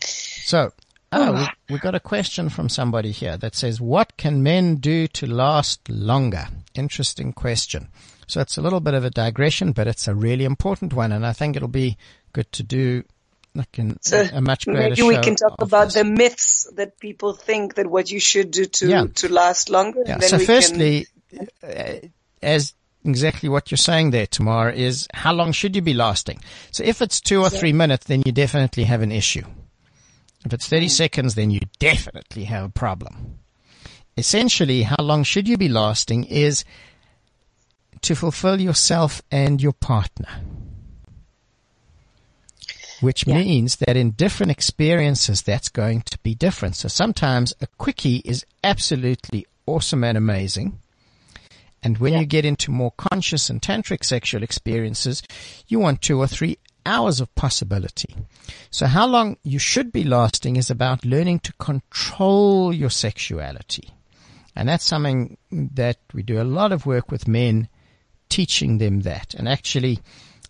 So, 0.00 0.72
oh, 1.12 1.46
we've 1.68 1.80
got 1.80 1.94
a 1.94 2.00
question 2.00 2.48
from 2.48 2.68
somebody 2.68 3.10
here 3.12 3.36
that 3.38 3.54
says, 3.54 3.80
what 3.80 4.16
can 4.16 4.42
men 4.42 4.76
do 4.76 5.06
to 5.08 5.26
last 5.26 5.88
longer? 5.88 6.46
Interesting 6.74 7.32
question. 7.32 7.88
So 8.26 8.40
it's 8.40 8.58
a 8.58 8.62
little 8.62 8.80
bit 8.80 8.94
of 8.94 9.04
a 9.04 9.10
digression, 9.10 9.72
but 9.72 9.86
it's 9.86 10.06
a 10.06 10.14
really 10.14 10.44
important 10.44 10.92
one, 10.92 11.12
and 11.12 11.26
I 11.26 11.32
think 11.32 11.56
it'll 11.56 11.68
be 11.68 11.96
good 12.32 12.50
to 12.52 12.62
do 12.62 13.04
like 13.54 13.78
in 13.78 13.96
So 14.02 14.28
a, 14.32 14.40
much 14.40 14.66
greater 14.66 14.90
maybe 14.90 15.02
we 15.02 15.16
can 15.18 15.34
talk 15.34 15.54
about 15.60 15.86
this. 15.86 15.94
the 15.94 16.04
myths 16.04 16.70
that 16.76 17.00
people 17.00 17.32
think 17.32 17.74
that 17.76 17.86
what 17.86 18.10
you 18.10 18.20
should 18.20 18.50
do 18.50 18.66
to 18.66 18.88
Yeah. 18.88 19.06
to 19.16 19.32
last 19.32 19.70
longer. 19.70 20.02
Yeah. 20.06 20.18
So 20.20 20.36
we 20.36 20.44
can- 20.46 20.54
firstly, 20.54 21.06
uh, 21.62 21.94
as 22.42 22.74
exactly 23.04 23.48
what 23.48 23.70
you're 23.70 23.78
saying 23.78 24.10
there, 24.10 24.26
Tamar, 24.26 24.70
is 24.70 25.08
how 25.14 25.32
long 25.32 25.52
should 25.52 25.74
you 25.74 25.82
be 25.82 25.94
lasting? 25.94 26.40
So 26.70 26.84
if 26.84 27.00
it's 27.00 27.20
two 27.20 27.40
or 27.40 27.48
three 27.50 27.72
minutes, 27.72 28.06
then 28.06 28.22
you 28.26 28.32
definitely 28.32 28.84
have 28.84 29.00
an 29.00 29.10
issue. 29.10 29.44
If 30.44 30.52
it's 30.52 30.68
30 30.68 30.86
mm. 30.86 30.90
seconds, 30.90 31.34
then 31.34 31.50
you 31.50 31.60
definitely 31.78 32.44
have 32.44 32.64
a 32.64 32.68
problem. 32.68 33.38
Essentially, 34.16 34.82
how 34.82 35.02
long 35.02 35.22
should 35.22 35.48
you 35.48 35.56
be 35.56 35.68
lasting 35.68 36.24
is 36.24 36.64
to 38.02 38.14
fulfill 38.14 38.60
yourself 38.60 39.22
and 39.30 39.60
your 39.62 39.72
partner. 39.72 40.28
Which 43.00 43.26
Yeah. 43.26 43.38
means 43.38 43.76
that 43.76 43.96
in 43.96 44.12
different 44.12 44.50
experiences, 44.50 45.42
that's 45.42 45.68
going 45.68 46.02
to 46.02 46.18
be 46.18 46.34
different. 46.34 46.76
So 46.76 46.88
sometimes 46.88 47.54
a 47.60 47.66
quickie 47.78 48.22
is 48.24 48.44
absolutely 48.64 49.46
awesome 49.66 50.02
and 50.02 50.18
amazing. 50.18 50.80
And 51.80 51.98
when 51.98 52.14
Yeah. 52.14 52.20
you 52.20 52.26
get 52.26 52.44
into 52.44 52.72
more 52.72 52.90
conscious 52.92 53.48
and 53.48 53.62
tantric 53.62 54.04
sexual 54.04 54.42
experiences, 54.42 55.22
you 55.68 55.78
want 55.78 56.02
two 56.02 56.18
or 56.18 56.26
three 56.26 56.58
hours 56.88 57.20
of 57.20 57.34
possibility. 57.34 58.14
So 58.70 58.86
how 58.86 59.06
long 59.06 59.36
you 59.42 59.58
should 59.58 59.92
be 59.92 60.04
lasting 60.04 60.56
is 60.56 60.70
about 60.70 61.04
learning 61.04 61.40
to 61.40 61.52
control 61.54 62.72
your 62.72 62.90
sexuality. 62.90 63.90
And 64.56 64.68
that's 64.68 64.84
something 64.86 65.36
that 65.52 65.98
we 66.14 66.22
do 66.22 66.40
a 66.40 66.50
lot 66.58 66.72
of 66.72 66.86
work 66.86 67.10
with 67.10 67.28
men, 67.28 67.68
teaching 68.28 68.78
them 68.78 69.00
that. 69.00 69.34
And 69.34 69.48
actually 69.48 70.00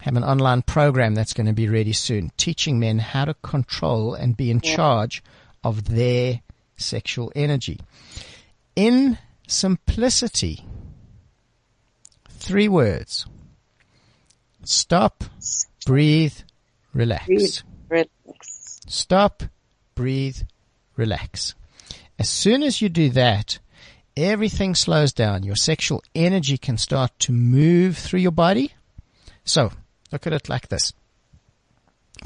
have 0.00 0.16
an 0.16 0.24
online 0.24 0.62
program 0.62 1.14
that's 1.14 1.32
going 1.32 1.48
to 1.48 1.52
be 1.52 1.68
ready 1.68 1.92
soon, 1.92 2.30
teaching 2.36 2.78
men 2.78 3.00
how 3.00 3.24
to 3.24 3.34
control 3.34 4.14
and 4.14 4.36
be 4.36 4.50
in 4.50 4.60
charge 4.60 5.22
of 5.64 5.88
their 5.94 6.40
sexual 6.76 7.32
energy. 7.34 7.80
In 8.76 9.18
simplicity, 9.48 10.64
three 12.28 12.68
words. 12.68 13.26
Stop, 14.64 15.24
breathe, 15.88 16.34
relax. 16.92 17.26
Breathe. 17.26 17.56
Relax. 17.88 18.80
Stop, 18.88 19.42
breathe, 19.94 20.36
relax. 20.96 21.54
As 22.18 22.28
soon 22.28 22.62
as 22.62 22.82
you 22.82 22.90
do 22.90 23.08
that, 23.08 23.58
everything 24.14 24.74
slows 24.74 25.14
down. 25.14 25.44
Your 25.44 25.56
sexual 25.56 26.04
energy 26.14 26.58
can 26.58 26.76
start 26.76 27.18
to 27.20 27.32
move 27.32 27.96
through 27.96 28.20
your 28.20 28.32
body. 28.32 28.74
So, 29.46 29.72
look 30.12 30.26
at 30.26 30.34
it 30.34 30.50
like 30.50 30.68
this. 30.68 30.92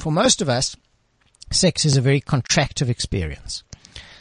For 0.01 0.11
most 0.11 0.43
of 0.43 0.49
us, 0.49 0.75
sex 1.53 1.85
is 1.85 1.97
a 1.97 2.01
very 2.01 2.21
contractive 2.21 2.89
experience. 2.89 3.63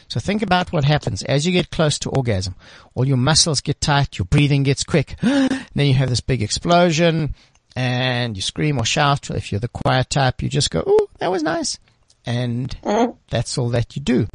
So 0.06 0.20
think 0.20 0.42
about 0.42 0.72
what 0.72 0.84
happens 0.84 1.22
as 1.24 1.46
you 1.46 1.52
get 1.52 1.70
close 1.70 1.98
to 2.00 2.10
orgasm. 2.10 2.54
All 2.94 3.08
your 3.08 3.16
muscles 3.16 3.60
get 3.62 3.80
tight, 3.80 4.18
your 4.18 4.26
breathing 4.26 4.62
gets 4.62 4.84
quick. 4.84 5.16
then 5.22 5.58
you 5.74 5.94
have 5.94 6.10
this 6.10 6.20
big 6.20 6.42
explosion 6.42 7.34
and 7.76 8.36
you 8.36 8.42
scream 8.42 8.78
or 8.78 8.84
shout. 8.84 9.30
If 9.30 9.50
you're 9.50 9.60
the 9.60 9.68
quiet 9.68 10.10
type, 10.10 10.42
you 10.42 10.48
just 10.48 10.70
go, 10.70 10.82
"Oh, 10.86 11.08
that 11.18 11.30
was 11.30 11.42
nice." 11.42 11.78
And 12.24 12.70
mm-hmm. 12.82 13.12
that's 13.30 13.58
all 13.58 13.70
that 13.70 13.96
you 13.96 14.02
do. 14.02 14.28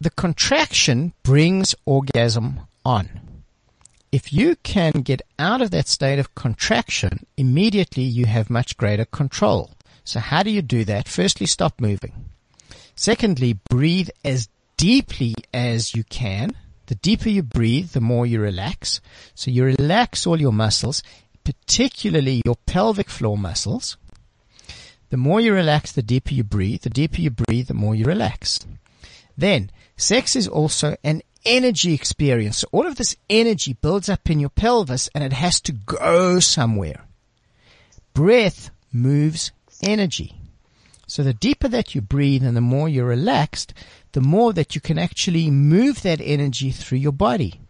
The 0.00 0.10
contraction 0.10 1.12
brings 1.22 1.74
orgasm 1.84 2.60
on. 2.84 3.20
If 4.10 4.32
you 4.32 4.56
can 4.62 4.92
get 5.02 5.22
out 5.38 5.62
of 5.62 5.70
that 5.70 5.88
state 5.88 6.18
of 6.18 6.34
contraction, 6.34 7.26
immediately 7.36 8.02
you 8.02 8.26
have 8.26 8.50
much 8.50 8.76
greater 8.76 9.04
control. 9.04 9.70
So 10.04 10.20
how 10.20 10.42
do 10.42 10.50
you 10.50 10.60
do 10.60 10.84
that? 10.84 11.08
Firstly, 11.08 11.46
stop 11.46 11.80
moving. 11.80 12.12
Secondly, 12.94 13.58
breathe 13.70 14.10
as 14.24 14.48
deeply 14.76 15.34
as 15.54 15.94
you 15.94 16.04
can. 16.04 16.56
The 16.86 16.94
deeper 16.96 17.28
you 17.28 17.42
breathe, 17.42 17.90
the 17.92 18.00
more 18.00 18.26
you 18.26 18.40
relax. 18.40 19.00
So 19.34 19.50
you 19.50 19.64
relax 19.64 20.26
all 20.26 20.40
your 20.40 20.52
muscles, 20.52 21.02
particularly 21.44 22.42
your 22.44 22.56
pelvic 22.66 23.08
floor 23.08 23.38
muscles. 23.38 23.96
The 25.10 25.16
more 25.16 25.40
you 25.40 25.52
relax, 25.52 25.92
the 25.92 26.02
deeper 26.02 26.32
you 26.32 26.44
breathe. 26.44 26.82
The 26.82 26.90
deeper 26.90 27.20
you 27.20 27.30
breathe, 27.30 27.68
the 27.68 27.74
more 27.74 27.94
you 27.94 28.04
relax. 28.04 28.60
Then, 29.36 29.70
sex 29.96 30.36
is 30.36 30.48
also 30.48 30.96
an 31.04 31.22
energy 31.44 31.92
experience. 31.92 32.58
So 32.58 32.68
all 32.72 32.86
of 32.86 32.96
this 32.96 33.16
energy 33.28 33.74
builds 33.74 34.08
up 34.08 34.30
in 34.30 34.40
your 34.40 34.50
pelvis 34.50 35.08
and 35.14 35.22
it 35.24 35.32
has 35.32 35.60
to 35.62 35.72
go 35.72 36.40
somewhere. 36.40 37.04
Breath 38.14 38.70
moves 38.92 39.52
energy. 39.82 40.36
So 41.06 41.22
the 41.22 41.34
deeper 41.34 41.68
that 41.68 41.94
you 41.94 42.00
breathe 42.00 42.44
and 42.44 42.56
the 42.56 42.60
more 42.60 42.88
you're 42.88 43.04
relaxed, 43.04 43.74
the 44.12 44.20
more 44.20 44.52
that 44.54 44.74
you 44.74 44.80
can 44.80 44.98
actually 44.98 45.50
move 45.50 46.02
that 46.02 46.20
energy 46.22 46.70
through 46.70 46.98
your 46.98 47.12
body. 47.12 47.60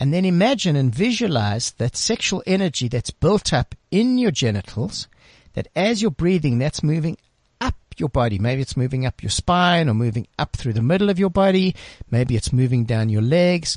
And 0.00 0.14
then 0.14 0.24
imagine 0.24 0.76
and 0.76 0.94
visualize 0.94 1.72
that 1.72 1.94
sexual 1.94 2.42
energy 2.46 2.88
that's 2.88 3.10
built 3.10 3.52
up 3.52 3.74
in 3.90 4.16
your 4.16 4.30
genitals, 4.30 5.08
that 5.52 5.68
as 5.76 6.00
you're 6.00 6.10
breathing, 6.10 6.58
that's 6.58 6.82
moving 6.82 7.18
up 7.60 7.74
your 7.98 8.08
body. 8.08 8.38
Maybe 8.38 8.62
it's 8.62 8.78
moving 8.78 9.04
up 9.04 9.22
your 9.22 9.28
spine 9.28 9.90
or 9.90 9.94
moving 9.94 10.26
up 10.38 10.56
through 10.56 10.72
the 10.72 10.80
middle 10.80 11.10
of 11.10 11.18
your 11.18 11.28
body. 11.28 11.76
Maybe 12.10 12.34
it's 12.34 12.50
moving 12.50 12.84
down 12.84 13.10
your 13.10 13.20
legs. 13.20 13.76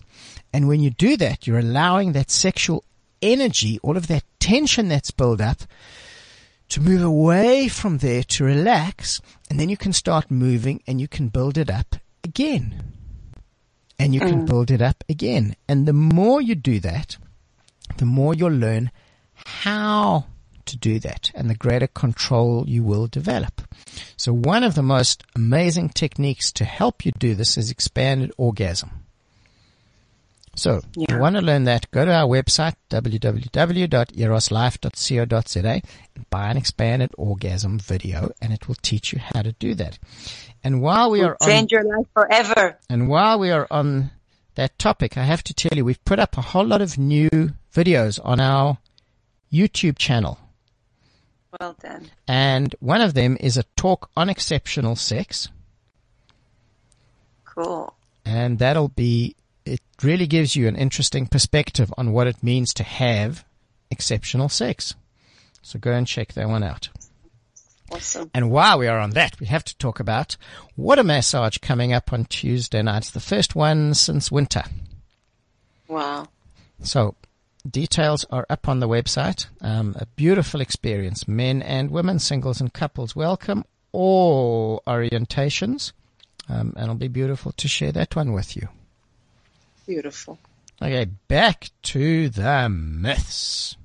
And 0.54 0.70
when 0.70 0.80
you 0.80 0.92
do 0.92 1.18
that, 1.18 1.46
you're 1.46 1.60
allowing 1.60 2.14
that 2.14 2.32
sexual 2.32 2.86
energy, 3.22 3.80
all 3.84 3.98
of 3.98 4.08
that 4.08 4.24
tension 4.40 4.88
that's 4.88 5.12
built 5.12 5.42
up, 5.42 5.64
to 6.70 6.80
move 6.80 7.04
away 7.04 7.68
from 7.68 7.98
there 7.98 8.24
to 8.24 8.46
relax, 8.46 9.22
and 9.50 9.60
then 9.60 9.68
you 9.70 9.78
can 9.78 9.92
start 9.92 10.32
moving 10.32 10.82
and 10.88 11.02
you 11.02 11.08
can 11.08 11.28
build 11.28 11.58
it 11.58 11.70
up 11.70 11.98
again. 12.24 12.93
And 14.00 14.14
you 14.14 14.20
can 14.20 14.44
mm. 14.44 14.48
build 14.48 14.72
it 14.72 14.82
up 14.82 15.04
again. 15.08 15.56
And 15.68 15.86
the 15.86 15.94
more 15.94 16.42
you 16.42 16.56
do 16.56 16.80
that, 16.80 17.18
the 17.98 18.06
more 18.06 18.34
you'll 18.34 18.52
learn 18.52 18.92
how 19.36 20.26
to 20.66 20.78
do 20.78 21.00
that 21.00 21.32
and 21.36 21.50
the 21.50 21.56
greater 21.56 21.88
control 21.88 22.64
you 22.68 22.84
will 22.84 23.08
develop. 23.08 23.62
So 24.18 24.34
one 24.34 24.64
of 24.64 24.76
the 24.76 24.84
most 24.84 25.24
amazing 25.36 25.90
techniques 25.90 26.52
to 26.54 26.66
help 26.66 27.06
you 27.06 27.12
do 27.12 27.36
this 27.36 27.58
is 27.58 27.70
expanded 27.70 28.32
orgasm. 28.38 29.04
So, 30.56 30.82
if 30.96 31.10
you 31.10 31.18
want 31.18 31.36
to 31.36 31.42
learn 31.42 31.64
that, 31.64 31.90
go 31.90 32.06
to 32.06 32.14
our 32.14 32.28
website, 32.28 32.76
www.eroslife.co.za 32.92 35.82
and 36.16 36.30
buy 36.30 36.52
an 36.52 36.58
expanded 36.58 37.10
orgasm 37.18 37.80
video 37.80 38.30
and 38.40 38.54
it 38.54 38.68
will 38.68 38.76
teach 38.76 39.14
you 39.14 39.20
how 39.20 39.42
to 39.42 39.54
do 39.54 39.74
that. 39.74 39.98
And 40.64 40.82
while 40.82 41.12
we 41.12 41.22
are 41.22 41.36
on, 41.42 41.48
Change 41.48 41.72
your 41.72 41.84
life 41.84 42.08
forever. 42.14 42.78
and 42.90 43.10
while 43.10 43.38
we 43.38 43.52
are 43.52 43.68
on 43.70 44.12
that 44.56 44.78
topic, 44.80 45.18
I 45.18 45.24
have 45.24 45.44
to 45.46 45.54
tell 45.54 45.76
you, 45.78 45.84
we've 45.84 46.04
put 46.06 46.20
up 46.20 46.38
a 46.38 46.42
whole 46.42 46.66
lot 46.66 46.82
of 46.82 46.98
new 46.98 47.30
videos 47.74 48.20
on 48.24 48.40
our 48.40 48.78
YouTube 49.52 49.98
channel. 49.98 50.40
Well 51.60 51.76
done. 51.82 52.10
And 52.28 52.76
one 52.80 53.02
of 53.02 53.14
them 53.14 53.38
is 53.40 53.58
a 53.58 53.64
talk 53.76 54.10
on 54.16 54.30
exceptional 54.30 54.96
sex. 54.96 55.50
Cool. 57.46 57.94
And 58.26 58.58
that'll 58.60 58.88
be, 58.88 59.36
it 59.66 59.82
really 60.02 60.28
gives 60.28 60.56
you 60.56 60.68
an 60.68 60.76
interesting 60.76 61.28
perspective 61.28 61.94
on 61.98 62.12
what 62.14 62.28
it 62.28 62.42
means 62.42 62.74
to 62.76 62.84
have 62.84 63.44
exceptional 63.92 64.50
sex. 64.50 64.96
So 65.62 65.78
go 65.78 65.92
and 65.92 66.08
check 66.08 66.34
that 66.34 66.48
one 66.48 66.64
out. 66.64 66.90
Awesome. 67.94 68.32
And 68.34 68.50
while 68.50 68.80
we 68.80 68.88
are 68.88 68.98
on 68.98 69.12
that, 69.12 69.40
we 69.40 69.46
have 69.46 69.64
to 69.66 69.78
talk 69.78 70.00
about 70.00 70.36
water 70.76 71.04
massage 71.04 71.58
coming 71.60 71.94
up 71.94 72.12
on 72.12 72.26
Tuesday 72.26 72.82
nights, 72.82 73.12
the 73.12 73.20
first 73.20 73.56
one 73.56 73.94
since 73.94 74.32
winter. 74.32 74.64
Wow. 75.88 76.28
So 76.82 77.14
details 77.70 78.26
are 78.32 78.48
up 78.50 78.68
on 78.68 78.80
the 78.80 78.88
website. 78.88 79.46
Um, 79.62 79.96
a 80.00 80.08
beautiful 80.08 80.60
experience. 80.60 81.28
Men 81.28 81.62
and 81.62 81.92
women, 81.92 82.18
singles 82.18 82.60
and 82.60 82.74
couples, 82.74 83.16
welcome. 83.16 83.64
All 83.92 84.82
orientations. 84.88 85.92
Um, 86.50 86.74
and 86.76 86.86
it'll 86.86 86.96
be 86.96 87.08
beautiful 87.08 87.52
to 87.54 87.68
share 87.68 87.92
that 87.92 88.16
one 88.16 88.34
with 88.34 88.56
you. 88.56 88.68
Beautiful. 89.86 90.40
Okay, 90.82 91.06
back 91.28 91.70
to 91.84 92.30
the 92.30 92.70
myths. 92.70 93.78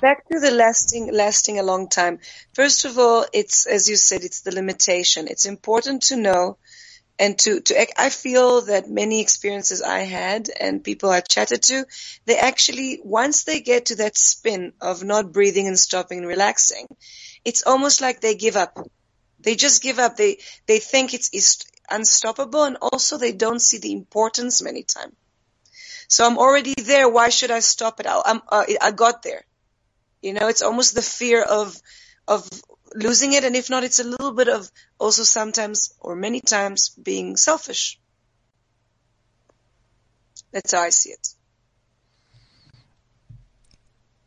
Back 0.00 0.26
to 0.28 0.40
the 0.40 0.50
lasting, 0.50 1.12
lasting 1.12 1.58
a 1.58 1.62
long 1.62 1.88
time. 1.88 2.20
First 2.54 2.84
of 2.84 2.98
all, 2.98 3.26
it's, 3.32 3.66
as 3.66 3.88
you 3.88 3.96
said, 3.96 4.22
it's 4.22 4.40
the 4.40 4.54
limitation. 4.54 5.28
It's 5.28 5.46
important 5.46 6.02
to 6.04 6.16
know 6.16 6.58
and 7.18 7.38
to, 7.40 7.60
to, 7.60 8.00
I 8.00 8.08
feel 8.08 8.62
that 8.62 8.88
many 8.88 9.20
experiences 9.20 9.82
I 9.82 10.00
had 10.00 10.48
and 10.58 10.82
people 10.82 11.10
I 11.10 11.20
chatted 11.20 11.62
to, 11.64 11.84
they 12.24 12.38
actually, 12.38 13.00
once 13.04 13.44
they 13.44 13.60
get 13.60 13.86
to 13.86 13.96
that 13.96 14.16
spin 14.16 14.72
of 14.80 15.04
not 15.04 15.30
breathing 15.30 15.66
and 15.66 15.78
stopping 15.78 16.20
and 16.20 16.26
relaxing, 16.26 16.86
it's 17.44 17.66
almost 17.66 18.00
like 18.00 18.20
they 18.20 18.36
give 18.36 18.56
up. 18.56 18.78
They 19.38 19.54
just 19.54 19.82
give 19.82 19.98
up. 19.98 20.16
They, 20.16 20.38
they 20.66 20.78
think 20.78 21.12
it's, 21.12 21.30
unstoppable 21.90 22.62
and 22.62 22.76
also 22.80 23.18
they 23.18 23.32
don't 23.32 23.60
see 23.60 23.78
the 23.78 23.92
importance 23.92 24.62
many 24.62 24.84
times. 24.84 25.14
So 26.08 26.24
I'm 26.24 26.38
already 26.38 26.74
there. 26.74 27.08
Why 27.08 27.28
should 27.28 27.50
I 27.50 27.60
stop 27.60 28.00
it? 28.00 28.06
I'll, 28.06 28.22
I'm, 28.24 28.40
uh, 28.48 28.64
I 28.80 28.92
got 28.92 29.22
there. 29.22 29.44
You 30.22 30.34
know, 30.34 30.48
it's 30.48 30.62
almost 30.62 30.94
the 30.94 31.02
fear 31.02 31.42
of, 31.42 31.80
of 32.28 32.48
losing 32.94 33.32
it. 33.32 33.44
And 33.44 33.56
if 33.56 33.70
not, 33.70 33.84
it's 33.84 33.98
a 33.98 34.04
little 34.04 34.32
bit 34.32 34.48
of 34.48 34.70
also 34.98 35.22
sometimes 35.22 35.94
or 36.00 36.14
many 36.14 36.40
times 36.40 36.90
being 36.90 37.36
selfish. 37.36 37.98
That's 40.52 40.72
how 40.72 40.80
I 40.80 40.90
see 40.90 41.10
it. 41.10 41.28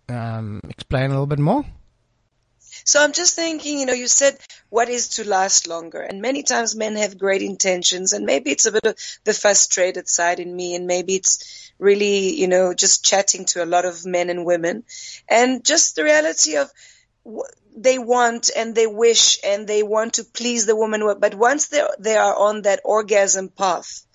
Um, 0.09 0.61
explain 0.69 1.05
a 1.05 1.09
little 1.09 1.25
bit 1.25 1.39
more. 1.39 1.65
So 2.85 3.01
I'm 3.01 3.13
just 3.13 3.35
thinking, 3.35 3.79
you 3.79 3.85
know, 3.85 3.93
you 3.93 4.07
said 4.07 4.37
what 4.69 4.89
is 4.89 5.09
to 5.15 5.27
last 5.27 5.67
longer, 5.67 6.01
and 6.01 6.21
many 6.21 6.43
times 6.43 6.75
men 6.75 6.95
have 6.95 7.17
great 7.17 7.41
intentions, 7.41 8.13
and 8.13 8.25
maybe 8.25 8.51
it's 8.51 8.65
a 8.65 8.71
bit 8.71 8.85
of 8.85 8.95
the 9.23 9.33
frustrated 9.33 10.07
side 10.07 10.39
in 10.39 10.55
me, 10.55 10.75
and 10.75 10.87
maybe 10.87 11.15
it's 11.15 11.71
really, 11.79 12.35
you 12.35 12.47
know, 12.47 12.73
just 12.73 13.05
chatting 13.05 13.45
to 13.45 13.63
a 13.63 13.65
lot 13.65 13.85
of 13.85 14.05
men 14.05 14.29
and 14.29 14.45
women, 14.45 14.83
and 15.27 15.65
just 15.65 15.95
the 15.95 16.03
reality 16.03 16.57
of 16.57 16.69
what 17.23 17.51
they 17.75 17.97
want 17.97 18.51
and 18.55 18.75
they 18.75 18.87
wish 18.87 19.37
and 19.43 19.67
they 19.67 19.81
want 19.81 20.13
to 20.15 20.23
please 20.23 20.65
the 20.65 20.75
woman, 20.75 21.01
but 21.19 21.35
once 21.35 21.67
they 21.67 21.83
they 21.99 22.17
are 22.17 22.35
on 22.35 22.63
that 22.63 22.81
orgasm 22.83 23.49
path, 23.49 24.05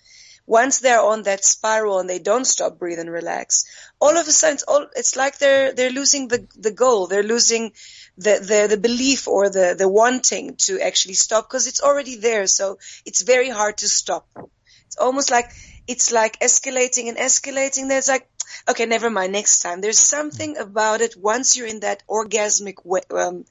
once 0.48 0.78
they're 0.80 1.00
on 1.00 1.22
that 1.24 1.44
spiral 1.44 1.98
and 2.00 2.08
they 2.10 2.18
don't 2.18 2.46
stop, 2.46 2.78
breathe 2.78 2.98
and 2.98 3.10
relax, 3.10 3.64
all 4.00 4.16
of 4.16 4.26
a 4.26 4.32
sudden 4.32 4.54
it's, 4.54 4.62
all, 4.64 4.86
it's 4.96 5.16
like 5.16 5.38
they're 5.38 5.72
they're 5.74 5.90
losing 6.00 6.28
the 6.28 6.46
the 6.56 6.72
goal, 6.72 7.06
they're 7.06 7.22
losing 7.34 7.72
the 8.16 8.34
the, 8.50 8.66
the 8.74 8.80
belief 8.80 9.28
or 9.28 9.50
the 9.50 9.74
the 9.78 9.88
wanting 9.88 10.56
to 10.56 10.80
actually 10.80 11.14
stop 11.14 11.48
because 11.48 11.66
it's 11.66 11.82
already 11.82 12.16
there. 12.16 12.46
So 12.46 12.78
it's 13.04 13.22
very 13.22 13.50
hard 13.50 13.78
to 13.78 13.88
stop. 13.88 14.26
It's 14.86 14.96
almost 14.96 15.30
like 15.30 15.50
it's 15.86 16.12
like 16.12 16.40
escalating 16.40 17.08
and 17.08 17.18
escalating. 17.18 17.88
There's 17.88 18.08
like 18.08 18.28
okay, 18.68 18.86
never 18.86 19.10
mind, 19.10 19.32
next 19.32 19.60
time. 19.60 19.80
There's 19.80 19.98
something 19.98 20.56
about 20.56 21.00
it 21.00 21.16
once 21.16 21.56
you're 21.56 21.66
in 21.66 21.80
that 21.80 22.02
orgasmic 22.08 22.76
wa- 22.84 23.00
um, 23.10 23.44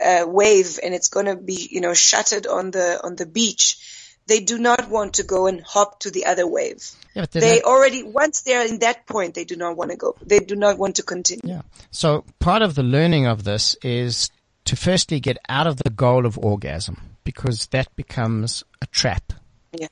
uh, 0.00 0.24
wave 0.26 0.78
and 0.82 0.94
it's 0.94 1.08
to 1.08 1.36
be, 1.36 1.68
you 1.70 1.80
know, 1.80 1.94
shattered 1.94 2.46
on 2.46 2.70
the, 2.70 3.00
on 3.04 3.16
the 3.16 3.26
beach. 3.26 4.09
They 4.30 4.38
do 4.38 4.58
not 4.58 4.88
want 4.88 5.14
to 5.14 5.24
go 5.24 5.48
and 5.48 5.60
hop 5.60 5.98
to 6.00 6.10
the 6.12 6.24
other 6.26 6.46
wave. 6.46 6.88
Yeah, 7.14 7.26
They 7.32 7.56
not- 7.56 7.64
already, 7.64 8.04
once 8.04 8.42
they're 8.42 8.64
in 8.64 8.78
that 8.78 9.04
point, 9.06 9.34
they 9.34 9.42
do 9.42 9.56
not 9.56 9.76
want 9.76 9.90
to 9.90 9.96
go. 9.96 10.14
They 10.22 10.38
do 10.38 10.54
not 10.54 10.78
want 10.78 10.94
to 10.96 11.02
continue. 11.02 11.42
Yeah. 11.44 11.62
So 11.90 12.24
part 12.38 12.62
of 12.62 12.76
the 12.76 12.84
learning 12.84 13.26
of 13.26 13.42
this 13.42 13.74
is 13.82 14.30
to 14.66 14.76
firstly 14.76 15.18
get 15.18 15.36
out 15.48 15.66
of 15.66 15.78
the 15.78 15.90
goal 15.90 16.26
of 16.26 16.38
orgasm 16.38 17.16
because 17.24 17.66
that 17.74 17.88
becomes 17.96 18.62
a 18.80 18.86
trap. 18.86 19.32
Yeah. 19.72 19.88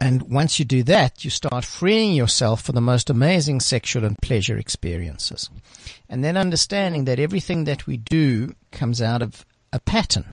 And 0.00 0.22
once 0.24 0.58
you 0.58 0.64
do 0.64 0.82
that, 0.82 1.24
you 1.24 1.30
start 1.30 1.64
freeing 1.64 2.14
yourself 2.14 2.62
for 2.62 2.72
the 2.72 2.80
most 2.80 3.10
amazing 3.10 3.60
sexual 3.60 4.04
and 4.04 4.20
pleasure 4.20 4.58
experiences. 4.58 5.50
And 6.08 6.24
then 6.24 6.36
understanding 6.36 7.04
that 7.04 7.20
everything 7.20 7.62
that 7.64 7.86
we 7.86 7.96
do 7.96 8.56
comes 8.72 9.00
out 9.00 9.22
of 9.22 9.46
a 9.72 9.78
pattern. 9.78 10.32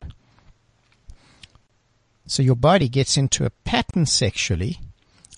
So 2.25 2.43
your 2.43 2.55
body 2.55 2.87
gets 2.87 3.17
into 3.17 3.45
a 3.45 3.49
pattern 3.49 4.05
sexually, 4.05 4.79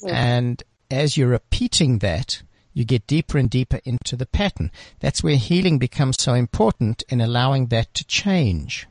mm. 0.02 0.12
and 0.12 0.62
as 0.92 1.18
you're 1.18 1.28
repeating 1.28 2.00
that, 2.00 2.42
you 2.74 2.86
get 2.86 3.08
deeper 3.08 3.38
and 3.38 3.50
deeper 3.50 3.80
into 3.86 4.16
the 4.16 4.26
pattern. 4.26 4.72
That's 5.00 5.24
where 5.24 5.36
healing 5.36 5.78
becomes 5.78 6.22
so 6.22 6.34
important 6.34 7.04
in 7.10 7.22
allowing 7.22 7.68
that 7.68 7.94
to 7.96 8.04
change. 8.04 8.88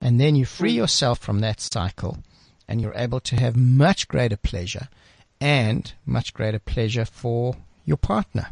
And 0.00 0.20
then 0.20 0.34
you 0.34 0.44
free 0.44 0.72
mm. 0.72 0.76
yourself 0.76 1.18
from 1.18 1.40
that 1.40 1.60
cycle 1.60 2.18
and 2.66 2.80
you're 2.80 2.94
able 2.94 3.20
to 3.20 3.36
have 3.36 3.56
much 3.56 4.08
greater 4.08 4.36
pleasure 4.36 4.88
and 5.40 5.92
much 6.06 6.32
greater 6.32 6.58
pleasure 6.58 7.04
for 7.04 7.56
your 7.84 7.96
partner. 7.96 8.48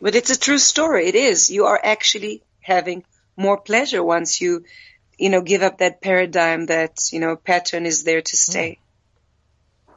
But 0.00 0.14
it's 0.14 0.30
a 0.30 0.38
true 0.38 0.58
story. 0.58 1.08
It 1.08 1.14
is. 1.14 1.50
You 1.50 1.66
are 1.66 1.80
actually 1.82 2.42
having 2.60 3.04
more 3.36 3.58
pleasure 3.58 4.02
once 4.02 4.40
you, 4.40 4.64
you 5.20 5.28
know, 5.28 5.42
give 5.42 5.62
up 5.62 5.78
that 5.78 6.00
paradigm 6.00 6.66
that, 6.66 7.12
you 7.12 7.20
know, 7.20 7.36
pattern 7.36 7.84
is 7.84 8.04
there 8.04 8.22
to 8.22 8.36
stay. 8.36 8.78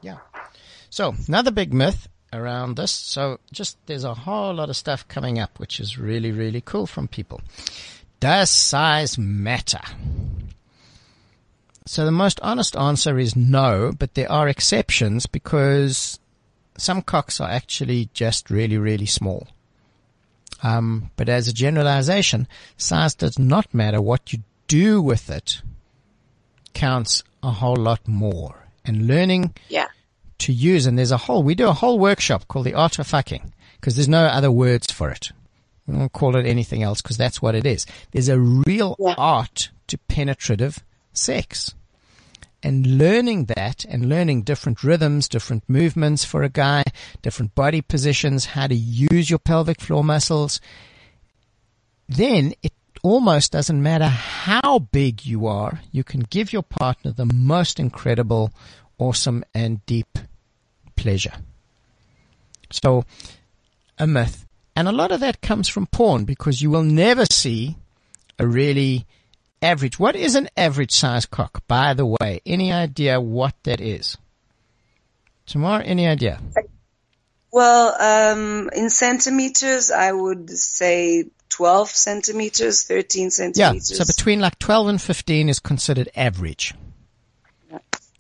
Yeah. 0.02 0.18
So 0.90 1.16
another 1.28 1.52
big 1.52 1.74
myth 1.74 2.10
around 2.34 2.76
this. 2.76 2.92
So 2.92 3.40
just 3.52 3.78
there's 3.86 4.04
a 4.04 4.14
whole 4.14 4.54
lot 4.54 4.70
of 4.70 4.76
stuff 4.76 5.08
coming 5.08 5.40
up, 5.40 5.60
which 5.60 5.80
is 5.80 5.98
really, 5.98 6.32
really 6.32 6.60
cool 6.60 6.86
from 6.86 7.08
people. 7.08 7.40
Does 8.20 8.52
size 8.52 9.18
matter? 9.18 9.80
So 11.86 12.04
the 12.06 12.12
most 12.12 12.42
honest 12.42 12.76
answer 12.76 13.18
is 13.18 13.36
no, 13.36 13.94
but 13.98 14.16
there 14.16 14.32
are 14.32 14.50
exceptions 14.50 15.26
because 15.26 16.20
some 16.78 17.02
cocks 17.02 17.40
are 17.40 17.50
actually 17.50 18.10
just 18.14 18.50
really, 18.50 18.78
really 18.78 19.06
small. 19.06 19.48
Um, 20.62 21.12
but 21.16 21.30
as 21.30 21.48
a 21.48 21.54
generalization, 21.54 22.48
size 22.78 23.16
does 23.16 23.40
not 23.40 23.74
matter. 23.74 24.02
What 24.02 24.34
you 24.34 24.40
do 24.74 25.02
with 25.02 25.30
it 25.30 25.62
counts 26.74 27.24
a 27.44 27.52
whole 27.52 27.76
lot 27.76 28.08
more. 28.08 28.56
And 28.84 29.06
learning 29.08 29.54
Yeah. 29.70 29.90
to 30.40 30.52
use, 30.52 30.88
and 30.88 30.98
there's 30.98 31.12
a 31.12 31.18
whole, 31.26 31.44
we 31.44 31.54
do 31.54 31.68
a 31.68 31.74
whole 31.82 32.00
workshop 32.00 32.48
called 32.48 32.66
the 32.66 32.74
art 32.74 32.98
of 32.98 33.06
fucking, 33.06 33.54
because 33.76 33.96
there's 33.96 34.10
no 34.10 34.26
other 34.26 34.52
words 34.52 34.92
for 34.92 35.12
it. 35.12 35.32
We 35.86 35.96
won't 35.96 36.12
call 36.14 36.36
it 36.36 36.48
anything 36.48 36.82
else 36.82 37.02
because 37.04 37.18
that's 37.18 37.40
what 37.42 37.54
it 37.54 37.66
is. 37.68 37.86
There's 38.12 38.30
a 38.30 38.40
real 38.40 38.96
Yeah. 39.00 39.14
art 39.18 39.70
to 39.90 39.98
penetrative 40.10 40.84
sex. 41.14 41.76
And 42.64 42.98
learning 42.98 43.46
that 43.58 43.86
and 43.86 44.10
learning 44.10 44.42
different 44.44 44.84
rhythms, 44.84 45.28
different 45.28 45.64
movements 45.68 46.24
for 46.26 46.42
a 46.44 46.50
guy, 46.50 46.84
different 47.22 47.54
body 47.54 47.82
positions, 47.82 48.46
how 48.58 48.68
to 48.68 48.76
use 48.76 49.30
your 49.30 49.40
pelvic 49.40 49.80
floor 49.82 50.04
muscles, 50.04 50.60
then 52.08 52.54
it 52.64 52.74
almost 53.04 53.52
doesn't 53.52 53.84
matter 53.84 54.08
how 54.08 54.80
big 54.80 55.26
you 55.26 55.46
are. 55.46 55.82
You 55.92 56.04
can 56.04 56.22
give 56.22 56.52
your 56.52 56.64
partner 56.64 57.12
the 57.12 57.30
most 57.32 57.80
incredible, 57.80 58.52
awesome, 58.98 59.44
and 59.54 59.86
deep 59.86 60.18
pleasure. 60.96 61.34
So, 62.72 63.06
a 64.00 64.08
myth. 64.08 64.48
And 64.76 64.88
a 64.88 64.92
lot 64.92 65.12
of 65.12 65.20
that 65.20 65.42
comes 65.42 65.68
from 65.68 65.86
porn 65.86 66.26
because 66.26 66.62
you 66.62 66.72
will 66.72 66.84
never 66.84 67.26
see 67.26 67.76
a 68.40 68.48
really 68.48 69.06
average. 69.62 70.00
What 70.00 70.16
is 70.16 70.34
an 70.36 70.50
average 70.58 70.92
size 70.92 71.28
cock, 71.28 71.68
by 71.68 71.94
the 71.94 72.06
way? 72.06 72.42
Any 72.46 72.72
idea 72.72 73.22
what 73.22 73.54
that 73.64 73.80
is? 73.80 74.18
Tamar, 75.46 75.82
any 75.82 76.08
idea? 76.08 76.40
Well, 77.52 77.94
um, 78.02 78.70
in 78.76 78.90
centimeters, 78.90 79.92
I 79.92 80.12
would 80.12 80.50
say 80.50 81.26
12 81.54 81.90
centimeters, 81.90 82.84
13 82.84 83.30
centimeters. 83.30 83.92
Yeah, 83.92 83.98
so 83.98 84.06
between 84.06 84.40
like 84.40 84.58
12 84.58 84.88
and 84.88 85.02
15 85.02 85.50
is 85.50 85.60
considered 85.60 86.10
average. 86.16 86.74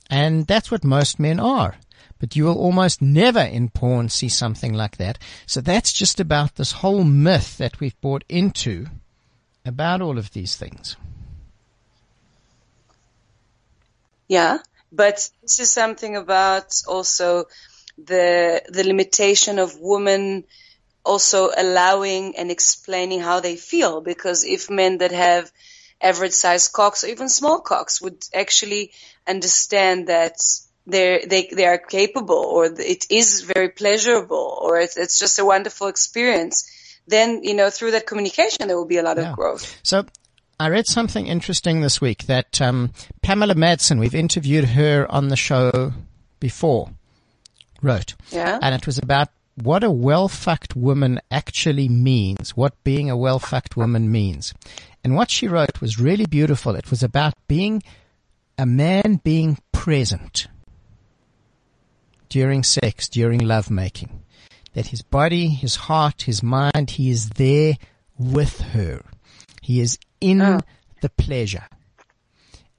And 0.08 0.46
that's 0.46 0.70
what 0.70 0.84
most 0.84 1.20
men 1.20 1.40
are. 1.40 1.76
But 2.20 2.36
you 2.36 2.44
will 2.46 2.60
almost 2.60 3.02
never 3.02 3.40
in 3.40 3.70
porn 3.70 4.10
see 4.10 4.30
something 4.30 4.74
like 4.74 4.98
that. 4.98 5.18
So 5.48 5.62
that's 5.62 5.92
just 5.92 6.20
about 6.20 6.56
this 6.56 6.74
whole 6.74 7.04
myth 7.04 7.58
that 7.58 7.80
we've 7.80 8.00
bought 8.02 8.24
into 8.30 8.86
about 9.66 10.02
all 10.02 10.20
of 10.20 10.32
these 10.32 10.56
things. 10.56 10.96
Yeah, 14.28 14.60
but 14.92 15.28
this 15.42 15.60
is 15.60 15.72
something 15.72 16.16
about 16.16 16.84
also 16.88 17.46
the 17.98 18.62
the 18.70 18.84
limitation 18.84 19.58
of 19.58 19.80
women 19.80 20.44
also 21.06 21.50
allowing 21.56 22.36
and 22.38 22.50
explaining 22.52 23.20
how 23.20 23.40
they 23.40 23.56
feel 23.56 24.02
because 24.02 24.46
if 24.46 24.70
men 24.70 25.00
that 25.00 25.12
have 25.12 25.52
average 26.02 26.32
size 26.34 26.68
cocks 26.68 27.04
or 27.04 27.08
even 27.08 27.30
small 27.30 27.60
cocks 27.62 28.02
would 28.02 28.24
actually 28.34 28.92
understand 29.28 30.08
that 30.08 30.36
they're, 30.86 31.22
they 31.26 31.48
they 31.52 31.66
are 31.66 31.78
capable 31.78 32.36
or 32.36 32.66
it 32.66 33.06
is 33.10 33.42
very 33.42 33.70
pleasurable 33.70 34.58
or 34.62 34.80
it's, 34.80 34.98
it's 34.98 35.18
just 35.18 35.40
a 35.40 35.46
wonderful 35.46 35.88
experience 35.88 36.70
then 37.08 37.44
you 37.44 37.54
know 37.54 37.70
through 37.70 37.92
that 37.92 38.06
communication 38.06 38.68
there 38.68 38.78
will 38.78 38.86
be 38.86 38.98
a 38.98 39.04
lot 39.04 39.18
Yeah. 39.18 39.30
of 39.30 39.36
growth 39.36 39.80
So 39.84 40.06
I 40.60 40.70
read 40.70 40.88
something 40.88 41.28
interesting 41.28 41.82
this 41.82 42.00
week 42.02 42.24
that 42.28 42.62
um, 42.62 42.92
Pamela 43.22 43.56
Madsen, 43.56 44.00
we've 44.00 44.16
interviewed 44.16 44.66
her 44.66 45.12
on 45.12 45.28
the 45.30 45.36
show 45.36 45.94
before, 46.40 46.90
wrote. 47.82 48.14
yeah 48.32 48.60
and 48.62 48.76
it 48.76 48.86
was 48.86 48.98
about 48.98 49.30
what 49.56 49.84
a 49.84 49.92
well 49.92 50.28
fucked 50.28 50.76
woman 50.76 51.20
actually 51.30 51.88
means, 51.90 52.58
what 52.58 52.82
being 52.84 53.10
a 53.10 53.18
well 53.18 53.40
fucked 53.40 53.78
woman 53.78 54.12
means. 54.12 54.54
And 55.04 55.16
what 55.16 55.30
she 55.30 55.48
wrote 55.48 55.82
was 55.82 56.00
really 56.00 56.26
beautiful. 56.26 56.76
It 56.76 56.90
was 56.90 57.04
about 57.04 57.34
being 57.48 57.84
a 58.58 58.66
man 58.66 59.20
being 59.24 59.58
present 59.72 60.48
during 62.30 62.64
sex, 62.64 63.08
during 63.10 63.40
lovemaking. 63.40 64.24
That 64.74 64.88
his 64.88 65.02
body, 65.04 65.50
his 65.50 65.76
heart, 65.76 66.24
his 66.24 66.42
mind, 66.42 66.92
he 66.92 67.10
is 67.12 67.32
there 67.32 67.76
with 68.18 68.60
her. 68.62 69.04
He 69.62 69.82
is 69.82 70.00
in 70.20 70.42
Oh. 70.42 70.62
the 71.02 71.10
pleasure. 71.10 71.68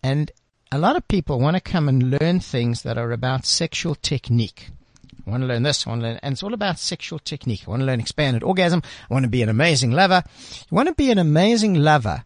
And 0.03 0.33
a 0.73 0.79
lot 0.79 0.97
of 0.97 1.07
people 1.07 1.39
want 1.39 1.57
to 1.57 1.61
come 1.61 1.89
and 1.89 2.19
learn 2.19 2.41
things 2.41 2.83
that 2.83 2.99
are 2.99 3.13
about 3.13 3.47
sexual 3.47 3.95
technique. 3.95 4.71
I 5.27 5.31
want 5.31 5.43
to 5.43 5.47
learn 5.47 5.63
this, 5.63 5.87
I 5.87 5.91
want 5.91 6.03
to 6.03 6.09
learn, 6.09 6.21
and 6.23 6.33
it's 6.33 6.43
all 6.43 6.55
about 6.55 6.79
sexual 6.79 7.19
technique. 7.19 7.65
I 7.67 7.71
want 7.71 7.81
to 7.81 7.87
learn 7.87 8.01
expanded 8.01 8.43
orgasm. 8.43 8.83
I 9.11 9.15
want 9.15 9.25
to 9.25 9.31
be 9.31 9.43
an 9.43 9.49
amazing 9.49 9.91
lover. 9.91 10.23
You 10.71 10.75
want 10.75 10.89
to 10.89 10.95
be 10.95 11.11
an 11.11 11.19
amazing 11.19 11.75
lover. 11.75 12.25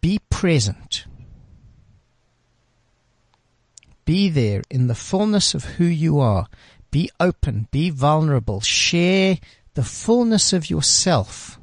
Be 0.00 0.20
present. 0.30 1.04
Be 4.04 4.30
there 4.30 4.62
in 4.70 4.86
the 4.86 4.94
fullness 4.94 5.54
of 5.54 5.64
who 5.64 5.84
you 5.84 6.18
are. 6.20 6.46
Be 6.90 7.10
open. 7.20 7.68
Be 7.70 7.90
vulnerable. 7.90 8.60
Share 8.60 9.38
the 9.74 9.84
fullness 9.84 10.52
of 10.54 10.70
yourself 10.70 11.58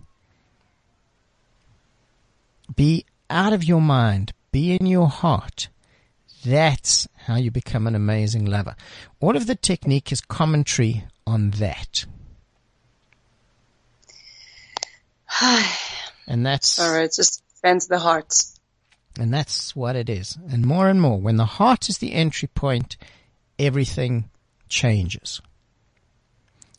Be 2.73 3.05
out 3.29 3.53
of 3.53 3.63
your 3.63 3.81
mind. 3.81 4.33
Be 4.51 4.75
in 4.75 4.85
your 4.85 5.07
heart. 5.07 5.69
That's 6.45 7.07
how 7.25 7.37
you 7.37 7.49
become 7.49 7.87
an 7.87 7.95
amazing 7.95 8.45
lover. 8.45 8.75
All 9.19 9.35
of 9.35 9.47
the 9.47 9.55
technique 9.55 10.11
is 10.11 10.21
commentary 10.21 11.03
on 11.25 11.49
that. 11.51 12.05
and 16.27 16.45
that's 16.45 16.79
All 16.79 16.93
right, 16.93 17.11
just 17.11 17.41
expands 17.49 17.87
the 17.87 17.97
heart. 17.97 18.33
and 19.19 19.33
that's 19.33 19.75
what 19.75 19.95
it 19.95 20.07
is. 20.07 20.37
And 20.49 20.65
more 20.65 20.87
and 20.87 21.01
more, 21.01 21.19
when 21.19 21.37
the 21.37 21.45
heart 21.45 21.89
is 21.89 21.97
the 21.97 22.13
entry 22.13 22.47
point, 22.47 22.95
everything 23.57 24.29
changes. 24.69 25.41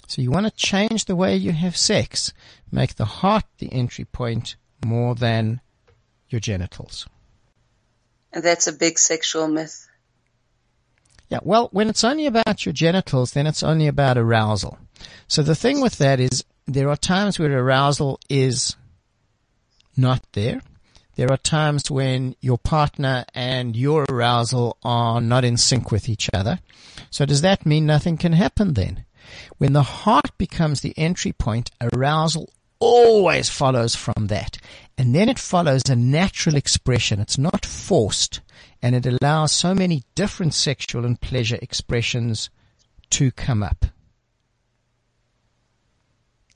So 0.07 0.23
you 0.23 0.31
want 0.31 0.47
to 0.47 0.53
change 0.53 1.07
the 1.07 1.17
way 1.17 1.37
you 1.37 1.51
have 1.51 1.77
sex. 1.77 2.33
Make 2.71 2.95
the 2.95 3.05
heart 3.05 3.45
the 3.59 3.73
entry 3.73 4.05
point 4.05 4.55
more 4.85 5.17
than 5.17 5.61
your 6.29 6.41
genitals. 6.41 7.09
That's 8.37 8.67
a 8.67 8.73
big 8.73 8.99
sexual 8.99 9.49
myth. 9.49 9.89
Yeah, 11.29 11.41
well, 11.43 11.69
when 11.73 11.89
it's 11.89 12.05
only 12.05 12.27
about 12.27 12.67
your 12.67 12.73
genitals, 12.73 13.33
then 13.33 13.47
it's 13.47 13.63
only 13.63 13.87
about 13.87 14.19
arousal. 14.19 14.79
So 15.27 15.43
the 15.43 15.55
thing 15.55 15.81
with 15.81 15.99
that 15.99 16.21
is 16.21 16.45
there 16.67 16.91
are 16.91 16.97
times 16.97 17.39
where 17.39 17.59
arousal 17.59 18.21
is 18.29 18.77
not 19.97 20.23
there. 20.33 20.61
There 21.17 21.33
are 21.33 21.39
times 21.39 21.91
when 21.91 22.37
your 22.41 22.59
partner 22.59 23.25
and 23.35 23.75
your 23.75 24.05
arousal 24.09 24.77
are 24.85 25.21
not 25.21 25.45
in 25.45 25.57
sync 25.57 25.91
with 25.91 26.09
each 26.09 26.29
other. 26.35 26.59
So 27.11 27.25
does 27.25 27.41
that 27.41 27.65
mean 27.65 27.87
nothing 27.87 28.19
can 28.19 28.35
happen 28.35 28.75
then? 28.75 29.07
When 29.57 29.73
the 29.73 29.83
heart 29.83 30.37
becomes 30.37 30.83
the 30.83 30.95
entry 30.99 31.33
point, 31.33 31.71
arousal 31.81 32.51
always 32.79 33.49
follows 33.49 33.95
from 33.95 34.27
that. 34.27 34.59
And 34.99 35.15
then 35.15 35.29
it 35.29 35.39
follows 35.39 35.83
a 35.89 35.97
natural 35.97 36.57
expression. 36.57 37.21
It's 37.21 37.37
not 37.39 37.67
forced 37.67 38.41
and 38.83 38.95
it 38.95 39.07
allows 39.07 39.53
so 39.53 39.75
many 39.75 40.03
different 40.15 40.55
sexual 40.55 41.05
and 41.05 41.21
pleasure 41.21 41.59
expressions 41.61 42.51
to 43.11 43.31
come 43.33 43.63
up. 43.63 43.87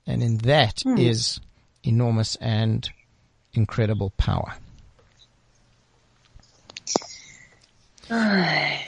And 0.07 0.23
in 0.23 0.39
that 0.39 0.83
hmm. 0.83 0.97
is 0.97 1.41
enormous 1.83 2.37
and 2.37 2.89
incredible 3.53 4.11
power. 4.17 4.55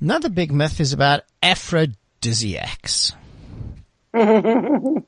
Another 0.00 0.28
big 0.28 0.52
myth 0.52 0.80
is 0.80 0.92
about 0.92 1.22
aphrodisiacs. 1.42 3.12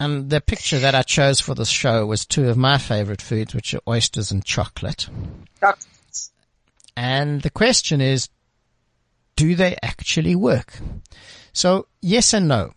and 0.00 0.30
the 0.30 0.40
picture 0.40 0.78
that 0.78 0.94
I 0.94 1.02
chose 1.02 1.40
for 1.40 1.54
this 1.54 1.68
show 1.68 2.06
was 2.06 2.24
two 2.24 2.48
of 2.48 2.56
my 2.56 2.78
favorite 2.78 3.22
foods, 3.22 3.54
which 3.54 3.74
are 3.74 3.80
oysters 3.88 4.30
and 4.30 4.44
chocolate. 4.44 5.08
And 6.96 7.42
the 7.42 7.50
question 7.50 8.00
is, 8.00 8.28
do 9.36 9.54
they 9.54 9.76
actually 9.82 10.34
work? 10.34 10.78
So 11.52 11.86
yes 12.00 12.32
and 12.32 12.48
no. 12.48 12.72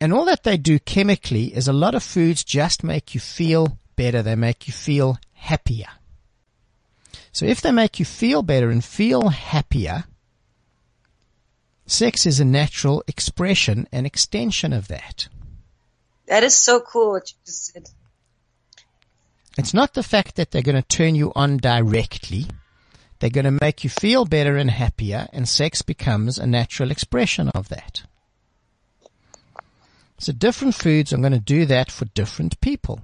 And 0.00 0.12
all 0.12 0.26
that 0.26 0.42
they 0.42 0.58
do 0.58 0.78
chemically 0.78 1.54
is 1.54 1.68
a 1.68 1.72
lot 1.72 1.94
of 1.94 2.02
foods 2.02 2.44
just 2.44 2.84
make 2.84 3.14
you 3.14 3.20
feel 3.20 3.78
better. 3.96 4.22
They 4.22 4.34
make 4.34 4.66
you 4.66 4.72
feel 4.72 5.18
happier. 5.32 5.88
So 7.32 7.46
if 7.46 7.60
they 7.60 7.72
make 7.72 7.98
you 7.98 8.04
feel 8.04 8.42
better 8.42 8.70
and 8.70 8.84
feel 8.84 9.28
happier, 9.28 10.04
sex 11.86 12.26
is 12.26 12.40
a 12.40 12.44
natural 12.44 13.02
expression 13.06 13.88
and 13.92 14.06
extension 14.06 14.72
of 14.72 14.88
that. 14.88 15.28
That 16.26 16.42
is 16.42 16.56
so 16.56 16.80
cool 16.80 17.12
what 17.12 17.30
you 17.30 17.36
just 17.44 17.72
said. 17.72 17.88
It's 19.58 19.72
not 19.72 19.94
the 19.94 20.02
fact 20.02 20.36
that 20.36 20.50
they're 20.50 20.62
going 20.62 20.80
to 20.80 20.82
turn 20.82 21.14
you 21.14 21.32
on 21.34 21.56
directly. 21.56 22.46
They're 23.18 23.30
going 23.30 23.44
to 23.44 23.58
make 23.62 23.84
you 23.84 23.90
feel 23.90 24.26
better 24.26 24.56
and 24.56 24.70
happier, 24.70 25.28
and 25.32 25.48
sex 25.48 25.80
becomes 25.80 26.38
a 26.38 26.46
natural 26.46 26.90
expression 26.90 27.48
of 27.50 27.68
that. 27.70 28.02
So 30.18 30.32
different 30.32 30.74
foods 30.74 31.12
are 31.12 31.18
going 31.18 31.32
to 31.32 31.38
do 31.38 31.64
that 31.66 31.90
for 31.90 32.06
different 32.06 32.60
people. 32.60 33.00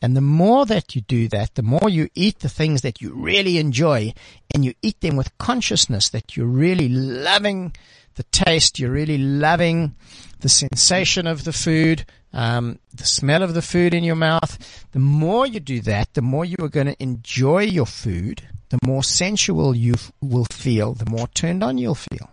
And 0.00 0.16
the 0.16 0.20
more 0.20 0.64
that 0.66 0.94
you 0.94 1.00
do 1.02 1.28
that, 1.28 1.54
the 1.54 1.62
more 1.62 1.88
you 1.88 2.08
eat 2.14 2.38
the 2.38 2.48
things 2.48 2.82
that 2.82 3.00
you 3.02 3.12
really 3.14 3.58
enjoy 3.58 4.14
and 4.54 4.64
you 4.64 4.74
eat 4.80 5.00
them 5.00 5.16
with 5.16 5.36
consciousness 5.38 6.08
that 6.10 6.36
you're 6.36 6.46
really 6.46 6.88
loving 6.88 7.74
the 8.18 8.24
taste, 8.24 8.80
you're 8.80 8.90
really 8.90 9.16
loving 9.16 9.94
the 10.40 10.48
sensation 10.48 11.28
of 11.28 11.44
the 11.44 11.52
food, 11.52 12.04
um, 12.32 12.80
the 12.92 13.04
smell 13.04 13.44
of 13.44 13.54
the 13.54 13.62
food 13.62 13.94
in 13.94 14.02
your 14.02 14.16
mouth. 14.16 14.58
The 14.90 14.98
more 14.98 15.46
you 15.46 15.60
do 15.60 15.80
that, 15.82 16.14
the 16.14 16.20
more 16.20 16.44
you 16.44 16.56
are 16.60 16.68
going 16.68 16.88
to 16.88 17.00
enjoy 17.00 17.62
your 17.62 17.86
food, 17.86 18.42
the 18.70 18.78
more 18.84 19.04
sensual 19.04 19.72
you 19.72 19.94
f- 19.94 20.10
will 20.20 20.46
feel, 20.50 20.94
the 20.94 21.08
more 21.08 21.28
turned 21.28 21.62
on 21.62 21.78
you'll 21.78 21.94
feel. 21.94 22.28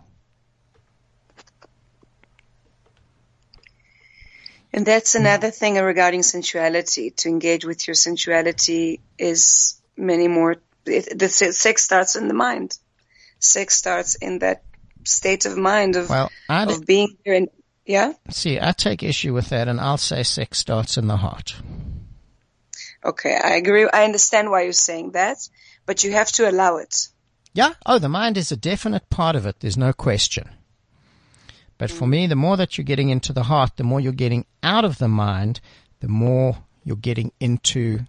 And 4.72 4.84
that's 4.84 5.14
another 5.14 5.52
thing 5.52 5.76
regarding 5.76 6.24
sensuality. 6.24 7.10
To 7.10 7.28
engage 7.28 7.64
with 7.64 7.86
your 7.86 7.94
sensuality 7.94 9.00
is 9.16 9.80
many 9.96 10.26
more. 10.26 10.56
It, 10.84 11.16
the 11.16 11.28
sex 11.28 11.84
starts 11.84 12.16
in 12.16 12.26
the 12.26 12.34
mind. 12.34 12.76
Sex 13.38 13.76
starts 13.76 14.16
in 14.16 14.40
that 14.40 14.62
state 15.06 15.46
of 15.46 15.56
mind 15.56 15.96
of 15.96 16.08
Well, 16.08 16.30
I 16.48 16.64
of 16.64 16.86
being 16.86 17.16
here. 17.24 17.34
And 17.34 17.48
yeah, 17.84 18.12
see, 18.30 18.58
I 18.60 18.72
take 18.72 19.02
issue 19.02 19.32
with 19.32 19.50
that 19.50 19.68
and 19.68 19.80
I'll 19.80 19.98
say 19.98 20.22
sex 20.22 20.58
starts 20.58 20.96
in 20.98 21.06
the 21.06 21.16
heart. 21.16 21.54
okay, 23.04 23.38
I 23.42 23.54
agree. 23.54 23.88
I 23.92 24.04
understand 24.04 24.50
why 24.50 24.62
you're 24.62 24.72
saying 24.72 25.12
that, 25.12 25.38
but 25.86 26.04
you 26.04 26.12
have 26.12 26.30
to 26.32 26.48
allow 26.48 26.78
it. 26.78 27.08
Yeah. 27.54 27.72
Oh, 27.86 27.98
the 27.98 28.08
mind 28.08 28.36
is 28.36 28.52
a 28.52 28.56
definite 28.56 29.08
part 29.08 29.34
of 29.34 29.46
it. 29.46 29.60
There's 29.60 29.78
no 29.78 29.92
question. 29.92 30.50
But 31.78 31.90
for 31.90 32.06
mm. 32.06 32.10
me, 32.10 32.26
the 32.26 32.36
more 32.36 32.56
that 32.56 32.76
you're 32.76 32.84
getting 32.84 33.08
into 33.08 33.32
the 33.32 33.44
heart, 33.44 33.76
the 33.76 33.84
more 33.84 34.00
you're 34.00 34.12
getting 34.12 34.46
out 34.62 34.84
of 34.84 34.98
the 34.98 35.08
mind, 35.08 35.60
the 36.00 36.08
more 36.08 36.58
you're 36.84 36.96
getting 36.96 37.32
into 37.40 38.00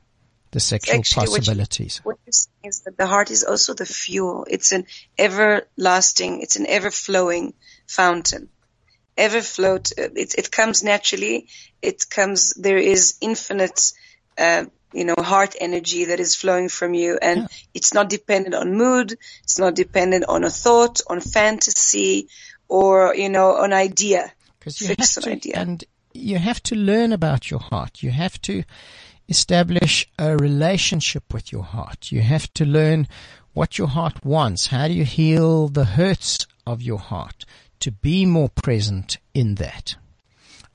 the 0.58 0.62
sexual 0.62 0.98
Actually, 0.98 1.30
what 1.30 1.30
you- 1.30 1.38
possibilities. 1.38 2.02
What 2.04 2.18
you're 2.26 2.34
saying 2.34 2.70
is 2.72 2.80
that 2.86 2.98
the 2.98 3.06
heart 3.06 3.30
is 3.30 3.44
also 3.44 3.76
the 3.76 3.86
fuel. 3.86 4.48
It's 4.50 4.72
an 4.72 4.86
everlasting, 5.20 6.42
it's 6.42 6.56
an 6.56 6.66
ever 6.66 6.90
flowing 6.90 7.54
fountain. 7.86 8.50
Ever 9.16 9.42
float, 9.42 9.92
uh, 9.92 10.10
it, 10.24 10.34
it 10.36 10.50
comes 10.52 10.84
naturally. 10.84 11.48
It 11.82 12.10
comes, 12.10 12.54
there 12.56 12.80
is 12.80 13.18
infinite, 13.22 13.92
uh, 14.38 14.66
you 14.94 15.06
know, 15.06 15.16
heart 15.34 15.56
energy 15.60 16.06
that 16.06 16.20
is 16.20 16.36
flowing 16.36 16.70
from 16.70 16.96
you 16.96 17.20
and 17.22 17.48
it's 17.76 17.94
not 17.94 18.10
dependent 18.10 18.56
on 18.56 18.74
mood. 18.74 19.16
It's 19.44 19.60
not 19.60 19.76
dependent 19.76 20.26
on 20.28 20.44
a 20.44 20.50
thought, 20.50 21.02
on 21.08 21.20
fantasy 21.22 22.30
or, 22.68 23.14
you 23.16 23.30
know, 23.30 23.50
on 23.64 23.74
idea. 23.74 24.32
Because 24.58 24.82
you 24.82 24.96
have 24.98 25.24
to, 25.24 25.32
idea. 25.32 25.54
and 25.56 25.84
you 26.14 26.40
have 26.40 26.62
to 26.64 26.76
learn 26.76 27.14
about 27.14 27.52
your 27.52 27.60
heart. 27.60 28.02
You 28.02 28.12
have 28.12 28.42
to 28.50 28.64
establish 29.30 30.10
a 30.18 30.38
relationship 30.38 31.34
with 31.34 31.52
your 31.52 31.64
heart. 31.64 32.12
You 32.12 32.22
have 32.22 32.52
to 32.54 32.66
learn 32.66 33.08
what 33.54 33.78
your 33.78 33.88
heart 33.88 34.24
wants. 34.24 34.68
How 34.68 34.88
do 34.88 34.94
you 34.94 35.06
heal 35.06 35.68
the 35.68 35.86
hurts 35.86 36.46
of 36.66 36.82
your 36.82 37.00
heart 37.00 37.46
to 37.80 37.92
be 37.92 38.26
more 38.26 38.50
present 38.50 39.18
in 39.34 39.56
that? 39.56 39.96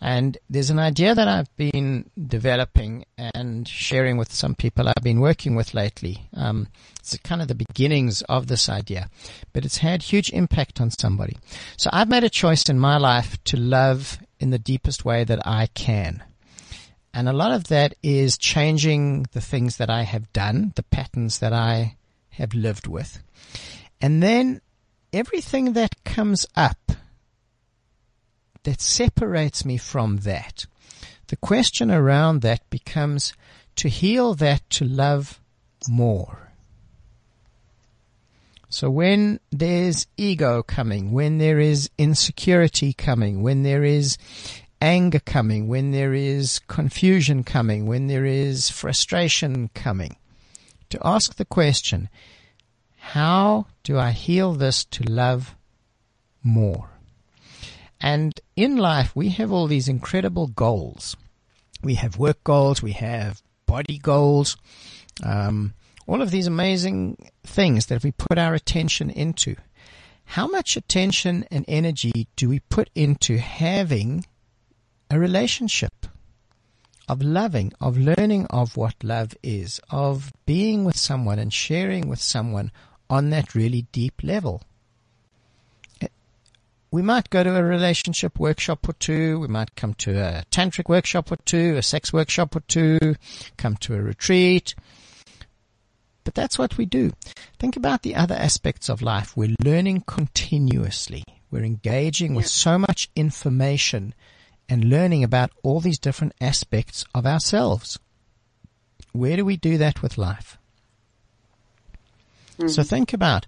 And 0.04 0.36
there's 0.50 0.70
an 0.70 0.80
idea 0.80 1.14
that 1.14 1.28
I've 1.28 1.56
been 1.56 2.10
developing 2.26 3.04
and 3.16 3.68
sharing 3.68 4.16
with 4.16 4.32
some 4.32 4.56
people 4.56 4.88
I've 4.88 5.04
been 5.04 5.20
working 5.20 5.54
with 5.54 5.74
lately. 5.74 6.28
Um, 6.34 6.66
it's 6.98 7.16
kind 7.18 7.40
of 7.40 7.46
the 7.46 7.54
beginnings 7.54 8.20
of 8.22 8.48
this 8.48 8.68
idea, 8.68 9.08
but 9.52 9.64
it's 9.64 9.78
had 9.78 10.02
huge 10.02 10.32
impact 10.32 10.80
on 10.80 10.90
somebody. 10.90 11.36
So 11.76 11.88
I've 11.92 12.08
made 12.08 12.24
a 12.24 12.30
choice 12.30 12.68
in 12.68 12.80
my 12.80 12.96
life 12.96 13.42
to 13.44 13.56
love 13.56 14.18
in 14.40 14.50
the 14.50 14.58
deepest 14.58 15.04
way 15.04 15.22
that 15.22 15.46
I 15.46 15.68
can. 15.68 16.24
And 17.14 17.28
a 17.28 17.32
lot 17.32 17.52
of 17.52 17.64
that 17.64 17.94
is 18.02 18.38
changing 18.38 19.26
the 19.32 19.40
things 19.40 19.76
that 19.76 19.90
I 19.90 20.02
have 20.02 20.32
done, 20.32 20.72
the 20.76 20.82
patterns 20.82 21.40
that 21.40 21.52
I 21.52 21.96
have 22.30 22.54
lived 22.54 22.86
with. 22.86 23.22
And 24.00 24.22
then 24.22 24.60
everything 25.12 25.74
that 25.74 26.04
comes 26.04 26.46
up 26.56 26.92
that 28.62 28.80
separates 28.80 29.64
me 29.64 29.76
from 29.76 30.18
that. 30.18 30.66
The 31.26 31.36
question 31.36 31.90
around 31.90 32.40
that 32.42 32.68
becomes 32.70 33.34
to 33.76 33.88
heal 33.88 34.34
that 34.34 34.68
to 34.70 34.84
love 34.84 35.40
more. 35.88 36.52
So 38.68 38.88
when 38.88 39.38
there's 39.50 40.06
ego 40.16 40.62
coming, 40.62 41.12
when 41.12 41.38
there 41.38 41.58
is 41.58 41.90
insecurity 41.98 42.94
coming, 42.94 43.42
when 43.42 43.64
there 43.64 43.84
is 43.84 44.16
anger 44.82 45.20
coming, 45.20 45.68
when 45.68 45.92
there 45.92 46.12
is 46.12 46.58
confusion 46.66 47.44
coming, 47.44 47.86
when 47.86 48.08
there 48.08 48.26
is 48.26 48.68
frustration 48.68 49.70
coming, 49.74 50.16
to 50.90 50.98
ask 51.04 51.36
the 51.36 51.44
question, 51.44 52.08
how 52.96 53.66
do 53.84 53.96
I 53.98 54.10
heal 54.10 54.52
this 54.52 54.84
to 54.86 55.04
love 55.04 55.54
more? 56.42 56.90
And 58.00 58.38
in 58.56 58.76
life, 58.76 59.14
we 59.14 59.28
have 59.30 59.52
all 59.52 59.68
these 59.68 59.88
incredible 59.88 60.48
goals. 60.48 61.16
We 61.82 61.94
have 61.94 62.18
work 62.18 62.42
goals, 62.42 62.82
we 62.82 62.92
have 62.92 63.40
body 63.66 63.98
goals, 63.98 64.56
Um, 65.22 65.74
all 66.06 66.22
of 66.22 66.30
these 66.30 66.46
amazing 66.48 67.16
things 67.44 67.86
that 67.86 68.02
we 68.02 68.12
put 68.12 68.38
our 68.38 68.54
attention 68.54 69.10
into. 69.10 69.56
How 70.24 70.46
much 70.46 70.76
attention 70.76 71.44
and 71.50 71.64
energy 71.68 72.26
do 72.34 72.48
we 72.48 72.60
put 72.60 72.88
into 72.94 73.38
having 73.38 74.24
a 75.12 75.18
relationship? 75.18 76.06
Of 77.06 77.20
loving, 77.20 77.72
of 77.80 77.98
learning 77.98 78.46
of 78.46 78.76
what 78.78 78.94
love 79.04 79.36
is, 79.42 79.78
of 79.90 80.32
being 80.46 80.84
with 80.84 80.96
someone 80.96 81.38
and 81.38 81.52
sharing 81.52 82.08
with 82.08 82.20
someone 82.20 82.72
on 83.10 83.28
that 83.30 83.54
really 83.54 83.82
deep 83.92 84.22
level 84.22 84.62
eh, 86.00 86.08
we 86.90 87.02
might 87.02 87.28
go 87.28 87.44
to 87.44 87.54
a 87.54 87.62
relationship 87.62 88.38
workshop 88.38 88.88
or 88.88 88.94
two. 88.94 89.38
We 89.40 89.48
might 89.48 89.76
come 89.76 89.92
to 89.94 90.12
a 90.12 90.44
tantric 90.50 90.88
workshop 90.88 91.30
or 91.30 91.36
two, 91.36 91.76
a 91.76 91.82
sex 91.82 92.12
workshop 92.12 92.56
or 92.56 92.60
two, 92.60 93.16
come 93.58 93.76
to 93.78 93.94
a 93.94 94.00
retreat. 94.00 94.74
But 96.24 96.34
that's 96.34 96.58
what 96.58 96.78
we 96.78 96.86
do. 96.86 97.12
Think 97.58 97.76
about 97.76 98.02
the 98.02 98.14
other 98.14 98.34
aspects 98.34 98.88
of 98.88 99.02
life. 99.02 99.36
We're 99.36 99.56
learning 99.62 100.04
continuously. 100.06 101.24
We're 101.50 101.64
engaging 101.64 102.34
with 102.34 102.46
so 102.46 102.78
much 102.78 103.10
information 103.14 104.14
and 104.72 104.84
learning 104.84 105.22
about 105.22 105.50
all 105.62 105.80
these 105.80 105.98
different 105.98 106.32
aspects 106.40 107.04
of 107.14 107.26
ourselves. 107.26 107.98
Where 109.12 109.36
do 109.36 109.44
we 109.44 109.58
do 109.58 109.76
that 109.76 110.00
with 110.00 110.16
life? 110.16 110.56
Mm-hmm. 112.56 112.68
So 112.68 112.82
think 112.82 113.12
about 113.12 113.46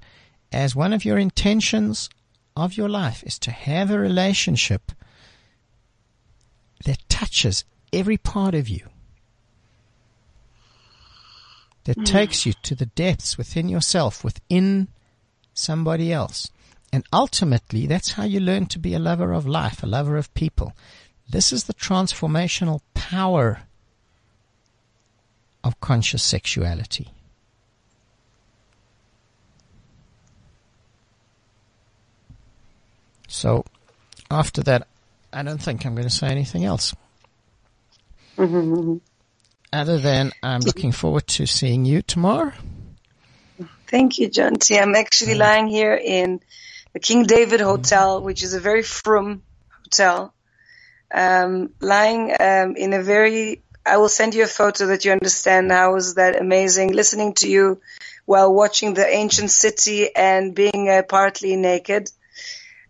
as 0.52 0.76
one 0.76 0.92
of 0.92 1.02
your 1.02 1.16
intentions 1.16 2.10
of 2.54 2.76
your 2.76 2.90
life 2.90 3.24
is 3.24 3.38
to 3.38 3.50
have 3.50 3.90
a 3.90 3.98
relationship 3.98 4.92
that 6.84 7.08
touches 7.08 7.64
every 7.90 8.18
part 8.18 8.54
of 8.54 8.68
you, 8.68 8.86
that 11.84 11.96
mm. 11.96 12.04
takes 12.04 12.44
you 12.44 12.52
to 12.64 12.74
the 12.74 12.86
depths 12.86 13.38
within 13.38 13.70
yourself, 13.70 14.22
within 14.22 14.88
somebody 15.54 16.12
else. 16.12 16.50
And 16.92 17.02
ultimately, 17.14 17.86
that's 17.86 18.12
how 18.12 18.24
you 18.24 18.40
learn 18.40 18.66
to 18.66 18.78
be 18.78 18.92
a 18.92 18.98
lover 18.98 19.32
of 19.32 19.46
life, 19.46 19.82
a 19.82 19.86
lover 19.86 20.18
of 20.18 20.32
people. 20.34 20.74
This 21.28 21.52
is 21.52 21.64
the 21.64 21.74
transformational 21.74 22.80
power 22.94 23.62
of 25.62 25.80
conscious 25.80 26.22
sexuality. 26.22 27.08
So 33.28 33.64
after 34.30 34.62
that, 34.62 34.86
I 35.32 35.42
don't 35.42 35.60
think 35.60 35.84
I'm 35.84 35.94
going 35.94 36.06
to 36.06 36.14
say 36.14 36.28
anything 36.28 36.64
else. 36.64 36.94
Mm-hmm. 38.36 38.98
Other 39.72 39.98
than 39.98 40.32
I'm 40.42 40.60
looking 40.60 40.92
forward 40.92 41.26
to 41.28 41.46
seeing 41.46 41.84
you 41.84 42.02
tomorrow. 42.02 42.52
Thank 43.88 44.18
you, 44.18 44.28
Jonty. 44.28 44.80
I'm 44.80 44.94
actually 44.94 45.34
lying 45.34 45.66
here 45.66 45.94
in 45.94 46.40
the 46.92 47.00
King 47.00 47.24
David 47.24 47.60
Hotel, 47.60 48.22
which 48.22 48.42
is 48.42 48.54
a 48.54 48.60
very 48.60 48.82
frum 48.82 49.42
hotel. 49.82 50.33
Um, 51.14 51.70
lying 51.80 52.34
um, 52.40 52.74
in 52.76 52.92
a 52.92 53.02
very, 53.02 53.62
I 53.86 53.98
will 53.98 54.08
send 54.08 54.34
you 54.34 54.42
a 54.42 54.48
photo 54.48 54.88
that 54.88 55.04
you 55.04 55.12
understand 55.12 55.70
how 55.70 55.94
is 55.94 56.14
that 56.14 56.40
amazing. 56.40 56.92
Listening 56.92 57.34
to 57.34 57.48
you 57.48 57.80
while 58.24 58.52
watching 58.52 58.94
the 58.94 59.06
ancient 59.06 59.50
city 59.50 60.14
and 60.14 60.54
being 60.54 60.88
uh, 60.88 61.02
partly 61.08 61.54
naked. 61.56 62.10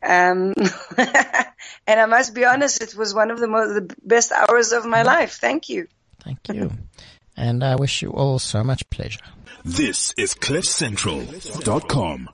Um, 0.02 0.54
and 1.86 2.00
I 2.00 2.06
must 2.06 2.34
be 2.34 2.44
honest, 2.44 2.82
it 2.82 2.94
was 2.94 3.14
one 3.14 3.30
of 3.30 3.38
the, 3.40 3.48
most, 3.48 3.74
the 3.74 3.94
best 4.02 4.32
hours 4.32 4.72
of 4.72 4.86
my 4.86 5.02
life. 5.02 5.34
Thank 5.34 5.68
you. 5.68 5.88
Thank 6.22 6.48
you. 6.48 6.70
and 7.36 7.62
I 7.62 7.76
wish 7.76 8.00
you 8.00 8.10
all 8.10 8.38
so 8.38 8.64
much 8.64 8.88
pleasure. 8.88 9.20
This 9.64 10.14
is 10.16 10.34
CliffCentral.com. 10.34 12.28